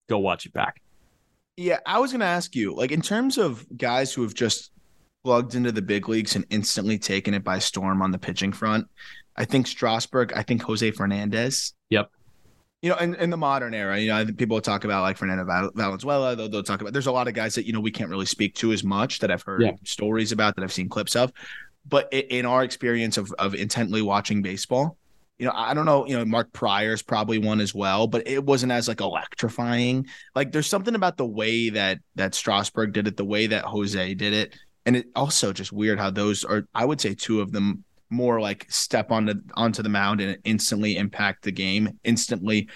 go 0.09 0.19
watch 0.19 0.45
it 0.45 0.53
back. 0.53 0.83
Yeah, 1.61 1.79
I 1.85 1.99
was 1.99 2.11
going 2.11 2.21
to 2.21 2.27
ask 2.27 2.57
you, 2.57 2.75
like, 2.75 2.91
in 2.91 3.03
terms 3.03 3.37
of 3.37 3.67
guys 3.77 4.15
who 4.15 4.23
have 4.23 4.33
just 4.33 4.71
plugged 5.23 5.55
into 5.55 5.71
the 5.71 5.83
big 5.83 6.09
leagues 6.09 6.35
and 6.35 6.47
instantly 6.49 6.99
taken 6.99 7.35
it 7.35 7.45
by 7.45 7.59
storm 7.59 8.01
on 8.01 8.11
the 8.11 8.19
pitching 8.19 8.51
front, 8.51 8.87
I 9.37 9.45
think 9.45 9.67
Strasburg, 9.67 10.33
I 10.33 10.43
think 10.43 10.63
Jose 10.63 10.91
Fernandez. 10.93 11.75
Yep. 11.91 12.11
You 12.81 12.89
know, 12.89 12.97
in, 12.97 13.15
in 13.17 13.29
the 13.29 13.37
modern 13.37 13.75
era, 13.75 13.99
you 13.99 14.09
know, 14.09 14.17
I 14.17 14.25
think 14.25 14.39
people 14.39 14.59
talk 14.63 14.85
about 14.85 15.03
like 15.03 15.19
Fernando 15.19 15.45
Val- 15.45 15.71
Valenzuela. 15.75 16.35
They'll, 16.35 16.49
they'll 16.49 16.63
talk 16.63 16.81
about. 16.81 16.95
There's 16.95 17.09
a 17.09 17.13
lot 17.13 17.29
of 17.29 17.35
guys 17.35 17.55
that 17.57 17.67
you 17.67 17.75
know 17.75 17.81
we 17.81 17.91
can't 17.91 18.09
really 18.09 18.25
speak 18.25 18.55
to 18.55 18.73
as 18.73 18.83
much 18.83 19.19
that 19.19 19.31
I've 19.31 19.43
heard 19.43 19.61
Yeah. 19.61 19.73
stories 19.85 20.33
about 20.33 20.57
that 20.57 20.63
I've 20.65 20.73
seen 20.73 20.89
clips 20.89 21.15
of. 21.15 21.31
But 21.87 22.11
in 22.11 22.47
our 22.47 22.65
experience 22.65 23.19
of 23.19 23.31
of 23.39 23.55
intently 23.55 24.01
watching 24.01 24.41
baseball, 24.41 24.97
you 25.41 25.47
know, 25.47 25.53
I 25.55 25.73
don't 25.73 25.87
know, 25.87 26.07
you 26.07 26.19
know, 26.19 26.25
Mark 26.27 26.53
Prior's 26.53 27.01
probably 27.01 27.39
one 27.39 27.63
as 27.63 27.75
well, 27.75 28.07
but 28.07 28.29
it 28.29 28.45
wasn't 28.45 28.73
as 28.73 28.89
like 28.89 29.01
electrifying. 29.01 30.07
Like 30.35 30.53
there's 30.53 30.67
something 30.67 30.95
about 30.95 31.17
the 31.17 31.25
way 31.25 31.71
that 31.71 32.01
that 32.17 32.35
Strasburg 32.35 32.93
did 32.93 33.09
it, 33.09 33.17
the 33.17 33.25
way 33.25 33.47
that 33.47 33.65
Jose 33.65 34.15
did 34.15 34.35
it, 34.35 34.55
and 34.85 34.95
it 34.97 35.07
also 35.17 35.51
just 35.55 35.73
weird 35.73 35.99
how 35.99 36.11
those 36.11 36.45
are. 36.45 36.69
I 36.75 36.85
would 36.85 37.01
say 37.01 37.15
two 37.15 37.41
of 37.41 37.53
them 37.53 37.85
more 38.11 38.39
like 38.39 38.67
step 38.71 39.11
onto 39.11 39.33
onto 39.55 39.83
the 39.83 39.89
mound 39.89 40.21
and 40.21 40.37
instantly 40.45 40.99
impact 40.99 41.45
the 41.45 41.53
game, 41.53 41.99
instantly 42.05 42.69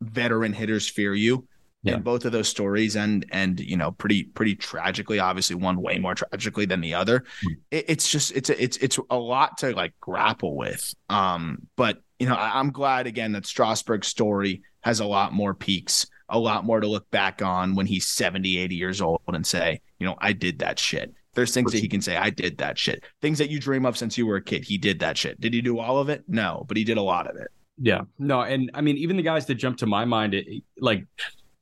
veteran 0.00 0.52
hitters 0.52 0.90
fear 0.90 1.14
you. 1.14 1.46
Yeah. 1.84 1.94
And 1.94 2.04
both 2.04 2.24
of 2.24 2.32
those 2.32 2.48
stories 2.48 2.96
and 2.96 3.26
and 3.30 3.60
you 3.60 3.76
know 3.76 3.92
pretty 3.92 4.24
pretty 4.24 4.56
tragically, 4.56 5.18
obviously 5.18 5.54
one 5.54 5.80
way 5.80 5.98
more 5.98 6.14
tragically 6.14 6.64
than 6.64 6.80
the 6.80 6.94
other. 6.94 7.24
It, 7.70 7.84
it's 7.88 8.08
just 8.10 8.32
it's 8.32 8.48
a, 8.48 8.62
it's 8.62 8.78
it's 8.78 8.98
a 9.10 9.18
lot 9.18 9.58
to 9.58 9.72
like 9.76 9.92
grapple 10.00 10.56
with. 10.56 10.94
Um, 11.10 11.66
but 11.76 12.02
you 12.18 12.26
know 12.26 12.34
I, 12.34 12.58
I'm 12.58 12.70
glad 12.70 13.06
again 13.06 13.32
that 13.32 13.44
Strasburg's 13.44 14.08
story 14.08 14.62
has 14.80 15.00
a 15.00 15.04
lot 15.04 15.34
more 15.34 15.54
peaks, 15.54 16.06
a 16.28 16.38
lot 16.38 16.64
more 16.64 16.80
to 16.80 16.86
look 16.86 17.10
back 17.10 17.42
on 17.42 17.74
when 17.74 17.86
he's 17.86 18.06
70, 18.06 18.58
80 18.58 18.74
years 18.74 19.00
old 19.00 19.20
and 19.28 19.46
say, 19.46 19.80
you 19.98 20.06
know, 20.06 20.14
I 20.18 20.32
did 20.32 20.58
that 20.58 20.78
shit. 20.78 21.12
There's 21.34 21.52
things 21.52 21.72
that 21.72 21.80
he 21.80 21.88
can 21.88 22.00
say, 22.00 22.16
I 22.16 22.30
did 22.30 22.58
that 22.58 22.78
shit. 22.78 23.02
Things 23.20 23.38
that 23.38 23.50
you 23.50 23.58
dream 23.58 23.86
of 23.86 23.96
since 23.96 24.16
you 24.16 24.26
were 24.26 24.36
a 24.36 24.42
kid. 24.42 24.64
He 24.64 24.78
did 24.78 25.00
that 25.00 25.18
shit. 25.18 25.40
Did 25.40 25.52
he 25.52 25.60
do 25.60 25.78
all 25.78 25.98
of 25.98 26.08
it? 26.08 26.22
No, 26.28 26.64
but 26.68 26.76
he 26.76 26.84
did 26.84 26.96
a 26.96 27.02
lot 27.02 27.26
of 27.26 27.36
it. 27.36 27.48
Yeah, 27.76 28.02
no, 28.18 28.42
and 28.42 28.70
I 28.72 28.82
mean, 28.82 28.96
even 28.98 29.16
the 29.16 29.22
guys 29.22 29.46
that 29.46 29.56
jump 29.56 29.78
to 29.78 29.86
my 29.86 30.04
mind, 30.04 30.34
it, 30.34 30.62
like 30.78 31.06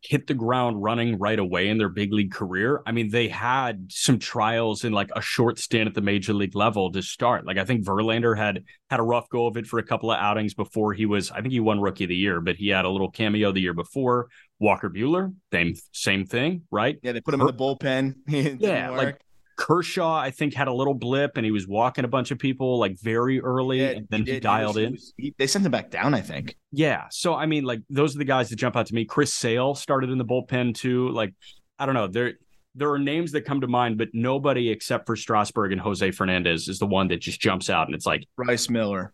hit 0.02 0.26
the 0.26 0.34
ground 0.34 0.82
running 0.82 1.18
right 1.18 1.38
away 1.38 1.68
in 1.68 1.78
their 1.78 1.88
big 1.88 2.12
league 2.12 2.32
career. 2.32 2.82
I 2.84 2.92
mean, 2.92 3.10
they 3.10 3.28
had 3.28 3.86
some 3.88 4.18
trials 4.18 4.84
in 4.84 4.92
like 4.92 5.10
a 5.14 5.22
short 5.22 5.58
stint 5.58 5.86
at 5.86 5.94
the 5.94 6.00
major 6.00 6.34
league 6.34 6.56
level 6.56 6.90
to 6.92 7.02
start. 7.02 7.46
Like 7.46 7.56
I 7.56 7.64
think 7.64 7.84
Verlander 7.84 8.36
had 8.36 8.64
had 8.90 8.98
a 8.98 9.04
rough 9.04 9.28
go 9.28 9.46
of 9.46 9.56
it 9.56 9.66
for 9.66 9.78
a 9.78 9.82
couple 9.82 10.10
of 10.10 10.18
outings 10.18 10.54
before 10.54 10.92
he 10.92 11.06
was. 11.06 11.30
I 11.30 11.40
think 11.40 11.52
he 11.52 11.60
won 11.60 11.80
Rookie 11.80 12.04
of 12.04 12.08
the 12.08 12.16
Year, 12.16 12.40
but 12.40 12.56
he 12.56 12.68
had 12.68 12.84
a 12.84 12.90
little 12.90 13.10
cameo 13.10 13.52
the 13.52 13.60
year 13.60 13.74
before. 13.74 14.28
Walker 14.58 14.90
Buehler, 14.90 15.34
same 15.52 15.74
same 15.92 16.26
thing, 16.26 16.62
right? 16.70 16.98
Yeah, 17.02 17.12
they 17.12 17.20
put 17.20 17.34
him 17.34 17.40
in 17.40 17.46
the 17.46 17.52
bullpen. 17.52 18.16
Yeah, 18.60 18.90
like. 18.90 19.20
Kershaw, 19.56 20.16
I 20.16 20.30
think 20.30 20.54
had 20.54 20.68
a 20.68 20.72
little 20.72 20.94
blip 20.94 21.36
and 21.36 21.44
he 21.44 21.50
was 21.52 21.66
walking 21.68 22.04
a 22.04 22.08
bunch 22.08 22.30
of 22.30 22.38
people 22.38 22.78
like 22.78 22.98
very 23.00 23.40
early, 23.40 23.80
Yeah, 23.80 23.88
and 23.90 24.06
then 24.10 24.20
he, 24.20 24.32
did. 24.32 24.42
dialed 24.42 24.76
was- 24.76 24.84
in. 24.84 24.92
was- 24.92 25.14
he- 25.16 25.34
they 25.38 25.46
sent 25.46 25.64
him 25.64 25.72
back 25.72 25.90
down, 25.90 26.14
I 26.14 26.20
think. 26.20 26.56
Yeah. 26.72 27.04
So 27.10 27.34
I 27.34 27.46
mean, 27.46 27.64
like 27.64 27.80
those 27.90 28.14
are 28.14 28.18
the 28.18 28.24
guys 28.24 28.48
that 28.50 28.56
jump 28.56 28.76
out 28.76 28.86
to 28.86 28.94
me. 28.94 29.04
Chris 29.04 29.32
Sale 29.34 29.74
started 29.74 30.10
in 30.10 30.18
the 30.18 30.24
bullpen 30.24 30.74
too. 30.74 31.08
Like, 31.10 31.34
I 31.78 31.86
don't 31.86 31.94
know. 31.94 32.06
There 32.08 32.34
there 32.74 32.90
are 32.90 32.98
names 32.98 33.32
that 33.32 33.42
come 33.42 33.60
to 33.60 33.66
mind, 33.66 33.98
but 33.98 34.08
nobody 34.14 34.70
except 34.70 35.04
for 35.06 35.14
Strasburg 35.14 35.72
and 35.72 35.80
Jose 35.80 36.10
Fernandez 36.12 36.68
is 36.68 36.78
the 36.78 36.86
one 36.86 37.08
that 37.08 37.20
just 37.20 37.38
jumps 37.40 37.68
out 37.68 37.86
and 37.86 37.94
it's 37.94 38.06
like 38.06 38.24
Bryce 38.36 38.70
Miller. 38.70 39.12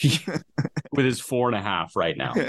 with 0.92 1.04
his 1.04 1.20
four 1.20 1.48
and 1.48 1.56
a 1.56 1.62
half 1.62 1.96
right 1.96 2.16
now. 2.16 2.34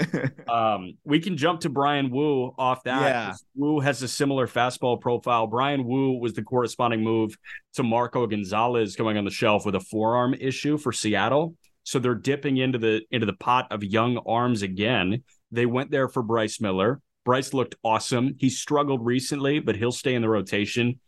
Um, 0.48 0.98
we 1.04 1.18
can 1.18 1.36
jump 1.36 1.60
to 1.60 1.70
Bryan 1.70 2.10
Woo 2.10 2.54
off 2.58 2.82
that. 2.84 3.00
Yeah. 3.00 3.34
Woo 3.54 3.80
has 3.80 4.02
a 4.02 4.08
similar 4.08 4.46
fastball 4.46 5.00
profile. 5.00 5.46
Bryan 5.46 5.84
Woo 5.84 6.18
was 6.18 6.34
the 6.34 6.42
corresponding 6.42 7.02
move 7.02 7.34
to 7.74 7.82
Marco 7.82 8.26
Gonzalez 8.26 8.94
going 8.94 9.16
on 9.16 9.24
the 9.24 9.30
shelf 9.30 9.64
with 9.64 9.74
a 9.74 9.80
forearm 9.80 10.34
issue 10.34 10.76
for 10.76 10.92
Seattle. 10.92 11.54
So 11.84 11.98
they're 11.98 12.14
dipping 12.14 12.58
into 12.58 12.78
the 12.78 13.02
into 13.10 13.24
the 13.24 13.32
pot 13.32 13.66
of 13.70 13.82
young 13.82 14.18
arms 14.26 14.62
again. 14.62 15.22
They 15.50 15.64
went 15.64 15.90
there 15.90 16.08
for 16.08 16.22
Bryce 16.22 16.60
Miller. 16.60 17.00
Bryce 17.24 17.54
looked 17.54 17.76
awesome. 17.82 18.34
He 18.38 18.50
struggled 18.50 19.04
recently, 19.04 19.58
but 19.60 19.76
he'll 19.76 19.92
stay 19.92 20.14
in 20.14 20.22
the 20.22 20.28
rotation. 20.28 21.00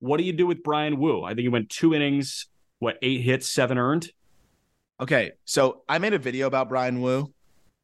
What 0.00 0.18
do 0.18 0.24
you 0.24 0.32
do 0.32 0.46
with 0.46 0.62
Bryan 0.62 0.98
Woo? 0.98 1.22
I 1.22 1.30
think 1.30 1.40
he 1.40 1.48
went 1.48 1.70
two 1.70 1.94
innings, 1.94 2.48
what 2.80 2.98
eight 3.02 3.22
hits, 3.22 3.48
seven 3.48 3.78
earned. 3.78 4.10
Okay, 5.00 5.32
so 5.44 5.82
I 5.88 5.98
made 5.98 6.12
a 6.12 6.18
video 6.18 6.46
about 6.46 6.68
Bryan 6.68 7.00
Woo 7.00 7.32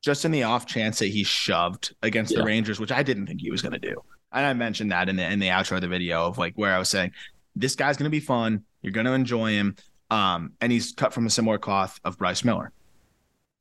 just 0.02 0.24
in 0.24 0.30
the 0.32 0.42
off 0.42 0.66
chance 0.66 0.98
that 0.98 1.06
he 1.06 1.24
shoved 1.24 1.94
against 2.02 2.32
Yeah. 2.32 2.40
the 2.40 2.44
Rangers, 2.44 2.78
which 2.78 2.92
I 2.92 3.02
didn't 3.02 3.26
think 3.26 3.40
he 3.40 3.50
was 3.50 3.62
going 3.62 3.72
to 3.72 3.78
do. 3.78 4.02
And 4.32 4.44
I 4.44 4.52
mentioned 4.52 4.92
that 4.92 5.08
in 5.08 5.16
the 5.16 5.24
in 5.24 5.38
the 5.38 5.48
outro 5.48 5.76
of 5.76 5.80
the 5.80 5.88
video 5.88 6.26
of 6.26 6.36
like 6.36 6.54
where 6.56 6.74
I 6.74 6.78
was 6.78 6.90
saying 6.90 7.12
this 7.54 7.74
guy's 7.74 7.96
going 7.96 8.04
to 8.04 8.10
be 8.10 8.20
fun. 8.20 8.64
You're 8.82 8.92
going 8.92 9.06
to 9.06 9.12
enjoy 9.12 9.52
him. 9.52 9.76
Um, 10.10 10.52
and 10.60 10.70
he's 10.70 10.92
cut 10.92 11.12
from 11.14 11.26
a 11.26 11.30
similar 11.30 11.58
cloth 11.58 11.98
of 12.04 12.18
Bryce 12.18 12.44
Miller. 12.44 12.70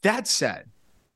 That 0.04 0.28
said, 0.28 0.66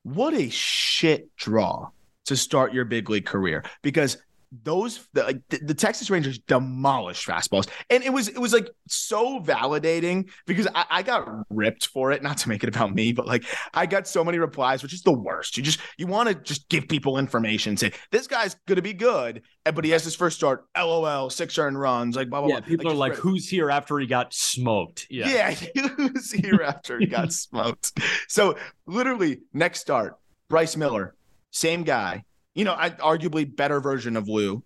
what 0.02 0.34
a 0.34 0.48
shit 0.48 1.28
draw 1.36 1.90
to 2.24 2.36
start 2.36 2.72
your 2.72 2.84
big 2.84 3.10
league 3.10 3.26
career 3.26 3.64
because 3.82 4.16
those 4.52 5.08
the, 5.12 5.22
like, 5.22 5.48
the, 5.48 5.58
the 5.58 5.74
Texas 5.74 6.10
Rangers 6.10 6.38
demolished 6.38 7.26
fastballs, 7.26 7.68
and 7.88 8.02
it 8.02 8.12
was 8.12 8.28
it 8.28 8.38
was 8.38 8.52
like 8.52 8.68
so 8.88 9.38
validating 9.40 10.28
because 10.46 10.66
I, 10.74 10.84
I, 10.90 11.02
got 11.02 11.28
ripped 11.50 11.86
for 11.86 12.10
it. 12.10 12.22
Not 12.22 12.38
to 12.38 12.48
make 12.48 12.64
it 12.64 12.68
about 12.68 12.92
me, 12.92 13.12
but 13.12 13.26
like 13.26 13.44
I 13.74 13.86
got 13.86 14.08
so 14.08 14.24
many 14.24 14.38
replies, 14.38 14.82
which 14.82 14.92
is 14.92 15.02
the 15.02 15.12
worst. 15.12 15.56
You 15.56 15.62
just 15.62 15.80
you 15.98 16.06
want 16.08 16.28
to 16.28 16.34
just 16.34 16.68
give 16.68 16.88
people 16.88 17.18
information, 17.18 17.76
say 17.76 17.92
this 18.10 18.26
guy's 18.26 18.56
gonna 18.66 18.82
be 18.82 18.92
good, 18.92 19.42
but 19.64 19.84
he 19.84 19.92
has 19.92 20.02
his 20.02 20.16
first 20.16 20.36
start. 20.36 20.66
LOL, 20.76 21.30
six 21.30 21.56
earned 21.56 21.78
runs, 21.78 22.16
like 22.16 22.28
blah 22.28 22.40
blah. 22.40 22.48
Yeah, 22.48 22.60
blah. 22.60 22.68
people 22.68 22.86
like, 22.86 22.94
are 22.94 22.98
like, 22.98 23.14
"Who's 23.14 23.48
here 23.48 23.70
after 23.70 23.98
he 23.98 24.06
got 24.06 24.34
smoked?" 24.34 25.06
Yeah, 25.10 25.54
yeah, 25.74 25.88
who's 25.96 26.32
here 26.32 26.62
after 26.64 26.98
he 26.98 27.06
got 27.06 27.32
smoked? 27.32 28.00
So 28.26 28.56
literally, 28.86 29.42
next 29.52 29.80
start, 29.80 30.18
Bryce 30.48 30.76
Miller, 30.76 31.14
same 31.52 31.84
guy 31.84 32.24
you 32.54 32.64
know, 32.64 32.74
I 32.76 32.90
arguably 32.90 33.54
better 33.54 33.80
version 33.80 34.16
of 34.16 34.28
Lou 34.28 34.62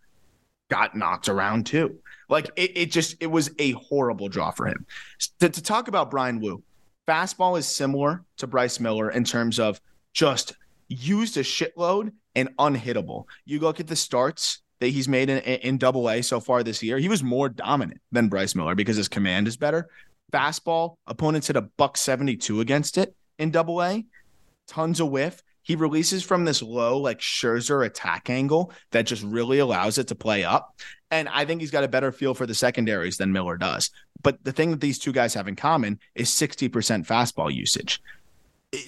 got 0.70 0.96
knocked 0.96 1.28
around 1.28 1.66
too. 1.66 1.98
Like 2.28 2.50
it, 2.56 2.76
it 2.76 2.90
just 2.90 3.16
it 3.20 3.26
was 3.26 3.50
a 3.58 3.72
horrible 3.72 4.28
draw 4.28 4.50
for 4.50 4.66
him. 4.66 4.86
To, 5.40 5.48
to 5.48 5.62
talk 5.62 5.88
about 5.88 6.10
Bryan 6.10 6.40
Woo, 6.40 6.62
fastball 7.06 7.58
is 7.58 7.66
similar 7.66 8.24
to 8.38 8.46
Bryce 8.46 8.80
Miller 8.80 9.10
in 9.10 9.24
terms 9.24 9.58
of 9.58 9.80
just 10.12 10.54
used 10.88 11.36
a 11.36 11.40
shitload 11.40 12.12
and 12.34 12.48
unhittable. 12.56 13.24
You 13.44 13.60
look 13.60 13.80
at 13.80 13.86
the 13.86 13.96
starts 13.96 14.62
that 14.80 14.88
he's 14.88 15.08
made 15.08 15.28
in, 15.28 15.38
in 15.38 15.78
double 15.78 16.10
A 16.10 16.22
so 16.22 16.40
far 16.40 16.62
this 16.62 16.82
year, 16.82 16.98
he 16.98 17.08
was 17.08 17.22
more 17.22 17.48
dominant 17.48 18.00
than 18.10 18.28
Bryce 18.28 18.54
Miller 18.54 18.74
because 18.74 18.96
his 18.96 19.08
command 19.08 19.46
is 19.46 19.56
better. 19.56 19.88
Fastball, 20.32 20.96
opponents 21.06 21.46
hit 21.46 21.56
a 21.56 21.62
buck 21.62 21.96
72 21.96 22.60
against 22.60 22.98
it 22.98 23.14
in 23.38 23.50
double 23.50 23.82
A, 23.82 24.04
tons 24.66 24.98
of 25.00 25.10
whiff 25.10 25.42
he 25.64 25.76
releases 25.76 26.22
from 26.22 26.44
this 26.44 26.62
low, 26.62 26.98
like 26.98 27.18
Scherzer 27.18 27.84
attack 27.84 28.30
angle 28.30 28.72
that 28.92 29.06
just 29.06 29.22
really 29.22 29.58
allows 29.58 29.98
it 29.98 30.08
to 30.08 30.14
play 30.14 30.44
up. 30.44 30.78
And 31.10 31.28
I 31.28 31.44
think 31.44 31.60
he's 31.60 31.70
got 31.70 31.84
a 31.84 31.88
better 31.88 32.12
feel 32.12 32.34
for 32.34 32.46
the 32.46 32.54
secondaries 32.54 33.16
than 33.16 33.32
Miller 33.32 33.56
does. 33.56 33.90
But 34.22 34.44
the 34.44 34.52
thing 34.52 34.70
that 34.70 34.80
these 34.80 34.98
two 34.98 35.12
guys 35.12 35.34
have 35.34 35.48
in 35.48 35.56
common 35.56 35.98
is 36.14 36.28
60% 36.28 36.70
fastball 37.06 37.52
usage. 37.52 38.02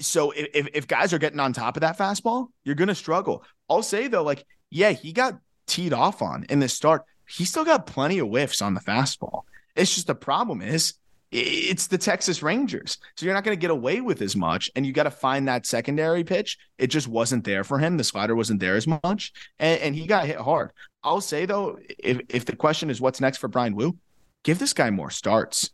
So 0.01 0.33
if, 0.33 0.69
if 0.75 0.87
guys 0.87 1.13
are 1.13 1.19
getting 1.19 1.41
on 1.41 1.53
top 1.53 1.77
of 1.77 1.81
that 1.81 1.99
fastball, 1.99 2.49
you're 2.63 2.75
going 2.75 2.89
to 2.89 2.95
struggle. 2.95 3.43
I'll 3.71 3.83
say 3.83 4.09
though, 4.09 4.25
like, 4.25 4.45
yeah, 4.71 4.93
he 4.93 5.13
got 5.13 5.39
teed 5.67 5.95
off 5.95 6.21
on 6.21 6.45
in 6.51 6.61
this 6.61 6.75
start. 6.75 7.05
He 7.27 7.45
still 7.45 7.65
got 7.65 7.87
plenty 7.87 8.19
of 8.19 8.29
whiffs 8.29 8.61
on 8.61 8.75
the 8.75 8.81
fastball. 8.81 9.43
It's 9.75 9.95
just 9.95 10.07
the 10.07 10.15
problem 10.15 10.61
is 10.61 10.95
it's 11.33 11.89
the 11.89 11.99
Texas 11.99 12.43
Rangers. 12.43 12.99
So 13.17 13.27
you're 13.27 13.35
not 13.35 13.45
going 13.45 13.57
to 13.57 13.61
get 13.61 13.71
away 13.71 14.01
with 14.01 14.23
as 14.23 14.37
much. 14.37 14.71
And 14.77 14.87
you 14.87 14.93
got 14.93 15.05
to 15.05 15.11
find 15.11 15.49
that 15.49 15.67
secondary 15.67 16.25
pitch. 16.25 16.59
It 16.79 16.89
just 16.89 17.09
wasn't 17.09 17.45
there 17.45 17.65
for 17.65 17.79
him. 17.79 17.97
The 17.97 18.05
slider 18.05 18.37
wasn't 18.37 18.61
there 18.61 18.77
as 18.77 18.87
much. 18.87 19.33
And, 19.59 19.81
and 19.81 19.95
he 19.95 20.07
got 20.07 20.27
hit 20.27 20.39
hard. 20.39 20.71
I'll 21.03 21.21
say, 21.21 21.47
though, 21.47 21.79
if, 21.99 22.21
if 22.29 22.45
the 22.45 22.57
question 22.57 22.91
is 22.91 23.01
what's 23.01 23.21
next 23.21 23.39
for 23.39 23.49
Bryan 23.49 23.75
Woo, 23.75 23.97
give 24.45 24.59
this 24.59 24.73
guy 24.73 24.91
more 24.91 25.11
starts. 25.11 25.71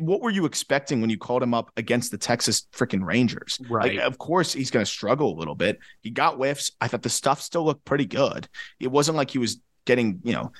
what 0.00 0.20
were 0.20 0.30
you 0.30 0.44
expecting 0.44 1.00
when 1.00 1.10
you 1.10 1.18
called 1.18 1.42
him 1.42 1.54
up 1.54 1.70
against 1.76 2.10
the 2.10 2.18
Texas 2.18 2.66
freaking 2.72 3.04
Rangers? 3.04 3.60
Right. 3.68 3.96
Like, 3.96 4.06
of 4.06 4.18
course, 4.18 4.52
he's 4.52 4.70
going 4.70 4.84
to 4.84 4.90
struggle 4.90 5.34
a 5.34 5.38
little 5.38 5.56
bit. 5.56 5.78
He 6.02 6.10
got 6.10 6.36
whiffs. 6.36 6.70
I 6.80 6.88
thought 6.88 7.02
the 7.02 7.08
stuff 7.08 7.40
still 7.40 7.64
looked 7.64 7.84
pretty 7.84 8.06
good. 8.06 8.48
It 8.78 8.88
wasn't 8.88 9.16
like 9.16 9.30
he 9.30 9.38
was 9.38 9.60
getting, 9.84 10.20
you 10.22 10.32
know, 10.32 10.52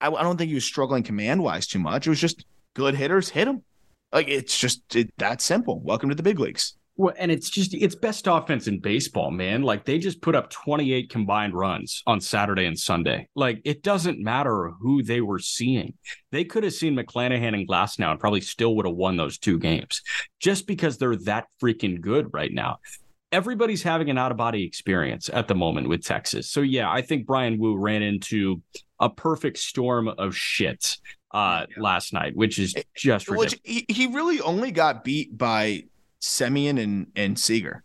I, 0.00 0.08
I 0.08 0.22
don't 0.22 0.36
think 0.36 0.48
he 0.48 0.54
was 0.54 0.64
struggling 0.64 1.02
command 1.02 1.42
wise 1.42 1.66
too 1.66 1.78
much. 1.78 2.06
It 2.06 2.10
was 2.10 2.20
just 2.20 2.44
good 2.74 2.94
hitters 2.94 3.28
hit 3.28 3.46
them. 3.46 3.64
Like 4.12 4.28
it's 4.28 4.58
just 4.58 4.96
it, 4.96 5.12
that 5.18 5.40
simple. 5.40 5.80
Welcome 5.80 6.08
to 6.08 6.14
the 6.14 6.22
big 6.22 6.40
leagues. 6.40 6.74
Well, 6.96 7.14
and 7.16 7.30
it's 7.30 7.48
just 7.48 7.72
it's 7.72 7.94
best 7.94 8.26
offense 8.26 8.66
in 8.66 8.80
baseball, 8.80 9.30
man. 9.30 9.62
Like 9.62 9.84
they 9.84 9.98
just 9.98 10.20
put 10.20 10.34
up 10.34 10.50
28 10.50 11.08
combined 11.08 11.54
runs 11.54 12.02
on 12.06 12.20
Saturday 12.20 12.66
and 12.66 12.78
Sunday. 12.78 13.28
Like 13.34 13.62
it 13.64 13.82
doesn't 13.82 14.20
matter 14.20 14.72
who 14.80 15.02
they 15.02 15.20
were 15.20 15.38
seeing. 15.38 15.94
They 16.32 16.44
could 16.44 16.64
have 16.64 16.74
seen 16.74 16.96
McClanahan 16.96 17.54
and 17.54 17.66
Glasnow 17.66 18.10
and 18.10 18.20
probably 18.20 18.42
still 18.42 18.76
would 18.76 18.86
have 18.86 18.96
won 18.96 19.16
those 19.16 19.38
two 19.38 19.58
games 19.58 20.02
just 20.40 20.66
because 20.66 20.98
they're 20.98 21.16
that 21.16 21.46
freaking 21.62 22.00
good 22.00 22.34
right 22.34 22.52
now. 22.52 22.80
Everybody's 23.32 23.84
having 23.84 24.10
an 24.10 24.18
out 24.18 24.32
of 24.32 24.36
body 24.36 24.64
experience 24.64 25.30
at 25.32 25.46
the 25.46 25.54
moment 25.54 25.88
with 25.88 26.04
Texas. 26.04 26.50
So 26.50 26.60
yeah, 26.60 26.90
I 26.90 27.00
think 27.00 27.26
Bryan 27.26 27.58
Woo 27.58 27.76
ran 27.76 28.02
into 28.02 28.60
a 28.98 29.08
perfect 29.08 29.56
storm 29.56 30.08
of 30.08 30.36
shit 30.36 30.98
uh, 31.32 31.66
yeah. 31.68 31.82
last 31.82 32.12
night, 32.12 32.36
which 32.36 32.58
is 32.58 32.74
just 32.94 33.28
which 33.28 33.58
he, 33.64 33.84
he 33.88 34.06
really 34.06 34.40
only 34.40 34.70
got 34.70 35.04
beat 35.04 35.36
by 35.36 35.84
Semien 36.20 36.82
and 36.82 37.06
and 37.16 37.38
Seager. 37.38 37.82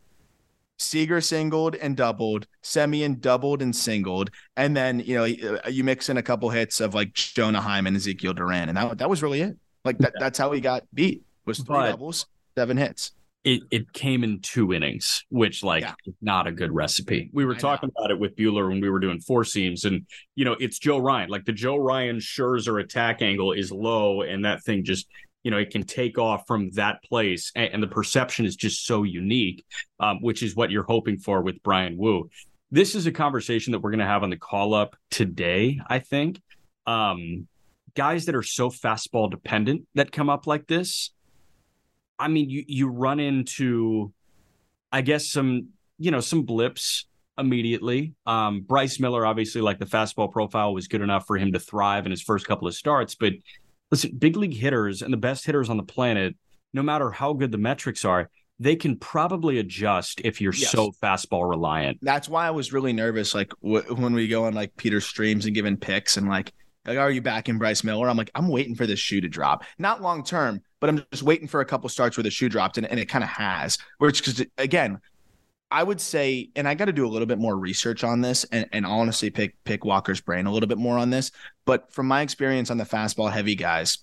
Seager 0.78 1.22
singled 1.22 1.76
and 1.76 1.96
doubled, 1.96 2.48
Semien 2.62 3.22
doubled 3.22 3.62
and 3.62 3.74
singled, 3.74 4.30
and 4.58 4.76
then 4.76 5.00
you 5.00 5.16
know 5.16 5.24
uh, 5.24 5.70
you 5.70 5.84
mix 5.84 6.10
in 6.10 6.18
a 6.18 6.24
couple 6.24 6.50
hits 6.50 6.82
of 6.82 6.94
like 6.94 7.14
Jonah 7.14 7.62
Heim 7.62 7.88
and 7.88 7.96
Ezekiel 7.96 8.34
Duran, 8.34 8.70
and 8.70 8.78
that 8.78 8.98
that 8.98 9.10
was 9.10 9.24
really 9.24 9.42
it. 9.42 9.58
Like 9.84 9.98
that, 10.00 10.14
that's 10.20 10.38
how 10.38 10.52
he 10.52 10.62
got 10.62 10.84
beat 10.94 11.24
was 11.46 11.60
three 11.60 11.76
but, 11.76 11.92
doubles, 11.92 12.26
seven 12.56 12.76
hits 12.76 13.12
it 13.46 13.62
it 13.70 13.94
came 13.94 14.24
in 14.24 14.42
two 14.42 14.74
innings, 14.74 15.24
which 15.30 15.64
like 15.64 15.84
yeah. 15.84 15.94
not 16.22 16.48
a 16.48 16.52
good 16.52 16.74
recipe. 16.74 17.30
We 17.32 17.46
were 17.46 17.56
I 17.56 17.60
talking 17.60 17.92
know. 17.96 18.04
about 18.04 18.12
it 18.12 18.20
with 18.20 18.36
Buehler 18.36 18.68
when 18.68 18.82
we 18.82 18.90
were 18.90 19.00
doing 19.00 19.20
four 19.20 19.46
seams, 19.46 19.86
and 19.86 20.06
you 20.34 20.44
know 20.44 20.58
it's 20.60 20.80
Joe 20.80 20.98
Ryan. 20.98 21.30
Like 21.30 21.46
the 21.46 21.54
Joe 21.54 21.78
Ryan 21.78 22.18
Scherzer 22.18 22.82
attack 22.82 23.22
angle 23.22 23.54
is 23.54 23.72
low, 23.72 24.24
and 24.24 24.44
that 24.44 24.64
thing 24.64 24.84
just 24.84 25.08
you 25.44 25.52
know 25.52 25.58
it 25.58 25.70
can 25.70 25.84
take 25.84 26.18
off 26.18 26.48
from 26.48 26.72
that 26.72 27.04
place, 27.04 27.52
and, 27.56 27.76
and 27.76 27.84
the 27.84 27.88
perception 27.88 28.48
is 28.48 28.56
just 28.56 28.86
so 28.86 29.04
unique, 29.04 29.64
um, 30.00 30.18
which 30.22 30.42
is 30.42 30.56
what 30.56 30.72
you're 30.72 30.84
hoping 30.84 31.20
for 31.20 31.42
with 31.42 31.62
Bryan 31.62 31.98
Woo. 31.98 32.30
This 32.72 32.96
is 32.96 33.06
a 33.06 33.12
conversation 33.12 33.72
that 33.72 33.80
we're 33.80 33.92
going 33.92 34.00
to 34.00 34.08
have 34.08 34.24
on 34.24 34.32
the 34.32 34.38
call 34.38 34.74
up 34.74 34.96
today. 35.12 35.80
I 35.88 36.00
think 36.00 36.42
um, 36.88 37.48
guys 37.94 38.26
that 38.26 38.34
are 38.34 38.44
so 38.44 38.72
fastball 38.72 39.30
dependent 39.30 39.84
that 39.94 40.12
come 40.12 40.32
up 40.32 40.48
like 40.48 40.66
this 40.66 41.12
I 42.18 42.28
mean, 42.28 42.50
you 42.50 42.64
you 42.68 42.88
run 42.88 43.20
into, 43.20 44.14
I 44.92 45.02
guess 45.02 45.30
some 45.30 45.70
you 45.98 46.12
know 46.12 46.20
some 46.20 46.44
blips 46.44 47.06
immediately. 47.38 48.14
Um, 48.26 48.62
Bryce 48.62 49.00
Miller, 49.00 49.26
obviously, 49.26 49.62
like 49.62 49.80
the 49.80 49.86
fastball 49.86 50.32
profile 50.32 50.74
was 50.74 50.88
good 50.88 51.02
enough 51.02 51.26
for 51.28 51.38
him 51.38 51.52
to 51.54 51.60
thrive 51.60 52.06
in 52.06 52.12
his 52.12 52.22
first 52.22 52.48
couple 52.48 52.68
of 52.68 52.76
starts. 52.76 53.16
But 53.16 53.34
listen, 53.92 54.12
big 54.18 54.38
league 54.38 54.54
hitters 54.54 55.02
and 55.02 55.12
the 55.12 55.18
best 55.18 55.46
hitters 55.46 55.70
on 55.70 55.78
the 55.78 55.84
planet, 55.84 56.36
no 56.74 56.84
matter 56.84 57.12
how 57.12 57.34
good 57.34 57.52
the 57.52 57.58
metrics 57.58 58.06
are, 58.06 58.30
they 58.60 58.76
can 58.76 58.98
probably 58.98 59.60
adjust 59.60 60.22
if 60.24 60.40
you're 60.40 60.54
yes. 60.54 60.72
so 60.72 60.92
fastball 61.04 61.50
reliant. 61.50 62.00
That's 62.02 62.30
why 62.30 62.48
I 62.48 62.52
was 62.52 62.72
really 62.72 62.94
nervous, 62.94 63.36
like 63.36 63.52
w- 63.62 63.94
when 63.96 64.14
we 64.14 64.28
go 64.28 64.46
on 64.46 64.54
like 64.54 64.76
Peter 64.78 65.02
streams 65.02 65.46
and 65.46 65.54
giving 65.54 65.78
picks 65.78 66.18
and 66.18 66.30
like, 66.30 66.54
like, 66.86 66.98
are 66.98 67.12
you 67.12 67.22
back 67.22 67.50
in 67.50 67.58
Bryce 67.58 67.84
Miller? 67.84 68.08
I'm 68.08 68.16
like, 68.16 68.32
I'm 68.36 68.48
waiting 68.48 68.76
for 68.76 68.86
this 68.86 69.00
shoe 69.00 69.20
to 69.22 69.28
drop. 69.28 69.64
Not 69.80 70.02
long 70.02 70.24
term, 70.24 70.62
but 70.80 70.90
I'm 70.90 71.06
just 71.12 71.24
waiting 71.24 71.48
for 71.48 71.62
a 71.62 71.66
couple 71.66 71.90
starts 71.90 72.18
where 72.18 72.24
the 72.24 72.32
shoe 72.32 72.50
dropped, 72.50 72.78
and, 72.78 72.88
and 72.88 73.00
it 73.00 73.06
kind 73.06 73.24
of 73.24 73.30
has. 73.30 73.78
Which, 73.98 74.24
because 74.24 74.46
again, 74.58 75.00
I 75.72 75.84
would 75.84 76.00
say, 76.00 76.50
and 76.56 76.68
I 76.68 76.76
got 76.76 76.86
to 76.86 76.94
do 76.94 77.06
a 77.06 77.10
little 77.10 77.26
bit 77.26 77.40
more 77.40 77.58
research 77.58 78.04
on 78.04 78.22
this, 78.22 78.44
and, 78.46 78.68
and 78.72 78.86
honestly 78.86 79.30
pick 79.30 79.62
pick 79.64 79.84
Walker's 79.86 80.22
brain 80.22 80.46
a 80.46 80.52
little 80.52 80.68
bit 80.68 80.78
more 80.78 80.98
on 80.98 81.10
this. 81.10 81.32
But 81.66 81.92
from 81.92 82.08
my 82.08 82.22
experience 82.22 82.70
on 82.70 82.78
the 82.78 82.84
fastball 82.84 83.32
heavy 83.32 83.56
guys, 83.56 84.00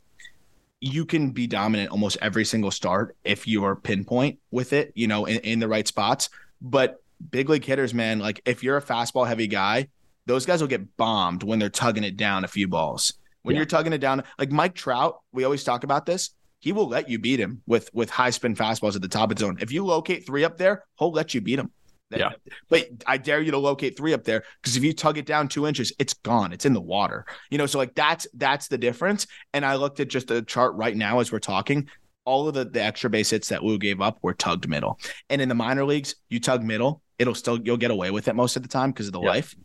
you 0.81 1.07
can 1.07 1.31
be 1.31 1.47
dominant 1.47 1.91
almost 1.91 2.19
every 2.21 2.45
single 2.45 2.71
start 2.71 3.17
if 3.25 3.47
you 3.47 3.65
are 3.65 3.77
pinpoint 3.77 4.39
with 4.51 4.73
it, 4.73 4.93
you 4.95 5.07
know, 5.07 5.27
in, 5.27 5.39
in 5.39 5.59
the 5.61 5.69
right 5.69 5.87
spots. 5.87 6.29
But 6.61 7.03
big 7.31 7.49
league 7.49 7.65
hitters, 7.65 7.95
man, 7.95 8.19
like 8.19 8.43
if 8.45 8.63
you're 8.65 8.77
a 8.77 8.83
fastball 8.83 9.27
heavy 9.27 9.47
guy, 9.47 9.89
those 10.27 10.45
guys 10.47 10.61
will 10.61 10.69
get 10.69 10.97
bombed 10.97 11.43
when 11.43 11.59
they're 11.59 11.71
tugging 11.71 12.05
it 12.05 12.17
down 12.17 12.45
a 12.45 12.49
few 12.49 12.67
balls. 12.67 13.13
When 13.43 13.55
yeah. 13.55 13.61
you're 13.61 13.67
tugging 13.67 13.93
it 13.93 13.99
down, 13.99 14.25
like 14.39 14.51
Mike 14.51 14.75
Trout, 14.75 15.21
we 15.33 15.45
always 15.45 15.65
talk 15.65 15.85
about 15.85 16.07
this 16.07 16.31
he 16.63 16.71
will 16.71 16.89
let 16.89 17.11
you 17.11 17.19
beat 17.19 17.41
him 17.41 17.61
with 17.67 17.91
with 17.93 18.09
high 18.09 18.31
spin 18.31 18.55
fastballs 18.55 18.95
at 18.95 19.03
the 19.03 19.09
top 19.09 19.31
of 19.31 19.37
the 19.37 19.41
zone. 19.41 19.59
If 19.61 19.73
you 19.73 19.85
locate 19.85 20.25
three 20.25 20.45
up 20.45 20.57
there, 20.57 20.85
he'll 20.99 21.11
let 21.11 21.35
you 21.35 21.41
beat 21.41 21.59
him. 21.59 21.71
Yeah. 22.11 22.31
But 22.69 22.89
I 23.07 23.17
dare 23.17 23.41
you 23.41 23.51
to 23.51 23.59
locate 23.59 23.97
three 23.97 24.13
up 24.13 24.23
there 24.23 24.45
because 24.61 24.77
if 24.77 24.85
you 24.85 24.93
tug 24.93 25.19
it 25.19 25.27
down 25.27 25.49
two 25.49 25.67
inches, 25.67 25.93
it's 25.99 26.15
gone. 26.15 26.53
It's 26.53 26.65
in 26.65 26.73
the 26.73 26.81
water. 26.81 27.27
You 27.51 27.59
know, 27.59 27.67
so 27.67 27.79
like 27.79 27.95
that's 27.95 28.27
that's 28.35 28.69
the 28.69 28.79
difference. 28.79 29.27
And 29.53 29.65
I 29.65 29.75
looked 29.75 29.99
at 29.99 30.09
just 30.09 30.29
the 30.29 30.43
chart 30.43 30.75
right 30.75 30.97
now 30.97 31.21
as 31.21 31.33
we're 31.33 31.41
talking. 31.41 31.89
All 32.25 32.47
of 32.47 32.55
the, 32.55 32.65
the 32.65 32.81
extra 32.81 33.11
base 33.11 33.31
hits 33.31 33.49
that 33.49 33.65
Woo 33.65 33.79
gave 33.79 34.01
up 34.01 34.19
were 34.23 34.35
tugged 34.35 34.69
middle. 34.69 35.01
And 35.31 35.43
in 35.43 35.49
the 35.49 35.57
minor 35.57 35.85
leagues, 35.85 36.15
you 36.29 36.39
tug 36.39 36.63
middle, 36.63 37.03
it'll 37.19 37.35
still 37.35 37.59
you'll 37.61 37.77
get 37.77 37.91
away 37.91 38.13
with 38.13 38.29
it 38.29 38.37
most 38.37 38.55
of 38.55 38.63
the 38.63 38.69
time 38.69 38.93
because 38.93 39.09
of 39.09 39.13
the 39.13 39.21
yep. 39.21 39.29
life. 39.29 39.57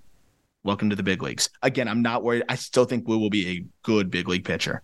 Welcome 0.64 0.90
to 0.90 0.96
the 0.96 1.04
big 1.04 1.22
leagues. 1.22 1.50
Again, 1.62 1.88
I'm 1.88 2.02
not 2.02 2.24
worried. 2.24 2.44
I 2.50 2.56
still 2.56 2.86
think 2.86 3.08
Woo 3.08 3.20
will 3.20 3.30
be 3.30 3.48
a 3.50 3.66
good 3.84 4.10
big 4.10 4.28
league 4.28 4.46
pitcher. 4.46 4.82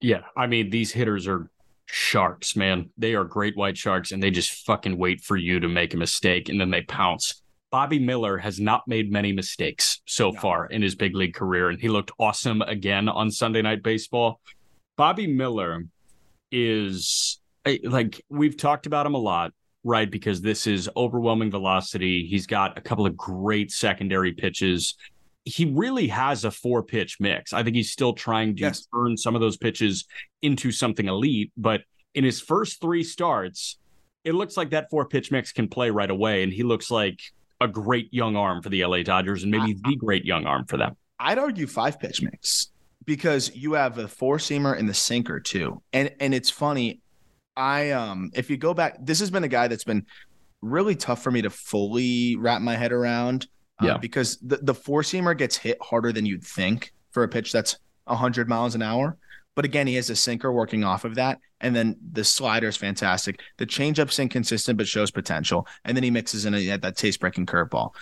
Yeah, 0.00 0.22
I 0.36 0.46
mean 0.46 0.70
these 0.70 0.92
hitters 0.92 1.26
are 1.26 1.50
sharks, 1.86 2.54
man. 2.54 2.90
They 2.96 3.14
are 3.14 3.24
great 3.24 3.56
white 3.56 3.76
sharks, 3.76 4.12
and 4.12 4.22
they 4.22 4.30
just 4.30 4.64
fucking 4.66 4.96
wait 4.96 5.20
for 5.20 5.36
you 5.36 5.60
to 5.60 5.68
make 5.68 5.94
a 5.94 5.96
mistake, 5.96 6.48
and 6.48 6.60
then 6.60 6.70
they 6.70 6.82
pounce. 6.82 7.42
Bobby 7.70 7.98
Miller 7.98 8.38
has 8.38 8.58
not 8.58 8.86
made 8.86 9.12
many 9.12 9.32
mistakes 9.32 10.00
so 10.06 10.30
no. 10.30 10.40
far 10.40 10.66
in 10.66 10.80
his 10.80 10.94
big 10.94 11.14
league 11.14 11.34
career, 11.34 11.68
and 11.68 11.80
he 11.80 11.88
looked 11.88 12.12
awesome 12.18 12.62
again 12.62 13.08
on 13.08 13.30
Sunday 13.30 13.62
Night 13.62 13.82
Baseball. 13.82 14.40
Bobby 14.96 15.26
Miller 15.26 15.84
is 16.50 17.40
eh, 17.66 17.78
like 17.84 18.22
we've 18.28 18.56
talked 18.56 18.86
about 18.86 19.06
him 19.06 19.14
a 19.14 19.18
lot, 19.18 19.52
right? 19.84 20.10
Because 20.10 20.40
this 20.40 20.66
is 20.66 20.88
overwhelming 20.96 21.50
velocity. 21.50 22.26
He's 22.26 22.46
got 22.46 22.78
a 22.78 22.80
couple 22.80 23.06
of 23.06 23.16
great 23.16 23.70
secondary 23.70 24.32
pitches 24.32 24.94
he 25.48 25.64
really 25.64 26.08
has 26.08 26.44
a 26.44 26.50
four 26.50 26.82
pitch 26.82 27.16
mix. 27.20 27.52
I 27.52 27.62
think 27.62 27.74
he's 27.76 27.90
still 27.90 28.12
trying 28.12 28.54
to 28.56 28.62
Yes. 28.62 28.86
turn 28.94 29.16
some 29.16 29.34
of 29.34 29.40
those 29.40 29.56
pitches 29.56 30.04
into 30.42 30.70
something 30.72 31.08
elite. 31.08 31.52
But 31.56 31.82
in 32.14 32.24
his 32.24 32.40
first 32.40 32.80
three 32.80 33.02
starts, 33.02 33.78
it 34.24 34.34
looks 34.34 34.56
like 34.56 34.70
that 34.70 34.90
four 34.90 35.06
pitch 35.06 35.30
mix 35.30 35.52
can 35.52 35.68
play 35.68 35.90
right 35.90 36.10
away. 36.10 36.42
And 36.42 36.52
he 36.52 36.62
looks 36.62 36.90
like 36.90 37.20
a 37.60 37.68
great 37.68 38.12
young 38.12 38.36
arm 38.36 38.62
for 38.62 38.68
the 38.68 38.84
LA 38.84 39.02
Dodgers 39.02 39.42
and 39.42 39.50
maybe 39.50 39.74
the 39.84 39.96
great 39.96 40.24
young 40.24 40.44
arm 40.46 40.66
for 40.66 40.76
them. 40.76 40.96
I'd 41.18 41.38
argue 41.38 41.66
five 41.66 41.98
pitch 41.98 42.22
mix 42.22 42.70
because 43.04 43.50
you 43.56 43.72
have 43.72 43.96
the 43.96 44.06
four 44.06 44.36
seamer 44.38 44.78
and 44.78 44.88
the 44.88 44.94
sinker 44.94 45.40
too. 45.40 45.82
And 45.92 46.12
and 46.20 46.34
it's 46.34 46.50
funny. 46.50 47.00
I 47.56 47.90
um 47.92 48.30
if 48.34 48.50
you 48.50 48.56
go 48.56 48.74
back, 48.74 48.98
this 49.00 49.18
has 49.20 49.30
been 49.30 49.44
a 49.44 49.48
guy 49.48 49.66
that's 49.68 49.84
been 49.84 50.04
really 50.60 50.94
tough 50.94 51.22
for 51.22 51.30
me 51.30 51.42
to 51.42 51.50
fully 51.50 52.36
wrap 52.36 52.60
my 52.60 52.76
head 52.76 52.92
around. 52.92 53.46
Uh, 53.80 53.86
Yeah. 53.86 53.96
because 53.98 54.38
the, 54.38 54.58
the 54.58 54.74
four 54.74 55.02
seamer 55.02 55.36
gets 55.36 55.56
hit 55.56 55.78
harder 55.82 56.12
than 56.12 56.26
you'd 56.26 56.44
think 56.44 56.92
for 57.10 57.22
a 57.22 57.28
pitch 57.28 57.52
that's 57.52 57.76
100 58.04 58.48
miles 58.48 58.74
an 58.74 58.82
hour. 58.82 59.16
But 59.54 59.64
again, 59.64 59.86
he 59.88 59.96
has 59.96 60.08
a 60.08 60.16
sinker 60.16 60.52
working 60.52 60.84
off 60.84 61.04
of 61.04 61.16
that. 61.16 61.40
And 61.60 61.74
then 61.74 61.96
the 62.12 62.22
slider 62.22 62.68
is 62.68 62.76
fantastic. 62.76 63.40
The 63.56 63.66
changeup's 63.66 64.20
inconsistent, 64.20 64.78
but 64.78 64.86
shows 64.86 65.10
potential. 65.10 65.66
And 65.84 65.96
then 65.96 66.04
he 66.04 66.10
mixes 66.12 66.44
in 66.44 66.54
a, 66.54 66.76
that 66.76 66.96
taste 66.96 67.18
breaking 67.18 67.46
curveball 67.46 67.92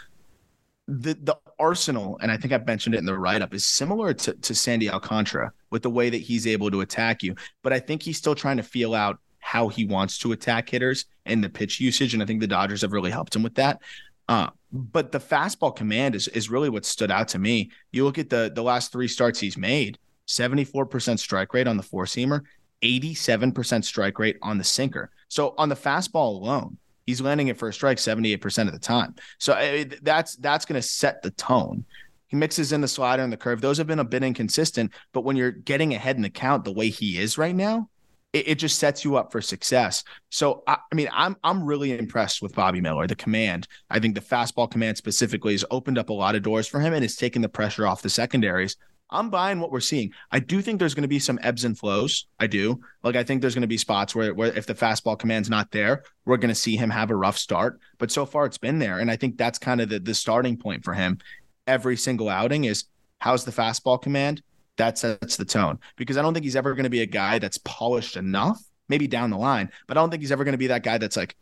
the 0.89 1.14
the 1.20 1.37
arsenal, 1.59 2.18
and 2.22 2.31
I 2.31 2.37
think 2.37 2.53
I've 2.53 2.66
mentioned 2.66 2.95
it 2.95 2.99
in 2.99 3.07
the 3.07 3.18
write 3.18 3.43
up, 3.43 3.53
is 3.55 3.64
similar 3.66 4.14
to, 4.14 4.35
to 4.35 4.55
Sandy 4.55 4.89
Alcantara 4.89 5.53
with 5.70 5.83
the 5.83 5.91
way 5.91 6.11
that 6.11 6.18
he's 6.20 6.47
able 6.47 6.70
to 6.70 6.81
attack 6.81 7.22
you. 7.22 7.35
But 7.62 7.72
I 7.72 7.81
think 7.81 8.03
he's 8.03 8.18
still 8.18 8.35
trying 8.35 8.59
to 8.59 8.62
feel 8.62 8.95
out 8.95 9.18
how 9.41 9.68
he 9.68 9.85
wants 9.85 10.18
to 10.18 10.33
attack 10.33 10.68
hitters 10.68 11.07
and 11.24 11.43
the 11.43 11.49
pitch 11.49 11.81
usage. 11.81 12.14
And 12.14 12.22
I 12.22 12.27
think 12.27 12.41
the 12.41 12.47
Dodgers 12.47 12.83
have 12.83 12.93
really 12.93 13.11
helped 13.11 13.35
him 13.35 13.43
with 13.43 13.55
that. 13.57 13.81
Uh, 14.29 14.51
but 14.72 15.12
the 15.12 15.20
fastball 15.20 15.74
command 15.74 16.14
is 16.14 16.29
is 16.29 16.51
really 16.51 16.68
what 16.68 16.85
stood 16.85 17.11
out 17.11 17.29
to 17.29 17.39
me. 17.39 17.70
You 17.93 18.05
look 18.05 18.18
at 18.18 18.31
the 18.31 18.51
the 18.55 18.62
last 18.62 18.93
three 18.93 19.09
starts 19.09 19.39
he's 19.39 19.57
made, 19.57 19.99
74% 20.27 21.18
strike 21.18 21.55
rate 21.55 21.68
on 21.68 21.77
the 21.77 21.83
four 21.83 22.05
seamer, 22.05 22.43
87% 22.83 23.85
strike 23.85 24.18
rate 24.18 24.39
on 24.43 24.59
the 24.59 24.64
sinker. 24.64 25.11
So 25.29 25.55
on 25.59 25.68
the 25.68 25.77
fastball 25.77 26.41
alone, 26.41 26.79
he's 27.07 27.20
landing 27.20 27.49
it 27.49 27.57
for 27.57 27.68
a 27.68 27.72
strike 27.72 27.99
78% 27.99 28.66
of 28.66 28.72
the 28.72 28.79
time. 28.79 29.14
So 29.39 29.85
that's 30.03 30.37
that's 30.37 30.64
going 30.64 30.81
to 30.81 30.87
set 30.87 31.22
the 31.22 31.31
tone. 31.33 31.85
He 32.29 32.37
mixes 32.37 32.72
in 32.72 32.81
the 32.81 32.89
slider 32.89 33.22
and 33.22 33.33
the 33.33 33.37
curve. 33.37 33.61
Those 33.61 33.79
have 33.79 33.87
been 33.87 34.01
a 34.01 34.05
bit 34.05 34.24
inconsistent, 34.24 34.93
but 35.12 35.22
when 35.22 35.37
you're 35.37 35.53
getting 35.53 35.95
ahead 35.95 36.16
in 36.16 36.22
the 36.22 36.31
count 36.31 36.64
the 36.64 36.72
way 36.72 36.89
he 36.89 37.18
is 37.18 37.39
right 37.39 37.55
now, 37.55 37.89
it, 38.37 38.49
it 38.49 38.59
just 38.59 38.78
sets 38.78 39.05
you 39.05 39.16
up 39.16 39.32
for 39.32 39.41
success. 39.41 40.05
So 40.30 40.62
I, 40.66 40.76
I 40.93 40.95
mean, 40.95 41.09
I'm 41.12 41.37
I'm 41.43 41.64
really 41.64 41.97
impressed 41.97 42.43
with 42.43 42.55
Bobby 42.55 42.80
Miller. 42.80 43.07
The 43.07 43.16
command, 43.16 43.66
I 43.91 43.99
think 43.99 44.14
the 44.14 44.20
fastball 44.20 44.70
command 44.70 44.97
specifically 44.97 45.53
has 45.53 45.64
opened 45.70 45.99
up 45.99 46.11
a 46.11 46.14
lot 46.14 46.34
of 46.34 46.43
doors 46.43 46.66
for 46.66 46.80
him 46.80 46.93
and 46.93 47.03
has 47.03 47.16
taken 47.16 47.43
the 47.43 47.49
pressure 47.49 47.87
off 47.87 48.03
the 48.03 48.11
secondaries. 48.11 48.76
I'm 49.09 49.30
buying 49.30 49.61
what 49.61 49.70
we're 49.70 49.80
seeing. 49.80 50.12
I 50.32 50.41
do 50.41 50.61
think 50.61 50.80
there's 50.80 50.95
going 50.95 51.03
to 51.03 51.09
be 51.09 51.20
some 51.20 51.39
ebbs 51.41 51.64
and 51.64 51.78
flows. 51.78 52.26
I 52.41 52.49
do. 52.49 52.80
Like 53.05 53.14
I 53.14 53.22
think 53.22 53.41
there's 53.41 53.55
going 53.55 53.62
to 53.62 53.68
be 53.68 53.78
spots 53.78 54.16
where, 54.16 54.34
where 54.34 54.53
if 54.53 54.66
the 54.66 54.74
fastball 54.74 55.16
command's 55.16 55.49
not 55.49 55.70
there, 55.70 56.03
we're 56.24 56.39
going 56.39 56.49
to 56.49 56.57
see 56.57 56.76
him 56.76 56.91
have 56.91 57.11
a 57.11 57.16
rough 57.16 57.39
start. 57.39 57.78
But 57.99 58.11
so 58.11 58.26
far 58.26 58.47
it's 58.47 58.59
been 58.59 58.80
there, 58.80 58.99
and 58.99 59.11
I 59.11 59.16
think 59.16 59.39
that's 59.39 59.59
kind 59.59 59.80
of 59.80 59.89
the 59.89 60.01
the 60.01 60.14
starting 60.14 60.57
point 60.57 60.84
for 60.84 60.93
him. 60.93 61.18
Every 61.66 61.97
single 61.97 62.28
outing 62.28 62.64
is 62.64 62.84
how's 63.20 63.45
the 63.45 63.53
fastball 63.53 64.03
command? 64.03 64.43
That 64.77 64.99
sets 64.99 65.37
the 65.37 65.45
tone 65.45 65.79
because 65.97 66.16
I 66.16 66.22
don't 66.22 66.35
think 66.35 66.45
he's 66.45 66.57
ever 66.57 66.74
going 66.74 66.85
to 66.85 66.91
be 66.91 67.01
a 67.01 67.07
guy 67.07 67.39
that's 67.39 67.59
polished 67.59 68.16
enough. 68.16 68.61
Maybe 68.89 69.09
down 69.09 69.31
the 69.31 69.37
line, 69.37 69.70
but 69.89 69.97
I 69.97 70.01
don't 70.01 70.11
think 70.11 70.22
he's 70.22 70.31
ever 70.31 70.45
going 70.45 70.53
to 70.53 70.59
be 70.59 70.68
that 70.68 70.85
guy 70.85 70.99
that's 70.99 71.16
like 71.16 71.35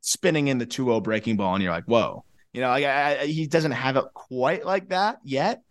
spinning 0.00 0.48
in 0.48 0.56
the 0.56 0.66
2-0 0.66 1.02
breaking 1.02 1.36
ball, 1.36 1.54
and 1.54 1.62
you're 1.62 1.72
like, 1.72 1.84
whoa, 1.84 2.24
you 2.54 2.62
know, 2.62 2.68
like 2.68 2.84
I, 2.84 3.20
I, 3.20 3.26
he 3.26 3.46
doesn't 3.46 3.72
have 3.72 3.96
it 3.96 4.06
quite 4.14 4.64
like 4.64 4.88
that 4.88 5.18
yet 5.22 5.62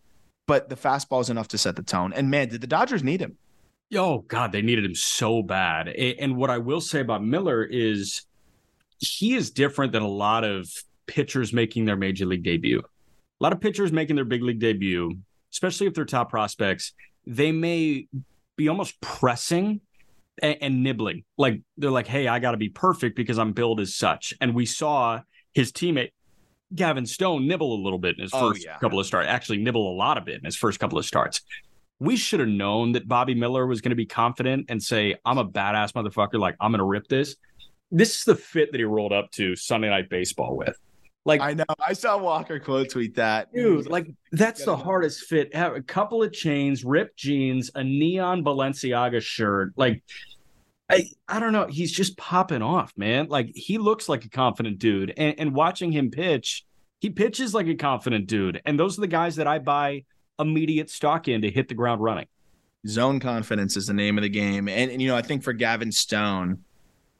but 0.52 0.68
the 0.68 0.76
fastball 0.76 1.22
is 1.22 1.30
enough 1.30 1.48
to 1.48 1.58
set 1.58 1.78
the 1.78 1.82
tone. 1.82 2.12
And 2.12 2.30
man, 2.30 2.50
did 2.50 2.60
the 2.60 2.68
Dodgers 2.68 3.06
need 3.06 3.22
him? 3.22 3.38
Oh 3.96 4.20
God, 4.20 4.52
they 4.52 4.62
needed 4.62 4.84
him 4.84 4.96
so 4.96 5.42
bad. 5.42 5.88
And 5.88 6.36
what 6.36 6.50
I 6.50 6.58
will 6.58 6.82
say 6.82 7.00
about 7.00 7.24
Miller 7.24 7.64
is 7.64 8.24
he 9.00 9.36
is 9.36 9.52
different 9.52 9.94
than 9.94 10.04
a 10.04 10.08
lot 10.10 10.44
of 10.44 10.70
pitchers 11.08 11.54
making 11.54 11.86
their 11.86 11.96
major 11.96 12.26
league 12.26 12.44
debut. 12.44 12.80
A 12.80 13.44
lot 13.44 13.54
of 13.54 13.62
pitchers 13.62 13.94
making 13.94 14.18
their 14.18 14.26
big 14.26 14.44
league 14.44 14.60
debut, 14.60 15.18
especially 15.52 15.88
if 15.88 15.94
they're 15.94 16.06
top 16.06 16.30
prospects, 16.30 16.94
they 17.26 17.52
may 17.52 18.08
be 18.58 18.70
almost 18.70 19.00
pressing 19.02 19.82
and, 20.42 20.58
and 20.62 20.84
nibbling. 20.84 21.24
Like 21.38 21.62
they're 21.78 21.92
like, 21.92 22.08
hey, 22.08 22.28
I 22.28 22.40
got 22.40 22.52
to 22.52 22.58
be 22.58 22.70
perfect 22.70 23.16
because 23.16 23.38
I'm 23.40 23.54
billed 23.54 23.80
as 23.80 23.96
such. 23.96 24.34
And 24.42 24.54
we 24.56 24.66
saw 24.66 25.22
his 25.54 25.72
teammate 25.72 26.12
Gavin 26.74 27.06
Stone 27.06 27.48
nibble 27.48 27.74
a 27.76 27.82
little 27.84 28.00
bit 28.00 28.16
in 28.18 28.22
his 28.24 28.32
Oh, 28.34 28.52
first 28.52 28.64
yeah. 28.66 28.78
couple 28.80 29.00
of 29.00 29.06
starts. 29.06 29.28
Actually, 29.28 29.58
nibble 29.60 29.92
a 29.92 29.96
lot 29.96 30.18
of 30.18 30.28
it 30.28 30.36
in 30.36 30.46
his 30.46 30.56
first 30.56 30.80
couple 30.80 30.98
of 30.98 31.06
starts. 31.06 31.42
We 32.00 32.16
should 32.16 32.40
have 32.40 32.50
known 32.50 32.94
that 32.94 33.08
Bobby 33.08 33.36
Miller 33.36 33.68
was 33.68 33.82
going 33.82 33.90
to 33.92 33.96
be 33.96 34.06
confident 34.08 34.68
and 34.70 34.82
say, 34.82 35.16
"I'm 35.26 35.38
a 35.38 35.46
badass 35.46 35.92
motherfucker. 35.92 36.40
Like 36.40 36.56
I'm 36.60 36.72
going 36.72 36.80
to 36.80 36.86
rip 36.86 37.08
this." 37.08 37.36
This 37.92 38.18
is 38.20 38.24
the 38.24 38.36
fit 38.36 38.72
that 38.72 38.78
he 38.78 38.86
rolled 38.86 39.12
up 39.12 39.30
to 39.32 39.56
Sunday 39.56 39.90
Night 39.90 40.10
Baseball 40.10 40.56
with. 40.56 40.78
Like, 41.24 41.42
I 41.42 41.54
know. 41.54 41.66
I 41.86 41.94
saw 41.94 42.18
Walker 42.18 42.60
quote 42.60 42.90
tweet 42.90 43.16
that. 43.16 43.54
dude, 43.54 43.88
like 43.88 44.08
that's 44.32 44.66
the 44.66 44.76
hardest 44.76 45.26
fit. 45.26 45.54
Have 45.54 45.76
a 45.76 45.82
couple 45.82 46.24
of 46.24 46.34
chains, 46.34 46.84
ripped 46.84 47.18
jeans, 47.18 47.70
a 47.76 47.84
neon 47.84 48.44
Balenciaga 48.44 49.22
shirt. 49.22 49.74
Like, 49.76 50.04
I 50.90 51.06
I 51.28 51.40
don't 51.40 51.54
know. 51.54 51.68
He's 51.68 51.92
just 51.92 52.18
popping 52.18 52.64
off, 52.64 52.92
man. 52.98 53.28
Like 53.30 53.52
he 53.54 53.78
looks 53.78 54.10
like 54.10 54.26
a 54.26 54.30
confident 54.30 54.80
dude, 54.80 55.14
and 55.16 55.36
and 55.40 55.54
watching 55.54 55.92
him 55.92 56.10
pitch, 56.10 56.66
he 57.00 57.12
pitches 57.12 57.54
like 57.54 57.68
a 57.68 57.76
confident 57.76 58.28
dude. 58.28 58.62
And 58.66 58.80
those 58.80 58.98
are 58.98 59.02
the 59.02 59.08
guys 59.08 59.36
that 59.36 59.48
I 59.48 59.60
buy 59.60 60.06
immediate 60.40 60.90
stock 60.90 61.28
in 61.28 61.44
to 61.44 61.52
hit 61.52 61.68
the 61.68 61.76
ground 61.76 62.02
running. 62.02 62.26
zone 62.88 63.20
confidence 63.20 63.78
is 63.78 63.86
the 63.88 63.94
name 63.94 64.18
of 64.18 64.24
the 64.24 64.30
game. 64.30 64.68
And, 64.68 64.90
and 64.92 65.02
you 65.02 65.08
know, 65.08 65.16
I 65.16 65.22
think 65.22 65.44
for 65.44 65.54
Gavin 65.54 65.92
Stone, 65.92 66.64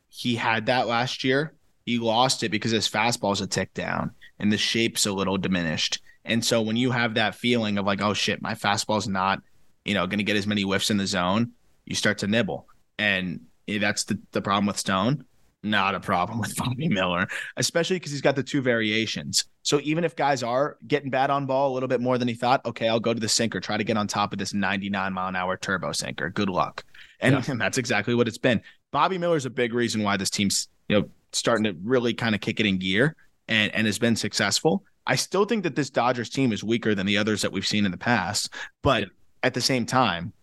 he 0.10 0.36
had 0.36 0.66
that 0.66 0.88
last 0.88 1.24
year. 1.24 1.54
He 1.86 1.98
lost 1.98 2.44
it 2.44 2.50
because 2.50 2.72
his 2.72 2.88
fastball's 2.88 3.42
a 3.42 3.48
tick 3.48 3.74
down 3.74 4.12
and 4.40 4.52
the 4.52 4.58
shape's 4.58 5.06
a 5.06 5.12
little 5.14 5.38
diminished. 5.38 6.00
And 6.26 6.44
so 6.46 6.62
when 6.62 6.76
you 6.76 6.92
have 6.92 7.16
that 7.16 7.36
feeling 7.36 7.78
of 7.78 7.86
like, 7.86 8.02
oh 8.02 8.14
shit, 8.14 8.42
my 8.42 8.54
fastball's 8.54 9.08
not, 9.08 9.42
you 9.86 9.94
know, 9.94 10.06
going 10.06 10.20
to 10.20 10.24
get 10.24 10.36
as 10.36 10.46
many 10.46 10.62
whiffs 10.62 10.92
in 10.92 10.98
the 10.98 11.08
zone, 11.08 11.52
you 11.86 11.96
start 11.96 12.20
to 12.20 12.28
nibble. 12.28 12.68
And 13.00 13.42
eh, 13.68 13.80
that's 13.80 14.04
the, 14.04 14.20
the 14.32 14.42
problem 14.42 14.68
with 14.68 14.78
Stone. 14.78 15.26
Not 15.64 15.94
a 15.96 16.00
problem 16.00 16.40
with 16.40 16.56
Bobby 16.58 16.88
Miller, 16.88 17.28
especially 17.58 17.96
because 17.98 18.12
he's 18.12 18.22
got 18.22 18.36
the 18.36 18.44
two 18.44 18.62
variations. 18.62 19.46
So 19.64 19.80
even 19.84 20.04
if 20.04 20.16
guys 20.16 20.44
are 20.44 20.78
getting 20.88 21.10
bad 21.10 21.30
on 21.30 21.46
ball 21.46 21.72
a 21.72 21.74
little 21.74 21.90
bit 21.90 22.02
more 22.02 22.18
than 22.18 22.28
he 22.28 22.34
thought, 22.36 22.66
okay, 22.66 22.88
I'll 22.88 23.00
go 23.00 23.14
to 23.14 23.20
the 23.20 23.30
sinker, 23.30 23.60
try 23.60 23.78
to 23.78 23.84
get 23.84 23.98
on 23.98 24.08
top 24.08 24.34
of 24.34 24.40
this 24.40 24.54
99 24.54 25.14
mile 25.14 25.28
an 25.28 25.36
hour 25.36 25.58
turbo 25.58 25.92
sinker. 25.92 26.30
Good 26.30 26.50
luck. 26.50 26.84
And, 27.20 27.34
Yeah. 27.36 27.44
and 27.52 27.62
that's 27.62 27.78
exactly 27.80 28.14
what 28.16 28.28
it's 28.28 28.38
been. 28.40 28.62
Bobby 28.92 29.18
Miller's 29.18 29.46
a 29.46 29.50
big 29.52 29.74
reason 29.74 30.04
why 30.04 30.18
this 30.18 30.30
team's, 30.30 30.68
you 30.88 31.00
know, 31.02 31.10
starting 31.34 31.64
to 31.66 31.76
really 31.84 32.14
kind 32.14 32.36
of 32.36 32.42
kick 32.42 32.60
it 32.60 32.66
in 32.66 32.78
gear 32.78 33.16
and, 33.48 33.74
and 33.74 33.86
has 33.86 34.00
been 34.00 34.16
successful. 34.16 34.84
I 35.08 35.16
still 35.16 35.46
think 35.46 35.64
that 35.64 35.76
this 35.76 35.90
Dodgers 35.90 36.30
team 36.30 36.52
is 36.54 36.64
weaker 36.64 36.94
than 36.94 37.06
the 37.06 37.18
others 37.18 37.42
that 37.42 37.52
we've 37.52 37.66
seen 37.68 37.86
in 37.86 37.92
the 37.92 37.98
past, 37.98 38.54
but 38.82 39.06
at 39.44 39.54
the 39.54 39.62
same 39.62 39.86
time, 39.86 40.34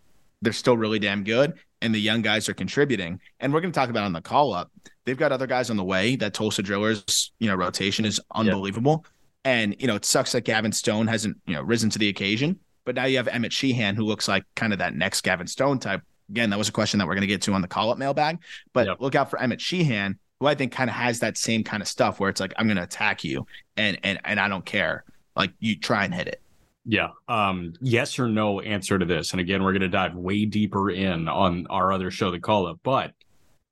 they're 0.42 0.52
still 0.52 0.76
really 0.76 0.98
damn 0.98 1.24
good 1.24 1.54
and 1.82 1.94
the 1.94 2.00
young 2.00 2.22
guys 2.22 2.48
are 2.48 2.54
contributing. 2.54 3.20
And 3.40 3.52
we're 3.52 3.60
going 3.60 3.72
to 3.72 3.78
talk 3.78 3.90
about 3.90 4.04
on 4.04 4.12
the 4.12 4.20
call 4.20 4.52
up. 4.52 4.70
They've 5.04 5.16
got 5.16 5.32
other 5.32 5.46
guys 5.46 5.70
on 5.70 5.76
the 5.76 5.84
way. 5.84 6.16
That 6.16 6.34
Tulsa 6.34 6.62
Drillers, 6.62 7.30
you 7.38 7.48
know, 7.48 7.54
rotation 7.54 8.04
is 8.04 8.20
unbelievable. 8.34 9.04
And, 9.44 9.74
you 9.78 9.86
know, 9.86 9.94
it 9.94 10.04
sucks 10.04 10.32
that 10.32 10.42
Gavin 10.42 10.72
Stone 10.72 11.06
hasn't, 11.06 11.36
you 11.46 11.54
know, 11.54 11.62
risen 11.62 11.88
to 11.90 11.98
the 11.98 12.08
occasion. 12.08 12.58
But 12.84 12.94
now 12.94 13.04
you 13.04 13.16
have 13.16 13.28
Emmett 13.28 13.52
Sheehan, 13.52 13.94
who 13.94 14.04
looks 14.04 14.28
like 14.28 14.44
kind 14.56 14.72
of 14.72 14.78
that 14.80 14.94
next 14.94 15.20
Gavin 15.22 15.46
Stone 15.46 15.78
type. 15.78 16.02
Again, 16.30 16.50
that 16.50 16.58
was 16.58 16.68
a 16.68 16.72
question 16.72 16.98
that 16.98 17.06
we're 17.06 17.14
going 17.14 17.22
to 17.22 17.28
get 17.28 17.42
to 17.42 17.52
on 17.54 17.62
the 17.62 17.68
call 17.68 17.90
up 17.90 17.98
mailbag. 17.98 18.38
But 18.72 18.86
Yep. 18.86 19.00
look 19.00 19.14
out 19.14 19.30
for 19.30 19.40
Emmett 19.40 19.60
Sheehan, 19.60 20.18
who 20.40 20.46
I 20.46 20.54
think 20.54 20.72
kind 20.72 20.88
of 20.88 20.96
has 20.96 21.20
that 21.20 21.36
same 21.36 21.64
kind 21.64 21.82
of 21.82 21.88
stuff 21.88 22.20
where 22.20 22.30
it's 22.30 22.40
like, 22.40 22.54
I'm 22.56 22.66
going 22.66 22.76
to 22.76 22.82
attack 22.82 23.24
you 23.24 23.46
and, 23.76 23.98
and, 24.02 24.20
and 24.24 24.38
I 24.38 24.48
don't 24.48 24.64
care. 24.64 25.04
Like 25.36 25.52
you 25.58 25.76
try 25.76 26.04
and 26.04 26.14
hit 26.14 26.28
it. 26.28 26.40
Yeah. 26.84 27.10
Um, 27.28 27.74
yes 27.80 28.18
or 28.18 28.28
no 28.28 28.60
answer 28.60 28.98
to 28.98 29.04
this. 29.04 29.32
And 29.32 29.40
again, 29.40 29.62
we're 29.62 29.72
going 29.72 29.82
to 29.82 29.88
dive 29.88 30.14
way 30.14 30.44
deeper 30.44 30.90
in 30.90 31.28
on 31.28 31.66
our 31.68 31.92
other 31.92 32.10
show, 32.10 32.30
The 32.30 32.40
Call 32.40 32.66
Up. 32.66 32.80
But 32.82 33.12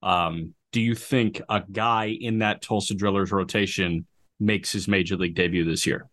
um, 0.03 0.55
do 0.73 0.81
you 0.81 0.95
think 0.95 1.41
a 1.49 1.63
guy 1.71 2.17
in 2.21 2.41
that 2.41 2.63
Tulsa 2.63 2.95
Drillers 2.95 3.33
rotation 3.33 4.07
makes 4.39 4.71
his 4.71 4.87
major 4.87 5.17
league 5.17 5.35
debut 5.35 5.65
this 5.65 5.87
year? 5.87 6.09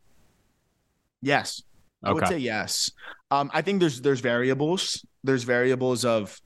Yes. 1.22 1.64
I 2.04 2.12
would 2.12 2.28
say 2.28 2.38
yes. 2.38 2.91
Um, 3.32 3.49
I 3.54 3.62
think 3.62 3.80
there's 3.80 4.01
there's 4.01 4.20
variables. 4.20 5.06
There's 5.24 5.43
variables 5.43 6.04
of 6.04 6.39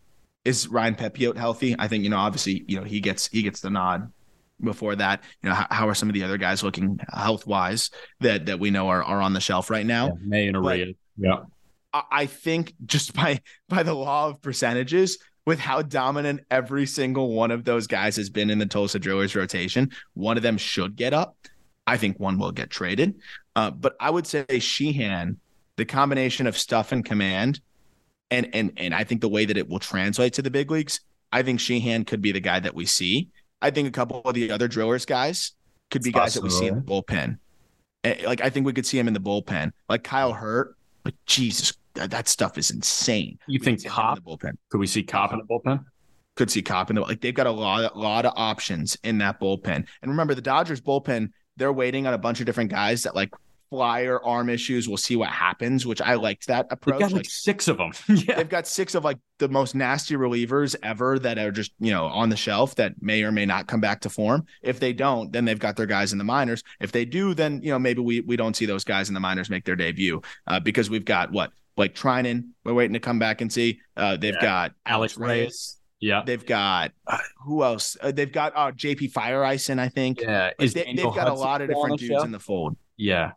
is 0.48 0.68
Ryan 0.70 0.96
Pepiot 0.96 1.36
healthy? 1.36 1.76
I 1.78 1.88
think 1.88 2.04
you 2.04 2.10
know 2.10 2.18
obviously 2.18 2.64
you 2.68 2.78
know 2.78 2.84
he 2.84 3.02
gets 3.02 3.28
he 3.28 3.44
gets 3.44 3.60
the 3.60 3.70
nod. 3.70 4.12
Before 4.60 4.96
that, 4.96 5.22
you 5.44 5.50
know 5.50 5.56
how, 5.56 5.68
how 5.70 5.88
are 5.88 5.94
some 5.94 6.10
of 6.10 6.16
the 6.16 6.24
other 6.24 6.38
guys 6.38 6.64
looking 6.64 7.00
health 7.14 7.46
wise 7.46 7.92
that 8.22 8.48
that 8.48 8.60
we 8.60 8.72
know 8.72 8.88
are 8.90 9.04
are 9.04 9.22
on 9.22 9.34
the 9.34 9.42
shelf 9.42 9.70
right 9.70 9.86
now? 9.86 10.18
May 10.20 10.48
and 10.48 10.56
Araya. 10.56 10.96
Yeah. 11.18 11.44
I, 11.94 12.04
I 12.12 12.26
think 12.26 12.74
just 12.86 13.14
by 13.14 13.42
by 13.70 13.84
the 13.84 13.94
law 13.94 14.30
of 14.30 14.42
percentages, 14.42 15.20
with 15.46 15.60
how 15.60 15.84
dominant 15.84 16.42
every 16.50 16.88
single 16.88 17.34
one 17.34 17.52
of 17.52 17.66
those 17.66 17.86
guys 17.86 18.16
has 18.16 18.30
been 18.32 18.50
in 18.50 18.58
the 18.58 18.66
Tulsa 18.66 19.00
Drillers 19.00 19.36
rotation, 19.36 19.92
one 20.16 20.38
of 20.38 20.44
them 20.44 20.58
should 20.58 20.96
get 20.96 21.14
up. 21.14 21.38
I 21.86 21.98
think 21.98 22.20
one 22.20 22.40
will 22.40 22.52
get 22.52 22.70
traded. 22.70 23.20
Uh, 23.56 23.72
but 23.72 23.96
I 24.00 24.10
would 24.10 24.26
say 24.26 24.46
Sheehan 24.60 25.40
the 25.78 25.86
combination 25.86 26.48
of 26.48 26.58
stuff 26.58 26.92
and 26.92 27.06
command, 27.06 27.62
and 28.32 28.50
and 28.54 28.72
and 28.78 28.94
I 28.94 29.04
think 29.04 29.22
the 29.22 29.30
way 29.30 29.46
that 29.46 29.58
it 29.58 29.68
will 29.70 29.80
translate 29.80 30.34
to 30.34 30.42
the 30.42 30.52
big 30.52 30.70
leagues, 30.72 31.00
I 31.32 31.44
think 31.44 31.60
Sheehan 31.60 32.06
could 32.06 32.22
be 32.22 32.32
the 32.32 32.40
guy 32.40 32.60
that 32.60 32.74
we 32.76 32.86
see. 32.86 33.30
I 33.62 33.72
think 33.72 33.88
a 33.88 33.92
couple 33.92 34.22
of 34.22 34.34
the 34.36 34.52
other 34.52 34.68
drillers 34.68 35.06
guys 35.06 35.54
could 35.90 36.04
be 36.04 36.12
guys 36.12 36.34
that 36.36 36.44
we 36.44 36.50
see 36.50 36.68
in 36.68 36.76
the 36.76 36.82
bullpen. 36.82 37.38
Eh, 38.04 38.24
Like 38.26 38.42
I 38.42 38.50
think 38.50 38.66
we 38.66 38.74
could 38.74 38.86
see 38.86 39.00
him 39.00 39.08
in 39.08 39.14
the 39.14 39.20
bullpen. 39.20 39.72
Like 39.90 40.04
Kyle 40.04 40.34
Hurt, 40.34 40.76
like 41.06 41.16
Jesus, 41.26 41.74
that, 41.96 42.12
that 42.12 42.28
stuff 42.28 42.58
is 42.58 42.70
insane. 42.72 43.40
You 43.48 43.60
We 43.60 43.66
think 43.66 43.78
could 43.80 43.82
see 43.84 43.88
him 43.88 43.94
Cobb? 43.94 44.18
in 44.18 44.24
the 44.24 44.30
bullpen? 44.30 44.52
Could 44.70 44.80
we 44.80 44.88
see 44.88 45.04
Cop 45.04 45.34
in 45.34 45.40
the 45.40 45.46
bullpen? 45.46 45.84
Could 46.36 46.52
see 46.52 46.62
Cobb 46.62 46.90
in 46.92 46.96
the 46.98 47.02
like 47.02 47.22
they've 47.22 47.34
got 47.34 47.48
a 47.48 47.52
lot, 47.52 47.98
lot 47.98 48.26
of 48.26 48.34
options 48.36 48.96
in 49.04 49.18
that 49.20 49.40
bullpen. 49.40 49.88
And 50.02 50.12
remember, 50.12 50.36
the 50.36 50.42
Dodgers 50.42 50.80
bullpen, 50.82 51.32
they're 51.56 51.74
waiting 51.74 52.06
on 52.06 52.14
a 52.14 52.18
bunch 52.20 52.40
of 52.42 52.46
different 52.46 52.70
guys 52.70 53.02
that 53.04 53.16
like 53.16 53.32
flyer 53.70 54.24
arm 54.24 54.50
issues. 54.50 54.88
We'll 54.88 54.98
see 54.98 55.16
what 55.16 55.30
happens, 55.30 55.86
which 55.86 56.02
I 56.02 56.16
liked 56.16 56.48
that 56.48 56.70
They 56.70 56.74
approach. 56.74 57.00
got 57.00 57.12
like 57.12 57.18
Like 57.20 57.26
six 57.30 57.68
of 57.68 57.78
them. 57.78 57.92
yeah. 58.08 58.36
they've 58.36 58.50
got 58.50 58.68
six 58.68 58.96
of 58.96 59.04
like 59.04 59.18
the 59.40 59.50
most 59.50 59.76
nasty 59.76 60.16
relievers 60.16 60.76
ever 60.84 61.20
that 61.20 61.38
are 61.38 61.52
just 61.52 61.72
you 61.80 61.92
know 61.92 62.06
on 62.06 62.30
the 62.30 62.38
shelf 62.38 62.76
that 62.76 62.94
may 63.02 63.24
or 63.24 63.32
may 63.32 63.46
not 63.46 63.68
come 63.68 63.82
back 63.82 64.02
to 64.02 64.10
form. 64.10 64.46
If 64.62 64.80
they 64.80 64.94
don't, 64.94 65.32
then 65.32 65.46
they've 65.46 65.60
got 65.60 65.76
their 65.76 65.86
guys 65.86 66.12
in 66.12 66.18
the 66.18 66.24
minors. 66.24 66.64
If 66.80 66.92
they 66.92 67.06
do, 67.06 67.34
then 67.34 67.62
you 67.62 67.72
know 67.72 67.80
maybe 67.80 68.02
we 68.02 68.22
we 68.22 68.36
don't 68.38 68.56
see 68.56 68.66
those 68.66 68.84
guys 68.84 69.08
in 69.10 69.14
the 69.14 69.20
minors 69.20 69.50
make 69.50 69.66
their 69.66 69.76
debut 69.76 70.22
uh, 70.48 70.60
because 70.60 70.90
we've 70.90 71.06
got 71.06 71.32
what 71.32 71.52
Blake 71.76 71.94
Treinen. 71.96 72.50
We're 72.64 72.74
waiting 72.74 72.94
to 72.94 73.00
come 73.00 73.20
back 73.20 73.42
and 73.42 73.52
see. 73.54 73.80
Uh, 73.96 74.18
they've 74.18 74.34
Yeah. 74.36 74.42
got 74.42 74.72
Alex 74.86 75.18
Reyes. 75.18 75.76
Yeah. 76.00 76.22
They've 76.26 76.46
got 76.46 76.92
uh, 77.08 77.18
who 77.44 77.64
else? 77.64 77.98
Uh, 78.02 78.12
they've 78.12 78.32
got 78.32 78.54
uh, 78.56 78.72
JP 78.72 79.12
Feyereisen, 79.14 79.80
I 79.80 79.90
think. 79.90 80.22
Yeah. 80.22 80.52
Like, 80.60 80.72
they, 80.72 80.86
have 80.86 81.16
got 81.16 81.28
a 81.28 81.34
lot 81.34 81.62
of 81.62 81.70
different 81.70 82.00
dudes 82.00 82.24
in 82.24 82.32
the 82.32 82.40
fold. 82.40 82.78
Yeah. 82.98 83.32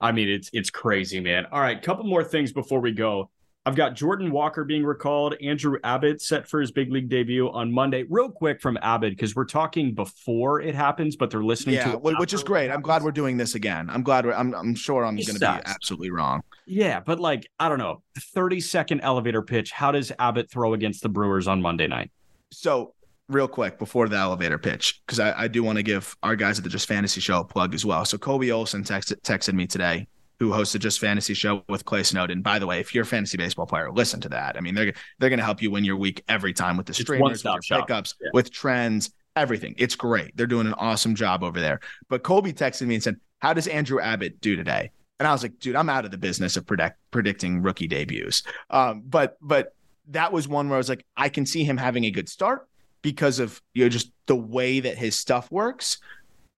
I 0.00 0.12
mean, 0.12 0.28
it's 0.28 0.50
it's 0.52 0.70
crazy, 0.70 1.20
man. 1.20 1.46
All 1.50 1.60
right, 1.60 1.80
couple 1.80 2.04
more 2.04 2.24
things 2.24 2.52
before 2.52 2.80
we 2.80 2.92
go. 2.92 3.30
I've 3.64 3.74
got 3.74 3.94
Jordan 3.96 4.30
Walker 4.30 4.62
being 4.62 4.84
recalled, 4.84 5.34
Andrew 5.42 5.76
Abbott 5.82 6.22
set 6.22 6.46
for 6.46 6.60
his 6.60 6.70
big 6.70 6.92
league 6.92 7.08
debut 7.08 7.50
on 7.50 7.72
Monday. 7.72 8.04
Real 8.08 8.30
quick 8.30 8.62
from 8.62 8.78
Abbott, 8.80 9.10
because 9.10 9.34
we're 9.34 9.44
talking 9.44 9.92
before 9.92 10.60
it 10.60 10.76
happens, 10.76 11.16
but 11.16 11.30
they're 11.30 11.42
listening 11.42 11.74
Yeah, 11.74 11.90
to 11.90 12.08
it 12.08 12.18
which 12.20 12.32
is 12.32 12.44
great. 12.44 12.70
I'm 12.70 12.80
glad 12.80 13.02
we're 13.02 13.10
doing 13.10 13.36
this 13.36 13.56
again. 13.56 13.90
I'm 13.90 14.04
glad 14.04 14.24
we're. 14.24 14.34
I'm. 14.34 14.54
I'm 14.54 14.76
sure 14.76 15.04
I'm 15.04 15.16
going 15.16 15.26
to 15.26 15.40
be 15.40 15.46
absolutely 15.46 16.10
wrong. 16.10 16.42
Yeah, 16.66 17.00
but 17.00 17.18
like, 17.18 17.48
I 17.58 17.68
don't 17.68 17.78
know, 17.78 18.02
30 18.18 18.60
second 18.60 19.00
elevator 19.00 19.42
pitch. 19.42 19.72
How 19.72 19.90
does 19.90 20.12
Abbott 20.16 20.48
throw 20.48 20.74
against 20.74 21.02
the 21.02 21.08
Brewers 21.08 21.48
on 21.48 21.60
Monday 21.60 21.88
night? 21.88 22.12
So, 22.52 22.94
real 23.28 23.48
quick 23.48 23.78
before 23.78 24.08
the 24.08 24.16
elevator 24.16 24.58
pitch, 24.58 25.00
because 25.06 25.18
I, 25.20 25.42
I 25.42 25.48
do 25.48 25.62
want 25.62 25.76
to 25.78 25.82
give 25.82 26.16
our 26.22 26.36
guys 26.36 26.58
at 26.58 26.64
the 26.64 26.70
Just 26.70 26.86
Fantasy 26.88 27.20
Show 27.20 27.40
a 27.40 27.44
plug 27.44 27.74
as 27.74 27.84
well. 27.84 28.04
So, 28.04 28.18
Kobe 28.18 28.50
Olson 28.50 28.84
texted, 28.84 29.20
texted 29.22 29.54
me 29.54 29.66
today, 29.66 30.06
who 30.38 30.52
hosts 30.52 30.72
the 30.74 30.78
Just 30.78 31.00
Fantasy 31.00 31.34
Show 31.34 31.64
with 31.68 31.84
Clay 31.84 32.02
Snowden. 32.02 32.42
By 32.42 32.58
the 32.58 32.66
way, 32.66 32.78
if 32.80 32.94
you're 32.94 33.02
a 33.04 33.06
fantasy 33.06 33.36
baseball 33.36 33.66
player, 33.66 33.90
listen 33.90 34.20
to 34.20 34.28
that. 34.30 34.56
I 34.56 34.60
mean, 34.60 34.74
they're 34.74 34.92
they're 35.18 35.30
going 35.30 35.38
to 35.38 35.44
help 35.44 35.62
you 35.62 35.70
win 35.70 35.84
your 35.84 35.96
week 35.96 36.22
every 36.28 36.52
time 36.52 36.76
with 36.76 36.86
the 36.86 36.94
streamers, 36.94 37.42
with 37.44 37.68
your 37.70 37.80
pickups, 37.80 38.14
Yeah. 38.20 38.28
with 38.32 38.52
trends, 38.52 39.10
everything. 39.34 39.74
It's 39.78 39.96
great. 39.96 40.36
They're 40.36 40.46
doing 40.46 40.66
an 40.66 40.74
awesome 40.74 41.14
job 41.14 41.42
over 41.42 41.60
there. 41.60 41.80
But 42.08 42.22
Kobe 42.22 42.52
texted 42.52 42.86
me 42.86 42.94
and 42.94 43.02
said, 43.02 43.16
"How 43.40 43.52
does 43.54 43.66
Andrew 43.66 44.00
Abbott 44.00 44.40
do 44.40 44.56
today?" 44.56 44.90
And 45.18 45.26
I 45.26 45.32
was 45.32 45.42
like, 45.42 45.58
dude, 45.58 45.76
I'm 45.76 45.88
out 45.88 46.04
of 46.04 46.10
the 46.10 46.18
business 46.18 46.58
of 46.58 46.66
predict, 46.66 46.98
predicting 47.10 47.62
rookie 47.62 47.88
debuts. 47.88 48.42
Um, 48.68 49.02
but 49.06 49.38
but 49.40 49.74
that 50.08 50.30
was 50.30 50.46
one 50.46 50.68
where 50.68 50.76
I 50.76 50.78
was 50.78 50.90
like, 50.90 51.06
I 51.16 51.30
can 51.30 51.46
see 51.46 51.64
him 51.64 51.78
having 51.78 52.04
a 52.04 52.10
good 52.10 52.28
start 52.28 52.68
because 53.06 53.38
of 53.38 53.62
you 53.72 53.84
know 53.84 53.88
just 53.88 54.10
the 54.26 54.34
way 54.34 54.80
that 54.80 54.98
his 54.98 55.16
stuff 55.16 55.48
works. 55.52 55.98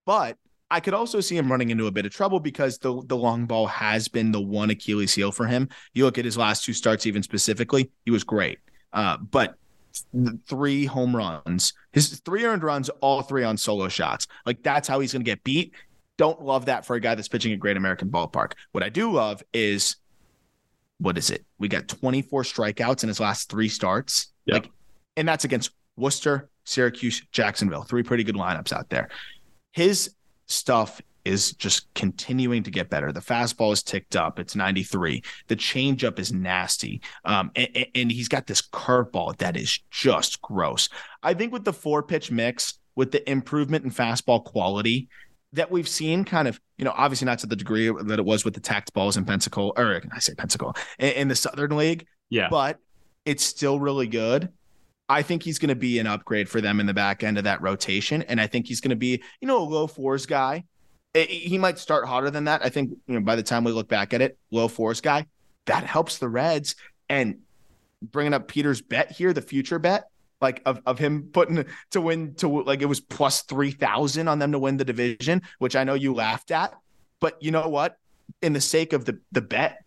But 0.05 0.37
I 0.71 0.79
could 0.79 0.93
also 0.93 1.19
see 1.19 1.35
him 1.35 1.51
running 1.51 1.71
into 1.71 1.87
a 1.87 1.91
bit 1.91 2.05
of 2.05 2.13
trouble 2.13 2.39
because 2.39 2.77
the 2.77 3.03
the 3.05 3.17
long 3.17 3.47
ball 3.47 3.67
has 3.67 4.07
been 4.07 4.31
the 4.31 4.39
one 4.39 4.69
Achilles 4.69 5.13
heel 5.13 5.33
for 5.33 5.45
him. 5.45 5.67
You 5.93 6.05
look 6.05 6.17
at 6.17 6.23
his 6.23 6.37
last 6.37 6.63
two 6.63 6.71
starts, 6.71 7.05
even 7.05 7.21
specifically, 7.21 7.91
he 8.05 8.11
was 8.11 8.23
great. 8.23 8.59
Uh, 8.93 9.17
but 9.17 9.55
three 10.47 10.85
home 10.85 11.13
runs, 11.13 11.73
his 11.91 12.21
three 12.21 12.45
earned 12.45 12.63
runs, 12.63 12.87
all 13.01 13.21
three 13.23 13.43
on 13.43 13.57
solo 13.57 13.89
shots. 13.89 14.25
Like 14.45 14.63
that's 14.63 14.87
how 14.87 15.01
he's 15.01 15.11
going 15.11 15.25
to 15.25 15.29
get 15.29 15.43
beat. 15.43 15.73
Don't 16.15 16.41
love 16.41 16.67
that 16.67 16.85
for 16.85 16.95
a 16.95 17.01
guy 17.01 17.13
that's 17.13 17.27
pitching 17.27 17.51
at 17.51 17.59
Great 17.59 17.75
American 17.75 18.07
Ballpark. 18.07 18.53
What 18.71 18.85
I 18.85 18.89
do 18.89 19.11
love 19.11 19.43
is 19.53 19.97
what 20.99 21.17
is 21.17 21.29
it? 21.29 21.45
We 21.59 21.67
got 21.67 21.89
24 21.89 22.43
strikeouts 22.43 23.03
in 23.03 23.09
his 23.09 23.19
last 23.19 23.49
three 23.49 23.67
starts. 23.67 24.31
Yeah. 24.45 24.55
Like, 24.55 24.71
and 25.17 25.27
that's 25.27 25.43
against 25.43 25.71
Worcester, 25.97 26.49
Syracuse, 26.63 27.21
Jacksonville. 27.31 27.83
Three 27.83 28.03
pretty 28.03 28.23
good 28.23 28.35
lineups 28.35 28.71
out 28.71 28.89
there. 28.89 29.09
His 29.73 30.13
stuff 30.47 31.01
is 31.25 31.51
just 31.53 31.93
continuing 31.93 32.63
to 32.63 32.71
get 32.71 32.89
better. 32.89 33.11
The 33.11 33.19
fastball 33.19 33.73
is 33.73 33.83
ticked 33.83 34.15
up. 34.15 34.39
It's 34.39 34.55
93. 34.55 35.21
The 35.47 35.55
changeup 35.57 36.19
is 36.19 36.31
nasty. 36.31 37.01
Um, 37.25 37.51
and, 37.55 37.85
and- 37.95 38.11
he's 38.11 38.29
got 38.29 38.47
this 38.47 38.61
curveball 38.61 39.37
that 39.39 39.57
is 39.57 39.79
just 39.91 40.41
gross. 40.41 40.87
I 41.23 41.33
think 41.33 41.51
with 41.51 41.65
the 41.65 41.73
four 41.73 42.01
pitch 42.03 42.31
mix, 42.31 42.79
with 42.95 43.11
the 43.11 43.29
improvement 43.29 43.83
in 43.83 43.91
fastball 43.91 44.43
quality 44.43 45.09
that 45.53 45.69
we've 45.69 45.87
seen, 45.87 46.23
kind 46.23 46.47
of, 46.47 46.59
you 46.77 46.85
know, 46.85 46.93
obviously 46.95 47.25
not 47.25 47.39
to 47.39 47.47
the 47.47 47.55
degree 47.55 47.91
that 48.05 48.19
it 48.19 48.25
was 48.25 48.45
with 48.45 48.53
the 48.53 48.59
tacked 48.59 48.93
balls 48.93 49.17
in 49.17 49.25
Pensacola, 49.25 49.71
or 49.77 50.01
I 50.13 50.19
say 50.19 50.33
Pensacola, 50.33 50.73
in, 50.97 51.11
in 51.11 51.27
the 51.27 51.35
Southern 51.35 51.75
League, 51.75 52.05
Yeah. 52.29 52.47
but 52.49 52.79
it's 53.25 53.43
still 53.43 53.79
really 53.79 54.07
good. 54.07 54.49
I 55.09 55.21
think 55.21 55.43
he's 55.43 55.59
going 55.59 55.69
to 55.69 55.75
be 55.75 55.99
an 55.99 56.07
upgrade 56.07 56.49
for 56.49 56.59
them 56.61 56.79
in 56.79 56.85
the 56.85 56.93
back 56.93 57.23
end 57.23 57.37
of 57.37 57.45
that 57.45 57.61
rotation. 57.61 58.21
And 58.23 58.41
I 58.41 58.47
think 58.47 58.67
he's 58.67 58.81
going 58.81 58.89
to 58.89 58.95
be, 58.97 59.21
you 59.41 59.47
know, 59.47 59.59
a 59.59 59.63
low 59.63 59.87
fours 59.87 60.25
guy. 60.25 60.65
Eh, 61.15 61.21
I- 61.23 61.25
He 61.25 61.57
might 61.57 61.79
start 61.79 62.05
hotter 62.07 62.29
than 62.29 62.45
that. 62.45 62.63
I 62.63 62.69
think, 62.69 62.91
you 63.07 63.15
know, 63.15 63.21
by 63.21 63.35
the 63.35 63.43
time 63.43 63.63
we 63.63 63.71
look 63.71 63.87
back 63.87 64.13
at 64.13 64.21
it, 64.21 64.37
low 64.51 64.67
fours 64.67 64.99
guy, 65.01 65.25
that 65.65 65.83
helps 65.85 66.17
the 66.17 66.27
Reds. 66.29 66.75
And 67.09 67.39
bringing 68.01 68.33
up 68.33 68.47
Peter's 68.47 68.81
bet 68.81 69.11
here, 69.11 69.31
the 69.33 69.41
future 69.41 69.79
bet, 69.79 70.05
like 70.41 70.61
of, 70.65 70.81
of 70.85 70.99
him 70.99 71.29
putting 71.31 71.65
to 71.91 72.01
win 72.01 72.35
to 72.35 72.47
like 72.63 72.81
it 72.81 72.85
was 72.85 72.99
plus 72.99 73.41
3,000 73.43 74.27
on 74.27 74.39
them 74.39 74.51
to 74.51 74.59
win 74.59 74.77
the 74.77 74.85
division, 74.85 75.41
which 75.59 75.75
I 75.75 75.83
know 75.83 75.93
you 75.95 76.13
laughed 76.13 76.51
at. 76.51 76.73
But 77.19 77.41
you 77.41 77.51
know 77.51 77.67
what? 77.69 77.97
In 78.41 78.53
the 78.53 78.61
sake 78.61 78.93
of 78.93 79.05
the, 79.05 79.19
the 79.31 79.41
bet, 79.41 79.83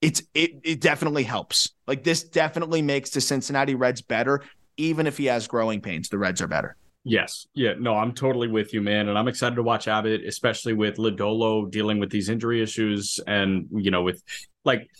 it's 0.00 0.22
it 0.34 0.52
it 0.64 0.80
definitely 0.80 1.24
helps. 1.24 1.70
Like 1.86 2.04
this 2.04 2.24
definitely 2.24 2.82
makes 2.82 3.10
the 3.10 3.20
Cincinnati 3.20 3.74
Reds 3.74 4.02
better, 4.02 4.42
even 4.76 5.06
if 5.06 5.16
he 5.18 5.26
has 5.26 5.46
growing 5.46 5.80
pains. 5.80 6.08
The 6.08 6.18
Reds 6.18 6.40
are 6.40 6.48
better. 6.48 6.76
Yes. 7.04 7.46
Yeah. 7.54 7.74
No, 7.78 7.94
I'm 7.94 8.12
totally 8.12 8.48
with 8.48 8.74
you, 8.74 8.82
man. 8.82 9.08
And 9.08 9.18
I'm 9.18 9.28
excited 9.28 9.54
to 9.56 9.62
watch 9.62 9.88
Abbott, 9.88 10.22
especially 10.26 10.74
with 10.74 10.96
Lodolo 10.96 11.70
dealing 11.70 11.98
with 11.98 12.10
these 12.10 12.28
injury 12.28 12.62
issues 12.62 13.18
and, 13.26 13.66
you 13.72 13.90
know, 13.90 14.02
with 14.02 14.22
like 14.64 14.90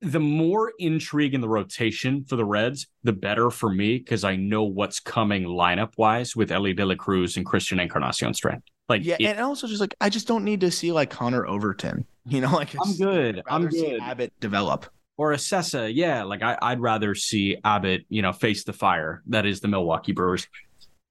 the 0.00 0.20
more 0.20 0.72
intrigue 0.78 1.34
in 1.34 1.40
the 1.40 1.48
rotation 1.48 2.24
for 2.24 2.36
the 2.36 2.44
Reds, 2.44 2.88
the 3.04 3.12
better 3.12 3.50
for 3.50 3.70
me 3.70 3.98
because 3.98 4.24
I 4.24 4.36
know 4.36 4.64
what's 4.64 4.98
coming 5.00 5.44
lineup 5.44 5.92
wise 5.96 6.34
with 6.34 6.50
Elly 6.50 6.74
De 6.74 6.84
La 6.84 6.96
Cruz 6.96 7.36
and 7.36 7.46
Christian 7.46 7.78
Encarnacion-Strand. 7.78 8.62
Like, 8.88 9.04
Yeah, 9.04 9.16
it- 9.20 9.24
and 9.26 9.40
also 9.40 9.66
just 9.66 9.80
like 9.80 9.94
I 10.00 10.08
just 10.08 10.26
don't 10.26 10.44
need 10.44 10.60
to 10.62 10.70
see 10.70 10.92
like 10.92 11.10
Connor 11.10 11.46
Overton. 11.46 12.06
You 12.28 12.42
know, 12.42 12.52
like 12.52 12.74
I'm 12.78 12.94
good. 12.94 13.42
I'm 13.46 13.68
good. 13.68 14.02
Abbott 14.02 14.34
develop. 14.38 14.84
or 15.16 15.32
Assessa, 15.32 15.90
yeah. 15.94 16.24
Like 16.24 16.42
I, 16.42 16.58
I'd 16.60 16.78
rather 16.78 17.14
see 17.14 17.56
Abbott, 17.64 18.04
you 18.10 18.20
know, 18.20 18.34
face 18.34 18.64
the 18.64 18.74
fire. 18.74 19.22
That 19.28 19.46
is 19.46 19.60
the 19.60 19.68
Milwaukee 19.68 20.12
Brewers. 20.12 20.46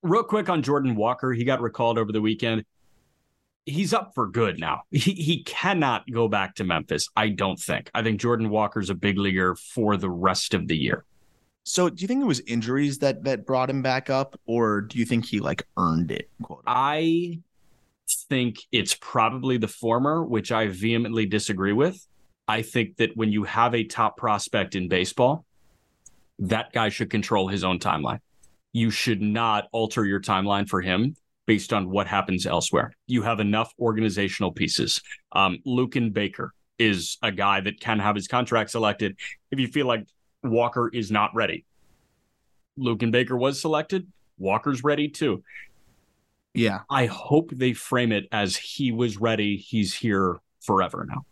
Real 0.03 0.21
quick 0.21 0.47
on 0.47 0.61
Jordan 0.61 0.95
Walker, 0.95 1.33
he 1.33 1.43
got 1.43 1.59
recalled 1.59 1.97
over 1.97 2.11
the 2.11 2.21
weekend. 2.21 2.65
He's 3.65 3.93
up 3.95 4.11
for 4.13 4.27
good 4.27 4.59
now. 4.59 4.83
He 4.91 5.13
he 5.13 5.43
cannot 5.43 6.03
go 6.11 6.27
back 6.27 6.53
to 6.55 6.63
Memphis. 6.63 7.09
I 7.15 7.29
don't 7.29 7.59
think. 7.59 7.89
I 7.95 8.03
think 8.03 8.19
Jordan 8.21 8.49
Walker's 8.51 8.91
a 8.91 8.95
big 8.95 9.17
leaguer 9.17 9.55
for 9.55 9.97
the 9.97 10.09
rest 10.11 10.53
of 10.53 10.67
the 10.67 10.77
year. 10.77 11.03
So, 11.63 11.89
do 11.89 12.01
you 12.03 12.07
think 12.07 12.21
it 12.21 12.27
was 12.27 12.41
injuries 12.41 12.99
that 12.99 13.23
that 13.23 13.45
brought 13.47 13.71
him 13.71 13.81
back 13.81 14.11
up, 14.11 14.39
or 14.45 14.81
do 14.81 14.99
you 14.99 15.05
think 15.05 15.25
he 15.25 15.39
like 15.39 15.63
earned 15.77 16.11
it? 16.11 16.29
Quote. 16.43 16.61
I 16.67 17.39
think 18.29 18.57
it's 18.71 18.95
probably 18.95 19.57
the 19.57 19.67
former, 19.67 20.23
which 20.23 20.51
I 20.51 20.67
vehemently 20.67 21.25
disagree 21.25 21.73
with. 21.73 22.05
I 22.47 22.61
think 22.61 22.97
that 22.97 23.15
when 23.15 23.31
you 23.31 23.43
have 23.43 23.75
a 23.75 23.83
top 23.83 24.17
prospect 24.17 24.75
in 24.75 24.87
baseball, 24.87 25.45
that 26.39 26.71
guy 26.71 26.89
should 26.89 27.09
control 27.09 27.47
his 27.47 27.63
own 27.63 27.79
timeline. 27.79 28.19
You 28.71 28.91
should 28.91 29.21
not 29.21 29.67
alter 29.71 30.05
your 30.05 30.21
timeline 30.21 30.69
for 30.69 30.81
him 30.81 31.15
based 31.45 31.73
on 31.73 31.89
what 31.89 32.07
happens 32.07 32.45
elsewhere. 32.45 32.93
You 33.07 33.23
have 33.23 33.39
enough 33.39 33.73
organizational 33.79 34.51
pieces. 34.51 35.01
Um, 35.31 35.57
Luken 35.65 36.13
Baker 36.13 36.53
is 36.77 37.17
a 37.23 37.31
guy 37.31 37.61
that 37.61 37.79
can 37.79 37.99
have 37.99 38.15
his 38.15 38.27
contract 38.27 38.69
selected 38.69 39.17
if 39.51 39.59
you 39.59 39.67
feel 39.67 39.87
like 39.87 40.05
Walker 40.43 40.89
is 40.93 41.09
not 41.09 41.33
ready. 41.33 41.65
Luken 42.77 43.11
Baker 43.11 43.35
was 43.35 43.59
selected. 43.59 44.07
Walker's 44.37 44.83
ready 44.83 45.09
too. 45.09 45.43
Yeah, 46.53 46.79
I 46.89 47.05
hope 47.05 47.51
they 47.51 47.73
frame 47.73 48.11
it 48.11 48.27
as 48.31 48.55
he 48.55 48.91
was 48.91 49.17
ready. 49.17 49.57
He's 49.57 49.93
here 49.93 50.37
forever 50.61 51.05
now. 51.07 51.25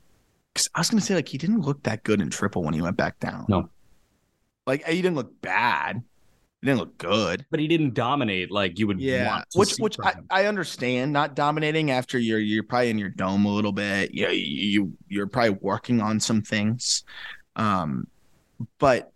Cause 0.54 0.70
I 0.76 0.80
was 0.80 0.90
gonna 0.90 1.02
say 1.02 1.16
like 1.16 1.28
he 1.28 1.38
didn't 1.38 1.62
look 1.62 1.84
that 1.84 2.04
good 2.04 2.22
in 2.22 2.30
triple 2.30 2.64
when 2.64 2.74
he 2.74 2.82
went 2.82 2.96
back 2.98 3.20
down. 3.20 3.46
No. 3.50 3.70
like 4.68 4.86
he 4.88 5.02
didn't 5.02 5.16
look 5.16 5.42
bad. 5.42 6.02
He 6.62 6.68
didn't 6.68 6.80
look 6.80 6.98
good. 6.98 7.46
But 7.52 7.60
he 7.60 7.68
didn't 7.68 7.94
dominate 7.94 8.52
like 8.52 8.80
you 8.80 8.88
would 8.88 9.00
Yeah, 9.02 9.28
want. 9.28 9.50
to 9.52 9.60
which 9.60 9.76
which 9.78 9.98
I. 10.04 10.14
I 10.30 10.46
understand 10.46 11.12
not 11.12 11.36
dominating 11.36 11.92
after 11.92 12.18
you're 12.18 12.40
you're 12.40 12.64
probably 12.64 12.90
in 12.92 12.98
your 12.98 13.10
dome 13.10 13.46
a 13.46 13.54
little 13.54 13.72
bit. 13.74 14.14
Yeah, 14.14 14.30
you 14.30 14.94
you're 15.10 15.28
probably 15.28 15.58
working 15.62 16.02
on 16.02 16.20
some 16.20 16.42
things. 16.42 17.04
Um, 17.56 18.08
but 18.80 19.12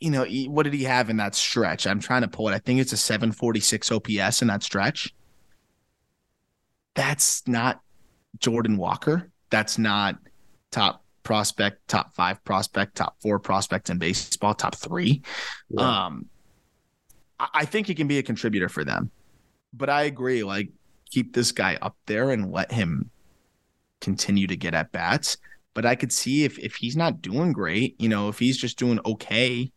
you 0.00 0.10
know 0.10 0.24
what 0.48 0.62
did 0.64 0.74
he 0.74 0.84
have 0.84 1.10
in 1.10 1.18
that 1.18 1.34
stretch? 1.34 1.86
I'm 1.86 2.00
trying 2.00 2.22
to 2.22 2.28
pull 2.28 2.48
it. 2.48 2.54
I 2.54 2.58
think 2.58 2.80
it's 2.80 2.92
a 2.92 2.96
746 2.96 3.92
OPS 3.92 4.40
in 4.42 4.48
that 4.48 4.62
stretch. 4.62 5.12
That's 6.94 7.46
not 7.46 7.80
Jordan 8.38 8.76
Walker. 8.76 9.30
That's 9.50 9.78
not 9.78 10.18
top 10.70 11.04
prospect, 11.22 11.86
top 11.88 12.14
five 12.14 12.42
prospect, 12.44 12.96
top 12.96 13.16
four 13.20 13.38
prospect 13.38 13.90
in 13.90 13.98
baseball, 13.98 14.54
top 14.54 14.74
three. 14.74 15.22
Yeah. 15.70 16.06
Um, 16.06 16.26
I, 17.38 17.48
I 17.54 17.64
think 17.64 17.86
he 17.86 17.94
can 17.94 18.08
be 18.08 18.18
a 18.18 18.22
contributor 18.22 18.68
for 18.68 18.84
them, 18.84 19.10
but 19.72 19.88
I 19.88 20.02
agree. 20.02 20.42
Like, 20.42 20.70
keep 21.10 21.34
this 21.34 21.52
guy 21.52 21.78
up 21.80 21.96
there 22.06 22.30
and 22.30 22.50
let 22.50 22.72
him 22.72 23.10
continue 24.00 24.46
to 24.46 24.56
get 24.56 24.74
at 24.74 24.92
bats. 24.92 25.36
But 25.74 25.86
I 25.86 25.94
could 25.94 26.12
see 26.12 26.44
if 26.44 26.58
if 26.58 26.74
he's 26.74 26.96
not 26.96 27.22
doing 27.22 27.52
great, 27.52 27.98
you 27.98 28.08
know, 28.08 28.28
if 28.28 28.38
he's 28.38 28.58
just 28.58 28.78
doing 28.78 29.00
okay, 29.06 29.72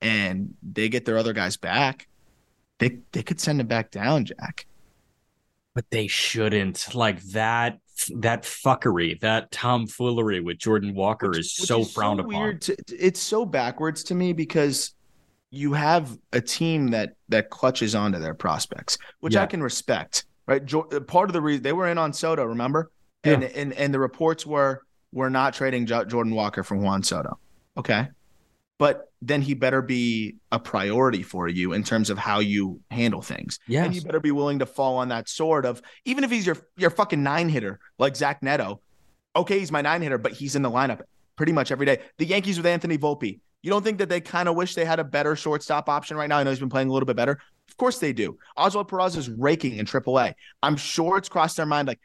and 0.00 0.54
they 0.62 0.88
get 0.88 1.04
their 1.04 1.18
other 1.18 1.32
guys 1.32 1.56
back, 1.56 2.06
they 2.78 2.98
they 3.12 3.22
could 3.22 3.40
send 3.40 3.60
him 3.60 3.66
back 3.66 3.90
down, 3.90 4.26
Jack. 4.26 4.66
But 5.74 5.84
they 5.90 6.06
shouldn't 6.06 6.94
like 6.94 7.20
that 7.24 7.78
that 8.16 8.42
fuckery 8.42 9.18
that 9.20 9.50
tomfoolery 9.50 10.40
with 10.40 10.58
jordan 10.58 10.94
walker 10.94 11.28
Which- 11.28 11.38
is 11.38 11.52
so 11.54 11.84
frowned 11.84 12.20
upon 12.20 12.32
Weird 12.40 12.60
to, 12.62 12.76
it's 12.88 13.20
so 13.20 13.44
backwards 13.44 14.02
to 14.04 14.14
me 14.14 14.32
because 14.32 14.94
you 15.50 15.72
have 15.74 16.16
a 16.32 16.40
team 16.40 16.88
that 16.88 17.14
that 17.28 17.48
clutches 17.50 17.94
onto 17.94 18.18
their 18.18 18.34
prospects, 18.34 18.98
which 19.20 19.34
Yeah. 19.34 19.42
I 19.42 19.46
can 19.46 19.62
respect. 19.62 20.24
Right, 20.48 20.64
Jo- 20.64 20.88
uh, 20.92 20.98
part 20.98 21.28
of 21.30 21.32
the 21.32 21.40
reason 21.40 21.62
they 21.62 21.72
were 21.72 21.86
in 21.86 21.96
on 21.96 22.12
Soto, 22.12 22.44
remember, 22.44 22.90
and 23.22 23.42
Yeah. 23.42 23.48
and 23.54 23.72
and 23.74 23.94
the 23.94 24.00
reports 24.00 24.44
were 24.44 24.82
we're 25.12 25.28
not 25.28 25.54
trading 25.54 25.86
Jo- 25.86 26.04
Jordan 26.06 26.34
Walker 26.34 26.64
for 26.64 26.76
Juan 26.76 27.04
Soto. 27.04 27.38
Okay, 27.76 28.08
but 28.84 29.10
then 29.22 29.40
he 29.40 29.54
better 29.54 29.80
be 29.80 30.36
a 30.52 30.58
priority 30.58 31.22
for 31.22 31.48
you 31.48 31.72
in 31.72 31.82
terms 31.82 32.10
of 32.10 32.18
how 32.18 32.40
you 32.40 32.82
handle 32.90 33.22
things. 33.22 33.58
Yes. 33.66 33.86
And 33.86 33.94
you 33.94 34.02
better 34.02 34.20
be 34.20 34.30
willing 34.30 34.58
to 34.58 34.66
fall 34.66 34.98
on 34.98 35.08
that 35.08 35.26
sword 35.26 35.64
of 35.64 35.80
even 36.04 36.22
if 36.22 36.30
he's 36.30 36.44
your 36.44 36.58
your 36.76 36.90
fucking 36.90 37.22
nine 37.22 37.48
hitter 37.48 37.80
like 37.98 38.14
Zach 38.14 38.42
Neto. 38.42 38.82
Okay, 39.34 39.58
he's 39.58 39.72
my 39.72 39.80
nine 39.80 40.02
hitter, 40.02 40.18
but 40.18 40.32
he's 40.32 40.54
in 40.54 40.60
the 40.60 40.70
lineup 40.70 41.00
pretty 41.34 41.52
much 41.52 41.72
every 41.72 41.86
day. 41.86 42.00
The 42.18 42.26
Yankees 42.26 42.58
with 42.58 42.66
Anthony 42.66 42.98
Volpe. 42.98 43.40
You 43.62 43.70
don't 43.70 43.82
think 43.82 43.96
that 44.00 44.10
they 44.10 44.20
kind 44.20 44.50
of 44.50 44.54
wish 44.54 44.74
they 44.74 44.84
had 44.84 45.00
a 45.00 45.04
better 45.04 45.34
shortstop 45.34 45.88
option 45.88 46.18
right 46.18 46.28
now? 46.28 46.36
I 46.36 46.42
know 46.42 46.50
he's 46.50 46.60
been 46.60 46.68
playing 46.68 46.90
a 46.90 46.92
little 46.92 47.06
bit 47.06 47.16
better. 47.16 47.38
Of 47.70 47.78
course 47.78 47.98
they 47.98 48.12
do. 48.12 48.36
Oswald 48.54 48.90
Peraza 48.90 49.16
is 49.16 49.30
raking 49.30 49.76
in 49.76 49.86
AAA. 49.86 50.34
I'm 50.62 50.76
sure 50.76 51.16
it's 51.16 51.30
crossed 51.30 51.56
their 51.56 51.64
mind 51.64 51.88
like 51.88 52.00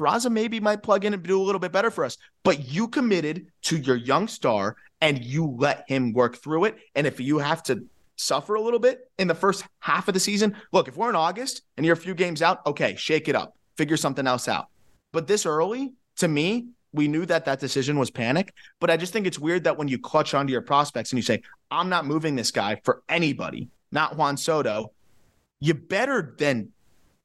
Peraza 0.00 0.32
maybe 0.32 0.60
might 0.60 0.82
plug 0.82 1.04
in 1.04 1.12
and 1.12 1.22
do 1.22 1.40
a 1.40 1.44
little 1.44 1.58
bit 1.58 1.72
better 1.72 1.90
for 1.90 2.06
us. 2.06 2.16
But 2.42 2.66
you 2.68 2.88
committed 2.88 3.48
to 3.64 3.76
your 3.76 3.96
young 3.96 4.28
star 4.28 4.76
and 5.02 5.22
you 5.22 5.54
let 5.58 5.84
him 5.88 6.12
work 6.14 6.36
through 6.36 6.64
it. 6.64 6.76
And 6.94 7.06
if 7.06 7.20
you 7.20 7.38
have 7.38 7.62
to 7.64 7.84
suffer 8.16 8.54
a 8.54 8.60
little 8.60 8.78
bit 8.78 9.10
in 9.18 9.26
the 9.26 9.34
first 9.34 9.64
half 9.80 10.06
of 10.06 10.14
the 10.14 10.20
season, 10.20 10.56
look, 10.70 10.86
if 10.88 10.96
we're 10.96 11.10
in 11.10 11.16
August 11.16 11.62
and 11.76 11.84
you're 11.84 11.94
a 11.94 11.98
few 11.98 12.14
games 12.14 12.40
out, 12.40 12.64
okay, 12.66 12.94
shake 12.96 13.28
it 13.28 13.34
up, 13.34 13.56
figure 13.76 13.96
something 13.96 14.26
else 14.26 14.46
out. 14.46 14.68
But 15.10 15.26
this 15.26 15.44
early, 15.44 15.92
to 16.18 16.28
me, 16.28 16.68
we 16.92 17.08
knew 17.08 17.26
that 17.26 17.44
that 17.46 17.58
decision 17.58 17.98
was 17.98 18.10
panic. 18.10 18.54
But 18.78 18.90
I 18.90 18.96
just 18.96 19.12
think 19.12 19.26
it's 19.26 19.40
weird 19.40 19.64
that 19.64 19.76
when 19.76 19.88
you 19.88 19.98
clutch 19.98 20.34
onto 20.34 20.52
your 20.52 20.62
prospects 20.62 21.10
and 21.10 21.18
you 21.18 21.22
say, 21.22 21.42
I'm 21.70 21.88
not 21.88 22.06
moving 22.06 22.36
this 22.36 22.52
guy 22.52 22.80
for 22.84 23.02
anybody, 23.08 23.70
not 23.90 24.16
Juan 24.16 24.36
Soto, 24.36 24.92
you 25.58 25.74
better 25.74 26.34
then 26.38 26.70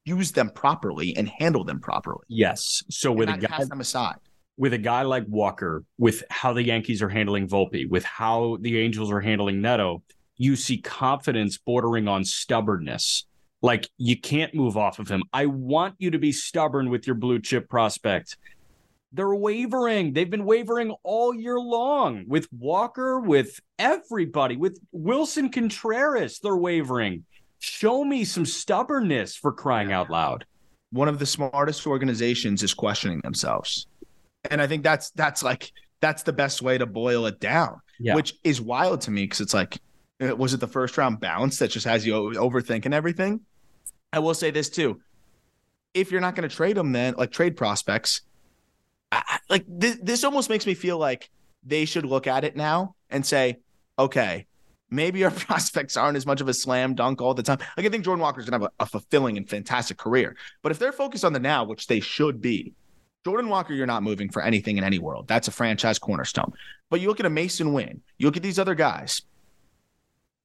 use 0.04 0.32
them 0.32 0.50
properly 0.50 1.16
and 1.16 1.28
handle 1.28 1.66
them 1.66 1.82
properly. 1.82 2.24
yes 2.30 2.82
so 2.90 3.12
with 3.12 3.28
a 3.30 3.38
guy 3.38 3.48
cast 3.48 3.70
them 3.70 3.82
aside. 3.82 4.16
With 4.58 4.74
a 4.74 4.78
guy 4.78 5.04
like 5.04 5.26
walker 5.28 5.84
with 5.98 6.24
how 6.30 6.54
the 6.54 6.64
yankees 6.64 7.02
are 7.04 7.10
handling 7.10 7.48
volpe 7.48 7.88
with 7.90 8.04
how 8.04 8.58
the 8.62 8.80
angels 8.80 9.12
are 9.12 9.22
handling 9.22 9.62
neto 9.62 10.02
you 10.36 10.56
see 10.56 10.80
confidence 10.80 11.58
bordering 11.58 12.08
on 12.08 12.26
stubbornness 12.26 13.26
like 13.62 13.88
you 13.98 14.20
can't 14.20 14.56
move 14.56 14.76
off 14.76 14.98
of 14.98 15.08
him 15.08 15.22
i 15.32 15.46
want 15.46 15.94
you 16.00 16.10
to 16.10 16.18
be 16.18 16.32
stubborn 16.32 16.90
with 16.90 17.06
your 17.06 17.16
blue 17.16 17.40
chip 17.40 17.70
prospect 17.70 18.36
they're 19.14 19.34
wavering. 19.34 20.14
They've 20.14 20.30
been 20.30 20.46
wavering 20.46 20.92
all 21.04 21.34
year 21.34 21.60
long 21.60 22.26
with 22.28 22.48
Walker, 22.52 23.20
with 23.20 23.60
everybody, 23.80 24.58
with 24.58 24.80
Willson 24.94 25.52
Contreras. 25.52 26.40
They're 26.40 26.58
wavering. 26.58 27.24
Show 27.60 28.04
me 28.04 28.26
some 28.26 28.46
stubbornness 28.46 29.36
for 29.36 29.52
crying 29.52 29.92
out 29.92 30.10
loud. 30.10 30.46
One 30.92 31.08
of 31.08 31.20
the 31.20 31.26
smartest 31.26 31.88
organizations 31.88 32.64
is 32.64 32.74
questioning 32.74 33.22
themselves. 33.24 33.88
And 34.50 34.62
I 34.62 34.68
think 34.68 34.84
that's 34.84 35.12
that's 35.12 35.44
like 35.44 35.72
that's 36.02 36.24
the 36.24 36.34
best 36.34 36.62
way 36.62 36.78
to 36.78 36.86
boil 36.86 37.26
it 37.26 37.40
down. 37.40 37.82
Yeah. 38.00 38.16
Which 38.16 38.36
is 38.44 38.62
wild 38.62 39.02
to 39.02 39.12
me 39.12 39.24
because 39.24 39.42
it's 39.42 39.54
like 39.54 39.80
uh, 40.22 40.36
was 40.36 40.54
it 40.54 40.60
the 40.60 40.68
first 40.68 40.98
round 40.98 41.20
bounce 41.20 41.60
that 41.60 41.70
just 41.70 41.86
has 41.86 42.06
you 42.06 42.14
overthinking 42.14 42.94
everything? 42.94 43.42
I 44.12 44.20
will 44.20 44.34
say 44.34 44.52
this 44.52 44.70
too. 44.70 45.02
If 45.94 46.12
you're 46.12 46.22
not 46.22 46.36
going 46.36 46.48
to 46.48 46.56
trade 46.56 46.78
them, 46.78 46.92
then 46.92 47.16
like 47.18 47.32
trade 47.32 47.58
prospects, 47.58 48.22
I, 49.12 49.40
like 49.50 49.66
this, 49.68 49.98
this 50.02 50.24
almost 50.24 50.50
makes 50.50 50.66
me 50.66 50.74
feel 50.74 50.98
like 50.98 51.30
they 51.64 51.86
should 51.86 52.06
look 52.06 52.28
at 52.28 52.44
it 52.44 52.56
now 52.56 52.96
and 53.10 53.26
say, 53.26 53.58
okay, 53.98 54.48
maybe 54.90 55.24
our 55.24 55.32
prospects 55.48 55.98
aren't 55.98 56.18
as 56.18 56.26
much 56.26 56.42
of 56.42 56.48
a 56.48 56.54
slam 56.54 56.96
dunk 56.96 57.22
all 57.22 57.34
the 57.34 57.44
time. 57.44 57.60
Like 57.76 57.86
I 57.86 57.90
think 57.90 58.04
Jordan 58.04 58.22
Walker's 58.22 58.46
gonna 58.46 58.64
have 58.64 58.72
a, 58.80 58.84
a 58.84 58.86
fulfilling 58.86 59.38
and 59.38 59.50
fantastic 59.50 59.98
career, 59.98 60.36
but 60.62 60.72
if 60.72 60.80
they're 60.80 60.92
focused 60.92 61.26
on 61.26 61.34
the 61.34 61.40
now, 61.40 61.64
which 61.64 61.88
they 61.88 62.00
should 62.00 62.42
be, 62.42 62.74
Jordan 63.28 63.50
Walker, 63.50 63.74
you're 63.74 63.86
not 63.86 64.04
moving 64.04 64.30
for 64.30 64.42
anything 64.42 64.78
in 64.78 64.86
any 64.86 65.00
world. 65.00 65.28
That's 65.28 65.50
a 65.50 65.52
franchise 65.52 66.00
cornerstone. 66.00 66.54
But 66.90 67.02
you 67.02 67.10
look 67.10 67.20
at 67.20 67.26
a 67.26 67.30
Masyn 67.30 67.74
Winn, 67.74 68.00
you 68.18 68.26
look 68.26 68.38
at 68.38 68.42
these 68.42 68.58
other 68.58 68.74
guys. 68.74 69.22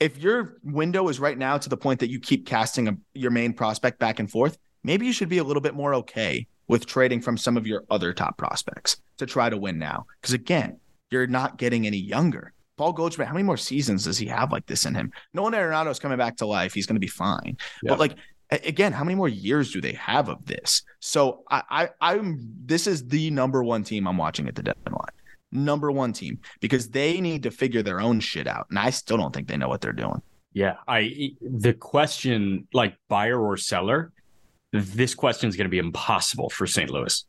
If 0.01 0.19
your 0.19 0.57
window 0.65 1.07
is 1.07 1.21
right 1.21 1.39
now 1.39 1.59
to 1.59 1.69
the 1.69 1.77
point 1.77 2.01
that 2.01 2.11
you 2.11 2.19
keep 2.19 2.45
casting 2.45 2.89
a, 2.89 2.97
your 3.15 3.31
main 3.31 3.53
prospect 3.53 4.01
back 4.01 4.19
and 4.19 4.29
forth, 4.29 4.59
maybe 4.83 5.07
you 5.07 5.13
should 5.13 5.29
be 5.29 5.39
a 5.39 5.45
little 5.45 5.61
bit 5.61 5.77
more 5.77 5.95
okay 5.95 6.49
with 6.67 6.85
trading 6.85 7.21
from 7.21 7.39
some 7.39 7.57
of 7.57 7.69
your 7.69 7.85
other 7.89 8.13
top 8.13 8.37
prospects 8.37 8.97
to 9.19 9.27
try 9.27 9.49
to 9.49 9.57
win 9.57 9.79
now. 9.79 10.07
Because 10.21 10.35
again, 10.35 10.81
you're 11.09 11.29
not 11.29 11.59
getting 11.59 11.87
any 11.87 11.99
younger. 11.99 12.53
Paul 12.79 12.95
Goldschmidt, 12.95 13.29
how 13.29 13.35
many 13.35 13.45
more 13.45 13.57
seasons 13.57 14.03
does 14.03 14.19
he 14.19 14.27
have 14.27 14.51
like 14.51 14.67
this 14.67 14.87
in 14.87 14.95
him? 14.97 15.13
Nolan 15.35 15.53
Arenado 15.53 15.93
is 15.93 16.01
coming 16.01 16.19
back 16.19 16.39
to 16.39 16.47
life. 16.47 16.75
He's 16.75 16.87
going 16.87 16.97
to 16.97 17.01
be 17.01 17.07
fine. 17.07 17.57
Yeah. 17.81 17.91
But 17.91 18.01
like 18.01 18.17
again, 18.65 18.93
how 18.93 19.05
many 19.05 19.15
more 19.15 19.29
years 19.29 19.73
do 19.73 19.81
they 19.81 19.93
have 19.93 20.29
of 20.29 20.45
this? 20.47 20.83
So 21.01 21.45
I, 21.51 21.63
I 21.71 21.89
I'm 22.01 22.39
this 22.65 22.87
is 22.87 23.07
the 23.07 23.31
number 23.31 23.63
one 23.63 23.85
team 23.85 24.07
I'm 24.07 24.17
watching 24.17 24.49
at 24.49 24.55
the 24.55 24.63
deadline. 24.63 25.07
Number 25.51 25.91
one 25.91 26.13
team 26.13 26.41
because 26.61 26.89
they 26.89 27.21
need 27.21 27.43
to 27.43 27.51
figure 27.51 27.83
their 27.83 28.01
own 28.01 28.21
shit 28.21 28.47
out, 28.47 28.67
and 28.71 28.79
I 28.79 28.91
still 28.91 29.17
don't 29.17 29.35
think 29.35 29.49
they 29.49 29.57
know 29.57 29.69
what 29.69 29.81
they're 29.81 29.93
doing. 29.93 30.23
Yeah. 30.53 30.77
I 30.87 31.33
the 31.41 31.73
question 31.73 32.69
like 32.73 32.97
buyer 33.09 33.41
or 33.41 33.57
seller, 33.57 34.13
this 34.73 35.15
question 35.15 35.49
is 35.49 35.57
going 35.57 35.67
to 35.67 35.71
be 35.71 35.79
impossible 35.79 36.51
for 36.51 36.67
St. 36.67 36.91
Louis. 36.91 37.25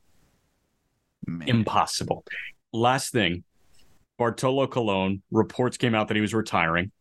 Man. 1.26 1.48
Impossible. 1.48 2.26
Last 2.74 3.12
thing, 3.12 3.44
Bartolo 4.18 4.68
Colon 4.68 5.22
reports 5.32 5.78
came 5.78 5.96
out 5.96 6.10
that 6.10 6.16
he 6.16 6.22
was 6.22 6.34
retiring. 6.34 6.92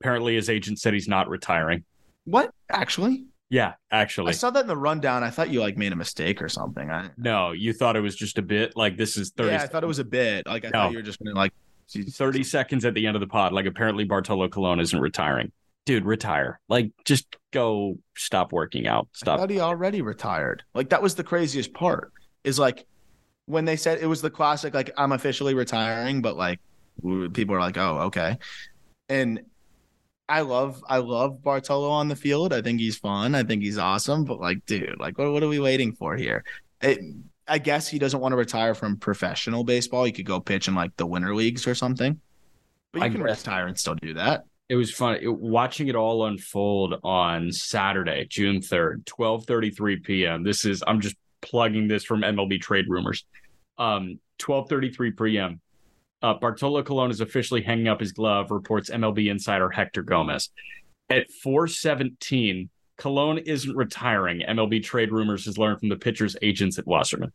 Apparently, 0.00 0.34
his 0.34 0.50
agent 0.50 0.80
said 0.80 0.92
he's 0.92 1.08
not 1.08 1.28
retiring. 1.28 1.84
What 2.24 2.50
actually? 2.70 3.26
Yeah, 3.50 3.74
actually. 3.90 4.30
I 4.30 4.32
saw 4.32 4.50
that 4.50 4.60
in 4.60 4.66
the 4.66 4.76
rundown. 4.76 5.22
I 5.22 5.28
thought 5.30 5.50
you 5.50 5.60
like 5.60 5.76
made 5.76 5.92
a 5.92 5.96
mistake 5.96 6.40
or 6.40 6.48
something. 6.48 6.90
I, 6.90 7.10
No, 7.18 7.52
you 7.52 7.72
thought 7.74 7.96
it 7.96 8.00
was 8.00 8.16
just 8.16 8.38
a 8.38 8.42
bit 8.42 8.76
like 8.76 8.96
this 8.96 9.16
is 9.18 9.30
30, 9.36 9.50
yeah, 9.52 9.62
I 9.62 9.66
thought 9.66 9.84
it 9.84 9.88
was 9.88 9.98
a 9.98 10.04
bit. 10.04 10.46
Like 10.46 10.64
I 10.64 10.68
No. 10.68 10.72
thought 10.72 10.92
you 10.92 10.98
were 10.98 11.02
just 11.02 11.18
gonna 11.22 11.36
like 11.36 11.52
30 11.90 12.44
seconds 12.44 12.84
at 12.86 12.94
the 12.94 13.06
end 13.06 13.14
of 13.16 13.20
the 13.20 13.26
pod. 13.26 13.52
Like 13.52 13.66
apparently 13.66 14.04
Bartolo 14.04 14.48
Colon 14.48 14.80
isn't 14.80 14.98
retiring. 14.98 15.52
Dude, 15.84 16.04
retire. 16.06 16.60
Like 16.68 16.92
just 17.04 17.36
go 17.50 17.98
stop 18.16 18.52
working 18.52 18.86
out. 18.86 19.08
I 19.22 19.36
thought 19.36 19.50
he 19.50 19.60
already 19.60 20.00
retired. 20.00 20.62
Like 20.74 20.88
that 20.90 21.02
was 21.02 21.14
the 21.14 21.24
craziest 21.24 21.74
part. 21.74 22.12
Is 22.44 22.58
like 22.58 22.86
when 23.46 23.64
they 23.66 23.76
said 23.76 23.98
it 24.00 24.06
was 24.06 24.22
the 24.22 24.30
classic, 24.30 24.72
like 24.72 24.90
I'm 24.96 25.12
officially 25.12 25.52
retiring, 25.52 26.22
but 26.22 26.36
like 26.36 26.58
people 27.34 27.54
are 27.54 27.60
like, 27.60 27.76
oh, 27.76 27.98
okay. 28.04 28.38
And 29.08 29.42
I 30.28 30.40
love, 30.40 30.82
I 30.88 30.98
love 30.98 31.42
Bartolo 31.42 31.90
on 31.90 32.08
the 32.08 32.16
field. 32.16 32.52
I 32.52 32.62
think 32.62 32.80
he's 32.80 32.96
fun. 32.96 33.34
I 33.34 33.42
think 33.42 33.62
he's 33.62 33.78
awesome. 33.78 34.24
But 34.24 34.40
like, 34.40 34.64
dude, 34.66 34.98
like, 34.98 35.18
what, 35.18 35.32
what 35.32 35.42
are 35.42 35.48
we 35.48 35.58
waiting 35.58 35.92
for 35.92 36.16
here? 36.16 36.44
It, 36.80 37.00
I 37.46 37.58
guess 37.58 37.88
he 37.88 37.98
doesn't 37.98 38.20
want 38.20 38.32
to 38.32 38.36
retire 38.36 38.74
from 38.74 38.96
professional 38.96 39.64
baseball. 39.64 40.04
He 40.04 40.12
could 40.12 40.24
go 40.26 40.40
pitch 40.40 40.68
in 40.68 40.74
like 40.74 40.96
the 40.96 41.06
winter 41.06 41.34
leagues 41.34 41.66
or 41.66 41.74
something. 41.74 42.20
But 42.92 43.00
you 43.00 43.04
I 43.04 43.08
can 43.08 43.22
retire 43.22 43.66
and 43.66 43.78
still 43.78 43.94
do 43.96 44.14
that. 44.14 44.44
It 44.68 44.76
was 44.76 44.90
fun 44.92 45.18
it- 45.20 45.28
watching 45.28 45.88
it 45.88 45.96
all 45.96 46.26
unfold 46.26 46.94
on 47.02 47.50
Saturday, 47.52 48.26
June 48.28 48.60
3rd, 48.60 49.04
12:33 49.04 50.02
p.m. 50.04 50.44
This 50.44 50.64
is 50.64 50.82
I'm 50.86 51.00
just 51.00 51.16
plugging 51.40 51.88
this 51.88 52.04
from 52.04 52.22
MLB 52.22 52.60
trade 52.60 52.86
rumors. 52.88 53.24
Um 53.76 54.18
12:33 54.38 55.16
p.m. 55.16 55.60
Uh, 56.22 56.34
Bartolo 56.34 56.82
Colon 56.82 57.10
is 57.10 57.20
officially 57.20 57.62
hanging 57.62 57.88
up 57.88 58.00
his 58.00 58.12
glove, 58.12 58.50
reports 58.50 58.90
MLB 58.90 59.30
insider 59.30 59.68
Hector 59.70 60.02
Gomez. 60.02 60.50
At 61.10 61.30
417, 61.42 62.70
Colon 62.96 63.38
isn't 63.38 63.76
retiring. 63.76 64.42
MLB 64.48 64.82
trade 64.82 65.10
rumors 65.10 65.44
has 65.46 65.58
learned 65.58 65.80
from 65.80 65.88
the 65.88 65.96
pitcher's 65.96 66.36
agents 66.40 66.78
at 66.78 66.86
Wasserman. 66.86 67.32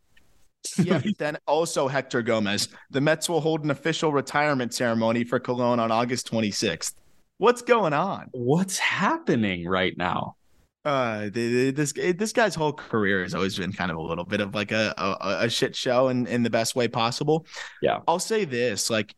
yeah, 0.78 1.02
then 1.18 1.36
also 1.46 1.86
Hector 1.86 2.22
Gomez. 2.22 2.68
The 2.90 3.00
Mets 3.00 3.28
will 3.28 3.40
hold 3.40 3.64
an 3.64 3.70
official 3.70 4.10
retirement 4.10 4.72
ceremony 4.72 5.22
for 5.24 5.38
Colon 5.38 5.78
on 5.78 5.92
August 5.92 6.30
26th. 6.30 6.94
What's 7.36 7.62
going 7.62 7.92
on? 7.92 8.28
What's 8.32 8.78
happening 8.78 9.68
right 9.68 9.96
now? 9.96 10.36
Uh, 10.88 11.28
this 11.30 11.92
this 11.92 12.32
guy's 12.32 12.54
whole 12.54 12.72
career 12.72 13.22
has 13.22 13.34
always 13.34 13.58
been 13.58 13.74
kind 13.74 13.90
of 13.90 13.98
a 13.98 14.00
little 14.00 14.24
bit 14.24 14.40
of 14.40 14.54
like 14.54 14.72
a 14.72 14.94
a, 14.96 15.44
a 15.44 15.50
shit 15.50 15.76
show 15.76 16.08
in 16.08 16.26
in 16.26 16.42
the 16.42 16.48
best 16.48 16.74
way 16.74 16.88
possible. 16.88 17.44
Yeah, 17.82 17.98
I'll 18.08 18.18
say 18.18 18.46
this: 18.46 18.88
like 18.88 19.14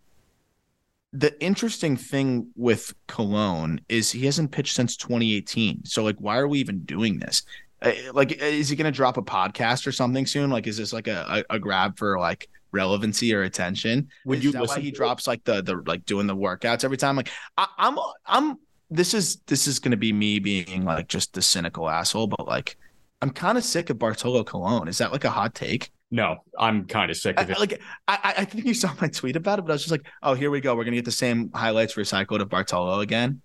the 1.12 1.40
interesting 1.40 1.96
thing 1.96 2.50
with 2.56 2.92
Colon 3.06 3.80
is 3.88 4.10
he 4.10 4.26
hasn't 4.26 4.50
pitched 4.50 4.74
since 4.74 4.96
2018. 4.96 5.84
So 5.84 6.02
like, 6.02 6.16
why 6.18 6.38
are 6.38 6.48
we 6.48 6.58
even 6.58 6.80
doing 6.80 7.20
this? 7.20 7.44
Uh, 7.80 7.92
like, 8.14 8.32
is 8.32 8.68
he 8.68 8.74
going 8.74 8.92
to 8.92 8.96
drop 8.96 9.16
a 9.16 9.22
podcast 9.22 9.86
or 9.86 9.92
something 9.92 10.26
soon? 10.26 10.50
Like, 10.50 10.66
is 10.66 10.76
this 10.76 10.92
like 10.92 11.06
a, 11.06 11.44
a, 11.50 11.58
grab 11.60 11.98
for 11.98 12.18
like 12.18 12.48
relevancy 12.72 13.32
or 13.32 13.44
attention? 13.44 14.08
Would 14.24 14.38
is 14.38 14.44
you 14.44 14.52
that 14.52 14.66
why 14.66 14.80
he 14.80 14.90
drops 14.90 15.28
like 15.28 15.44
the 15.44 15.62
the 15.62 15.82
like 15.86 16.04
doing 16.04 16.26
the 16.26 16.36
workouts 16.36 16.82
every 16.82 16.96
time? 16.96 17.14
Like, 17.14 17.30
I, 17.56 17.68
I'm 17.78 17.96
I'm 18.26 18.58
this 18.90 19.14
is 19.14 19.36
this 19.46 19.66
is 19.66 19.78
going 19.78 19.92
to 19.92 19.96
be 19.96 20.12
me 20.12 20.38
being 20.38 20.84
like 20.84 21.08
just 21.08 21.34
the 21.34 21.42
cynical 21.42 21.88
asshole, 21.88 22.26
but 22.26 22.46
like. 22.46 22.76
I'm 23.22 23.28
kind 23.28 23.58
of 23.58 23.64
sick 23.64 23.90
of 23.90 23.98
Bartolo 23.98 24.42
Colon. 24.44 24.88
Is 24.88 24.96
that 24.96 25.12
like 25.12 25.24
a 25.24 25.30
hot 25.30 25.54
take? 25.54 25.90
No, 26.10 26.38
I'm 26.58 26.86
kind 26.86 27.10
of 27.10 27.16
sick 27.16 27.38
of 27.38 27.50
it. 27.50 27.58
like 27.58 27.80
I, 28.08 28.34
I 28.38 28.44
think 28.44 28.64
you 28.64 28.74
saw 28.74 28.92
my 29.00 29.08
tweet 29.08 29.36
about 29.36 29.58
it, 29.58 29.62
but 29.62 29.72
I 29.72 29.74
was 29.74 29.82
just 29.82 29.92
like, 29.92 30.06
oh, 30.22 30.34
here 30.34 30.50
we 30.50 30.60
go. 30.60 30.74
We're 30.74 30.84
gonna 30.84 30.96
get 30.96 31.04
the 31.04 31.12
same 31.12 31.50
highlights 31.52 31.94
recycled 31.94 32.40
of 32.40 32.48
Bartolo 32.48 33.00
again. 33.00 33.42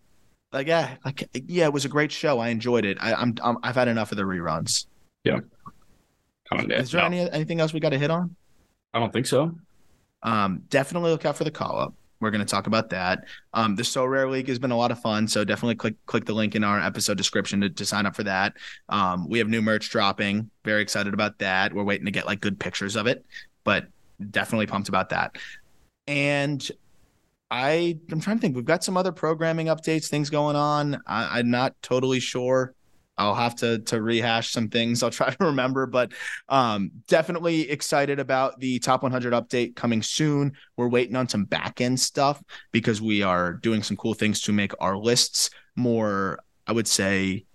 Like, 0.51 0.67
yeah, 0.67 0.95
like 1.03 1.29
yeah, 1.47 1.65
it 1.65 1.73
was 1.73 1.85
a 1.85 1.89
great 1.89 2.11
show. 2.11 2.39
I 2.39 2.49
enjoyed 2.49 2.85
it. 2.85 2.97
I, 3.01 3.13
I'm, 3.13 3.35
I'm 3.43 3.57
I've 3.61 3.75
had 3.75 3.87
enough 3.87 4.11
of 4.11 4.17
the 4.17 4.23
reruns. 4.23 4.85
Yeah. 5.23 5.39
Is 6.53 6.91
there 6.91 7.01
no, 7.01 7.07
any 7.07 7.29
anything 7.31 7.59
else 7.59 7.73
we 7.73 7.79
got 7.79 7.89
to 7.89 7.99
hit 7.99 8.11
on? 8.11 8.35
I 8.93 8.99
don't 8.99 9.11
think 9.11 9.25
so. 9.25 9.53
Um, 10.23 10.63
definitely 10.69 11.11
look 11.11 11.25
out 11.25 11.35
for 11.35 11.43
the 11.43 11.51
call 11.51 11.79
up. 11.79 11.93
We're 12.19 12.31
going 12.31 12.45
to 12.45 12.49
talk 12.49 12.67
about 12.67 12.89
that. 12.91 13.25
Um, 13.53 13.75
the 13.75 13.83
Sorare 13.83 14.29
League 14.29 14.47
has 14.47 14.59
been 14.59 14.71
a 14.71 14.77
lot 14.77 14.91
of 14.91 14.99
fun, 14.99 15.27
so 15.27 15.43
definitely 15.43 15.75
click 15.75 15.95
click 16.05 16.25
the 16.25 16.33
link 16.33 16.55
in 16.55 16.63
our 16.63 16.79
episode 16.79 17.17
description 17.17 17.61
to, 17.61 17.69
to 17.69 17.85
sign 17.85 18.05
up 18.05 18.15
for 18.15 18.23
that. 18.23 18.53
Um, 18.89 19.27
we 19.29 19.39
have 19.39 19.47
new 19.47 19.61
merch 19.61 19.89
dropping. 19.89 20.49
Very 20.63 20.81
excited 20.81 21.13
about 21.13 21.39
that. 21.39 21.73
We're 21.73 21.83
waiting 21.83 22.05
to 22.05 22.11
get 22.11 22.25
like 22.25 22.41
good 22.41 22.59
pictures 22.59 22.95
of 22.95 23.07
it, 23.07 23.25
but 23.63 23.87
definitely 24.31 24.67
pumped 24.67 24.89
about 24.89 25.09
that. 25.09 25.37
And 26.07 26.69
I 27.51 27.97
I'm 28.11 28.19
trying 28.19 28.37
to 28.37 28.41
think. 28.41 28.55
We've 28.55 28.65
got 28.65 28.83
some 28.83 28.97
other 28.97 29.11
programming 29.11 29.67
updates, 29.67 30.07
things 30.07 30.29
going 30.29 30.55
on. 30.55 31.01
I, 31.07 31.39
I'm 31.39 31.49
not 31.49 31.75
totally 31.81 32.19
sure. 32.19 32.74
I'll 33.17 33.35
have 33.35 33.55
to 33.57 33.79
to 33.79 34.01
rehash 34.01 34.51
some 34.51 34.69
things. 34.69 35.03
I'll 35.03 35.09
try 35.09 35.29
to 35.33 35.45
remember, 35.45 35.85
but 35.85 36.11
um, 36.49 36.91
definitely 37.07 37.69
excited 37.69 38.19
about 38.19 38.59
the 38.59 38.79
top 38.79 39.03
100 39.03 39.33
update 39.33 39.75
coming 39.75 40.01
soon. 40.01 40.53
We're 40.77 40.89
waiting 40.89 41.15
on 41.15 41.29
some 41.29 41.45
back 41.45 41.81
end 41.81 41.99
stuff 41.99 42.41
because 42.71 43.01
we 43.01 43.21
are 43.21 43.53
doing 43.53 43.83
some 43.83 43.97
cool 43.97 44.13
things 44.13 44.41
to 44.41 44.53
make 44.53 44.73
our 44.79 44.97
lists 44.97 45.49
more. 45.75 46.39
I 46.67 46.71
would 46.71 46.87
say 46.87 47.45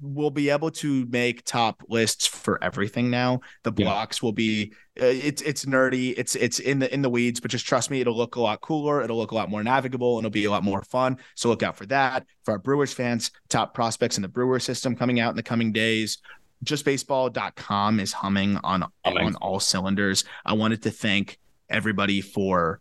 we'll 0.00 0.30
be 0.30 0.50
able 0.50 0.70
to 0.70 1.06
make 1.06 1.44
top 1.44 1.82
lists 1.88 2.26
for 2.26 2.62
everything 2.62 3.10
now. 3.10 3.40
The 3.62 3.72
Yeah. 3.76 3.86
blocks 3.86 4.22
will 4.22 4.32
be 4.32 4.72
uh, 5.00 5.06
it's 5.06 5.40
it's 5.42 5.64
nerdy, 5.64 6.12
it's 6.18 6.34
it's 6.36 6.58
in 6.58 6.78
the 6.78 6.92
in 6.92 7.00
the 7.00 7.08
weeds, 7.08 7.40
but 7.40 7.50
just 7.50 7.64
trust 7.66 7.90
me, 7.90 8.00
it'll 8.02 8.16
look 8.16 8.36
a 8.36 8.40
lot 8.40 8.60
cooler, 8.60 9.02
it'll 9.02 9.16
look 9.16 9.30
a 9.30 9.34
lot 9.34 9.48
more 9.48 9.62
navigable, 9.64 10.18
and 10.18 10.26
it'll 10.26 10.32
be 10.32 10.44
a 10.44 10.50
lot 10.50 10.62
more 10.62 10.82
fun. 10.82 11.16
So 11.34 11.48
look 11.48 11.62
out 11.62 11.76
for 11.76 11.86
that. 11.86 12.26
For 12.44 12.52
our 12.52 12.58
Brewers 12.58 12.92
fans, 12.92 13.30
top 13.48 13.72
prospects 13.72 14.18
in 14.18 14.22
the 14.22 14.28
Brewer 14.28 14.60
system 14.60 14.94
coming 14.94 15.18
out 15.20 15.30
in 15.30 15.36
the 15.36 15.42
coming 15.42 15.72
days. 15.72 16.18
Justbaseball.com 16.64 18.00
is 18.00 18.12
humming 18.12 18.58
on 18.62 18.84
Humming. 19.04 19.26
on 19.26 19.34
all 19.36 19.60
cylinders. 19.60 20.24
I 20.44 20.52
wanted 20.52 20.82
to 20.82 20.90
thank 20.90 21.38
everybody 21.70 22.20
for 22.20 22.80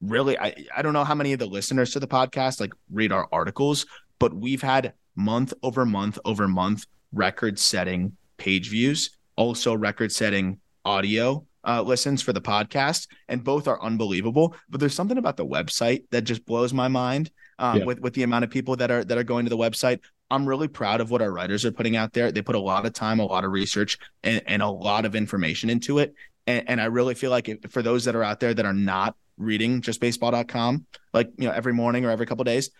really 0.00 0.38
I, 0.38 0.54
I 0.74 0.82
don't 0.82 0.92
know 0.94 1.04
how 1.04 1.14
many 1.14 1.32
of 1.32 1.38
the 1.38 1.46
listeners 1.46 1.92
to 1.92 2.00
the 2.00 2.08
podcast 2.08 2.60
like 2.60 2.72
read 2.90 3.12
our 3.12 3.28
articles, 3.30 3.86
but 4.18 4.34
we've 4.34 4.62
had 4.62 4.94
month 5.16 5.52
over 5.62 5.84
month 5.84 6.18
over 6.24 6.48
month 6.48 6.86
record 7.12 7.58
setting 7.58 8.16
page 8.38 8.70
views, 8.70 9.10
also 9.36 9.74
record 9.74 10.12
setting 10.12 10.58
audio 10.84 11.46
uh, 11.64 11.80
listens 11.80 12.20
for 12.22 12.32
the 12.32 12.40
podcast, 12.40 13.06
and 13.28 13.44
both 13.44 13.68
are 13.68 13.80
unbelievable. 13.82 14.54
But 14.68 14.80
there's 14.80 14.94
something 14.94 15.18
about 15.18 15.36
the 15.36 15.46
website 15.46 16.04
that 16.10 16.22
just 16.22 16.44
blows 16.44 16.72
my 16.72 16.88
mind 16.88 17.30
um, 17.58 17.78
Yeah. 17.78 17.84
with 17.84 18.00
with 18.00 18.14
the 18.14 18.24
amount 18.24 18.44
of 18.44 18.50
people 18.50 18.74
that 18.76 18.90
are 18.90 19.04
that 19.04 19.16
are 19.16 19.24
going 19.24 19.44
to 19.46 19.50
the 19.50 19.56
website. 19.56 20.00
I'm 20.30 20.46
really 20.48 20.66
proud 20.66 21.00
of 21.02 21.10
what 21.10 21.20
our 21.20 21.30
writers 21.30 21.64
are 21.66 21.72
putting 21.72 21.94
out 21.94 22.14
there. 22.14 22.32
They 22.32 22.40
put 22.42 22.56
a 22.56 22.60
lot 22.60 22.86
of 22.86 22.94
time, 22.94 23.20
a 23.20 23.24
lot 23.26 23.44
of 23.44 23.52
research, 23.52 23.98
and, 24.24 24.42
and 24.46 24.62
a 24.62 24.68
lot 24.68 25.04
of 25.04 25.14
information 25.14 25.68
into 25.68 25.98
it. 25.98 26.14
And, 26.46 26.68
and 26.70 26.80
I 26.80 26.86
really 26.86 27.14
feel 27.14 27.30
like 27.30 27.50
if, 27.50 27.58
for 27.70 27.82
those 27.82 28.06
that 28.06 28.16
are 28.16 28.24
out 28.24 28.40
there 28.40 28.54
that 28.54 28.64
are 28.64 28.72
not 28.72 29.14
reading 29.36 29.82
justbaseball.com, 29.82 30.86
like 31.12 31.30
you 31.38 31.46
know 31.46 31.54
every 31.54 31.72
morning 31.74 32.04
or 32.04 32.10
every 32.10 32.26
couple 32.26 32.44
days, 32.44 32.70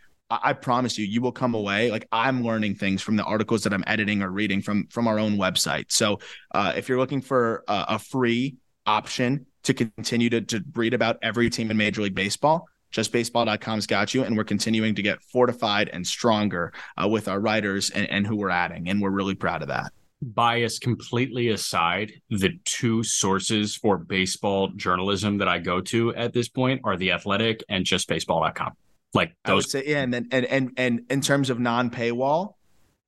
I, 0.43 0.53
promise 0.53 0.97
you, 0.99 1.05
you 1.05 1.21
will 1.21 1.33
come 1.33 1.55
away 1.55 1.91
like 1.91 2.07
I'm 2.13 2.45
learning 2.45 2.77
things 2.77 3.03
from 3.03 3.17
the 3.17 3.25
articles 3.25 3.65
that 3.65 3.73
I'm 3.73 3.85
editing 3.87 4.23
or 4.23 4.31
reading 4.31 4.63
from 4.63 4.87
from 4.89 5.07
our 5.09 5.19
own 5.19 5.37
website. 5.37 5.87
So 5.89 6.21
uh, 6.55 6.73
if 6.77 6.89
you're 6.89 6.99
looking 6.99 7.21
for 7.21 7.65
a, 7.69 7.85
a 7.91 7.99
free 7.99 8.57
option 8.87 9.47
to 9.65 9.75
continue 9.75 10.31
to, 10.31 10.41
to 10.41 10.65
read 10.75 10.95
about 10.95 11.19
every 11.23 11.49
team 11.51 11.71
in 11.71 11.77
Major 11.77 12.03
League 12.03 12.15
Baseball, 12.15 12.67
justbaseball.com's 12.93 13.87
got 13.87 14.15
you. 14.15 14.25
And 14.25 14.37
we're 14.37 14.45
continuing 14.45 14.95
to 14.95 15.03
get 15.03 15.23
fortified 15.23 15.89
and 15.93 16.07
stronger 16.07 16.73
uh, 17.03 17.09
with 17.09 17.29
our 17.29 17.41
writers 17.41 17.91
and, 17.91 18.09
and 18.11 18.27
who 18.27 18.37
we're 18.37 18.51
adding. 18.51 18.89
And 18.89 19.01
we're 19.01 19.11
really 19.11 19.35
proud 19.35 19.63
of 19.63 19.69
that. 19.69 19.93
bias 20.21 20.79
completely 20.79 21.49
aside, 21.49 22.13
the 22.31 22.59
two 22.65 23.03
sources 23.03 23.75
for 23.77 23.99
baseball 23.99 24.69
journalism 24.77 25.39
that 25.39 25.49
I 25.49 25.59
go 25.59 25.81
to 25.81 26.15
at 26.15 26.33
this 26.33 26.49
point 26.49 26.81
are 26.85 26.97
The 26.97 27.13
Athletic 27.13 27.65
and 27.69 27.85
justbaseball.com. 27.85 28.73
Like 29.15 29.35
I 29.45 29.55
would 29.55 29.69
say, 29.69 29.85
yeah, 29.87 30.01
and 30.01 30.13
then 30.13 30.29
and 30.31 30.47
and 30.47 30.73
and 30.77 31.03
in 31.11 31.21
terms 31.21 31.51
of 31.51 31.61
non-paywall, 31.61 32.55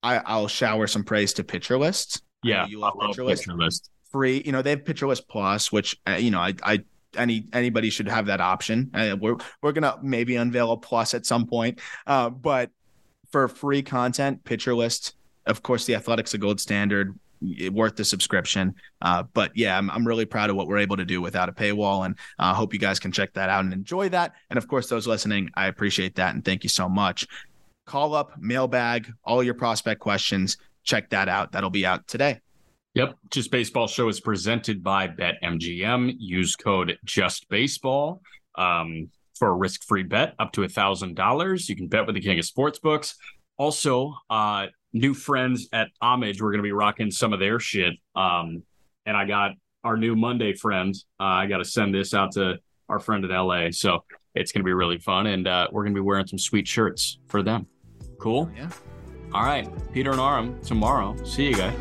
I, 0.02 0.18
I'll 0.18 0.48
shower 0.48 0.86
some 0.86 1.02
praise 1.02 1.32
to 1.34 1.44
Pitcher 1.44 1.78
List. 1.78 2.22
I 2.44 2.48
know 2.48 2.55
yeah, 2.55 2.66
you 2.66 2.78
love 2.78 2.94
I 3.00 3.07
love 3.07 3.11
Pitcher 3.12 3.24
List. 3.24 3.42
Pitcher 3.44 3.57
List. 3.57 3.90
Free, 4.12 4.42
you 4.44 4.52
know, 4.52 4.62
they 4.62 4.70
have 4.70 4.84
Pitcher 4.84 5.09
List 5.09 5.28
Plus, 5.28 5.72
which 5.72 5.98
uh, 6.07 6.12
you 6.12 6.30
know, 6.30 6.40
I, 6.40 6.55
I, 6.62 6.84
any 7.16 7.46
anybody 7.52 7.90
should 7.90 8.09
have 8.09 8.26
that 8.26 8.40
option. 8.40 8.90
Uh, 8.92 9.16
we're 9.18 9.36
we're 9.62 9.72
gonna 9.72 9.98
maybe 10.02 10.36
unveil 10.36 10.72
a 10.72 10.76
plus 10.76 11.14
at 11.14 11.24
some 11.24 11.46
point, 11.46 11.80
uh, 12.07 12.28
but 12.30 12.70
for 13.30 13.48
free 13.48 13.82
content, 13.82 14.44
Pitcher 14.44 14.74
List, 14.74 15.14
of 15.46 15.62
course, 15.62 15.86
the 15.86 15.94
Athletics 15.94 16.34
a 16.34 16.38
gold 16.38 16.61
standard. 16.61 17.18
Worth 17.70 17.97
the 17.97 18.05
subscription, 18.05 18.74
uh, 19.03 19.24
but 19.35 19.53
yeah, 19.55 19.76
I'm, 19.76 19.91
I'm 19.91 20.07
really 20.07 20.24
proud 20.24 20.51
of 20.51 20.57
what 20.57 20.66
we're 20.66 20.78
able 20.78 20.97
to 20.97 21.05
do 21.05 21.20
without 21.20 21.49
a 21.49 21.53
paywall, 21.53 22.07
and 22.07 22.16
I 22.39 22.51
uh, 22.51 22.55
hope 22.55 22.72
you 22.72 22.78
guys 22.78 22.99
can 22.99 23.12
check 23.12 23.35
that 23.35 23.51
out 23.51 23.64
and 23.64 23.72
enjoy 23.72 24.09
that. 24.11 24.32
And 24.51 24.57
of 24.57 24.66
course, 24.66 24.89
those 24.89 25.07
listening, 25.07 25.51
I 25.55 25.66
appreciate 25.66 26.14
that, 26.16 26.35
and 26.35 26.45
thank 26.45 26.62
you 26.62 26.70
so 26.70 26.89
much. 26.89 27.26
Call 27.87 28.14
up, 28.14 28.32
mailbag, 28.39 29.12
all 29.24 29.43
your 29.43 29.55
prospect 29.55 30.01
questions. 30.01 30.57
Check 30.85 31.11
that 31.11 31.28
out. 31.28 31.53
That'll 31.53 31.70
be 31.70 31.85
out 31.85 32.07
today. 32.07 32.41
Yep. 32.95 33.16
Just 33.30 33.51
Baseball 33.51 33.89
Show 33.89 34.09
is 34.09 34.20
presented 34.20 34.82
by 34.82 35.09
BetMGM. 35.09 36.14
Use 36.18 36.55
code 36.55 36.97
JustBaseball 37.05 38.20
um, 38.55 39.11
for 39.37 39.49
a 39.49 39.55
risk 39.55 39.85
free 39.85 40.05
bet 40.05 40.35
up 40.39 40.53
to 40.53 40.61
$1,000. 40.61 41.68
You 41.68 41.76
can 41.76 41.89
bet 41.89 42.07
with 42.07 42.14
the 42.14 42.20
king 42.20 42.39
of 42.39 42.45
sportsbooks. 42.45 43.14
Also, 43.57 44.14
uh, 44.30 44.66
new 44.95 45.12
friends 45.12 45.68
at 45.72 45.88
Homage, 46.01 46.40
we're 46.40 46.53
going 46.53 46.61
to 46.61 46.62
be 46.62 46.72
rocking 46.72 47.11
some 47.11 47.34
of 47.34 47.40
their 47.40 47.61
shit. 47.61 47.95
Um, 48.16 48.62
and 49.05 49.16
I 49.16 49.26
got 49.26 49.51
our 49.82 49.99
new 49.99 50.16
Monday 50.16 50.55
friend. 50.55 50.95
Uh, 51.20 51.24
I 51.24 51.47
got 51.47 51.59
to 51.59 51.64
send 51.64 51.95
this 51.95 52.14
out 52.14 52.32
to 52.32 52.59
our 52.88 52.99
friend 52.99 53.24
in 53.24 53.30
LA. 53.30 53.70
So 53.70 54.05
it's 54.34 54.53
going 54.53 54.62
to 54.62 54.64
be 54.64 54.72
really 54.72 54.99
fun. 54.99 55.26
And 55.26 55.47
uh, 55.47 55.68
we're 55.70 55.82
going 55.82 55.95
to 55.95 56.01
be 56.01 56.05
wearing 56.05 56.26
some 56.26 56.38
sweet 56.38 56.66
shirts 56.66 57.18
for 57.28 57.42
them. 57.42 57.66
Cool. 58.18 58.51
Yeah. 58.57 58.70
All 59.34 59.45
right. 59.45 59.68
Peter 59.92 60.12
and 60.12 60.20
Aram 60.20 60.59
tomorrow. 60.62 61.22
See 61.24 61.49
you 61.49 61.57
guys. 61.57 61.74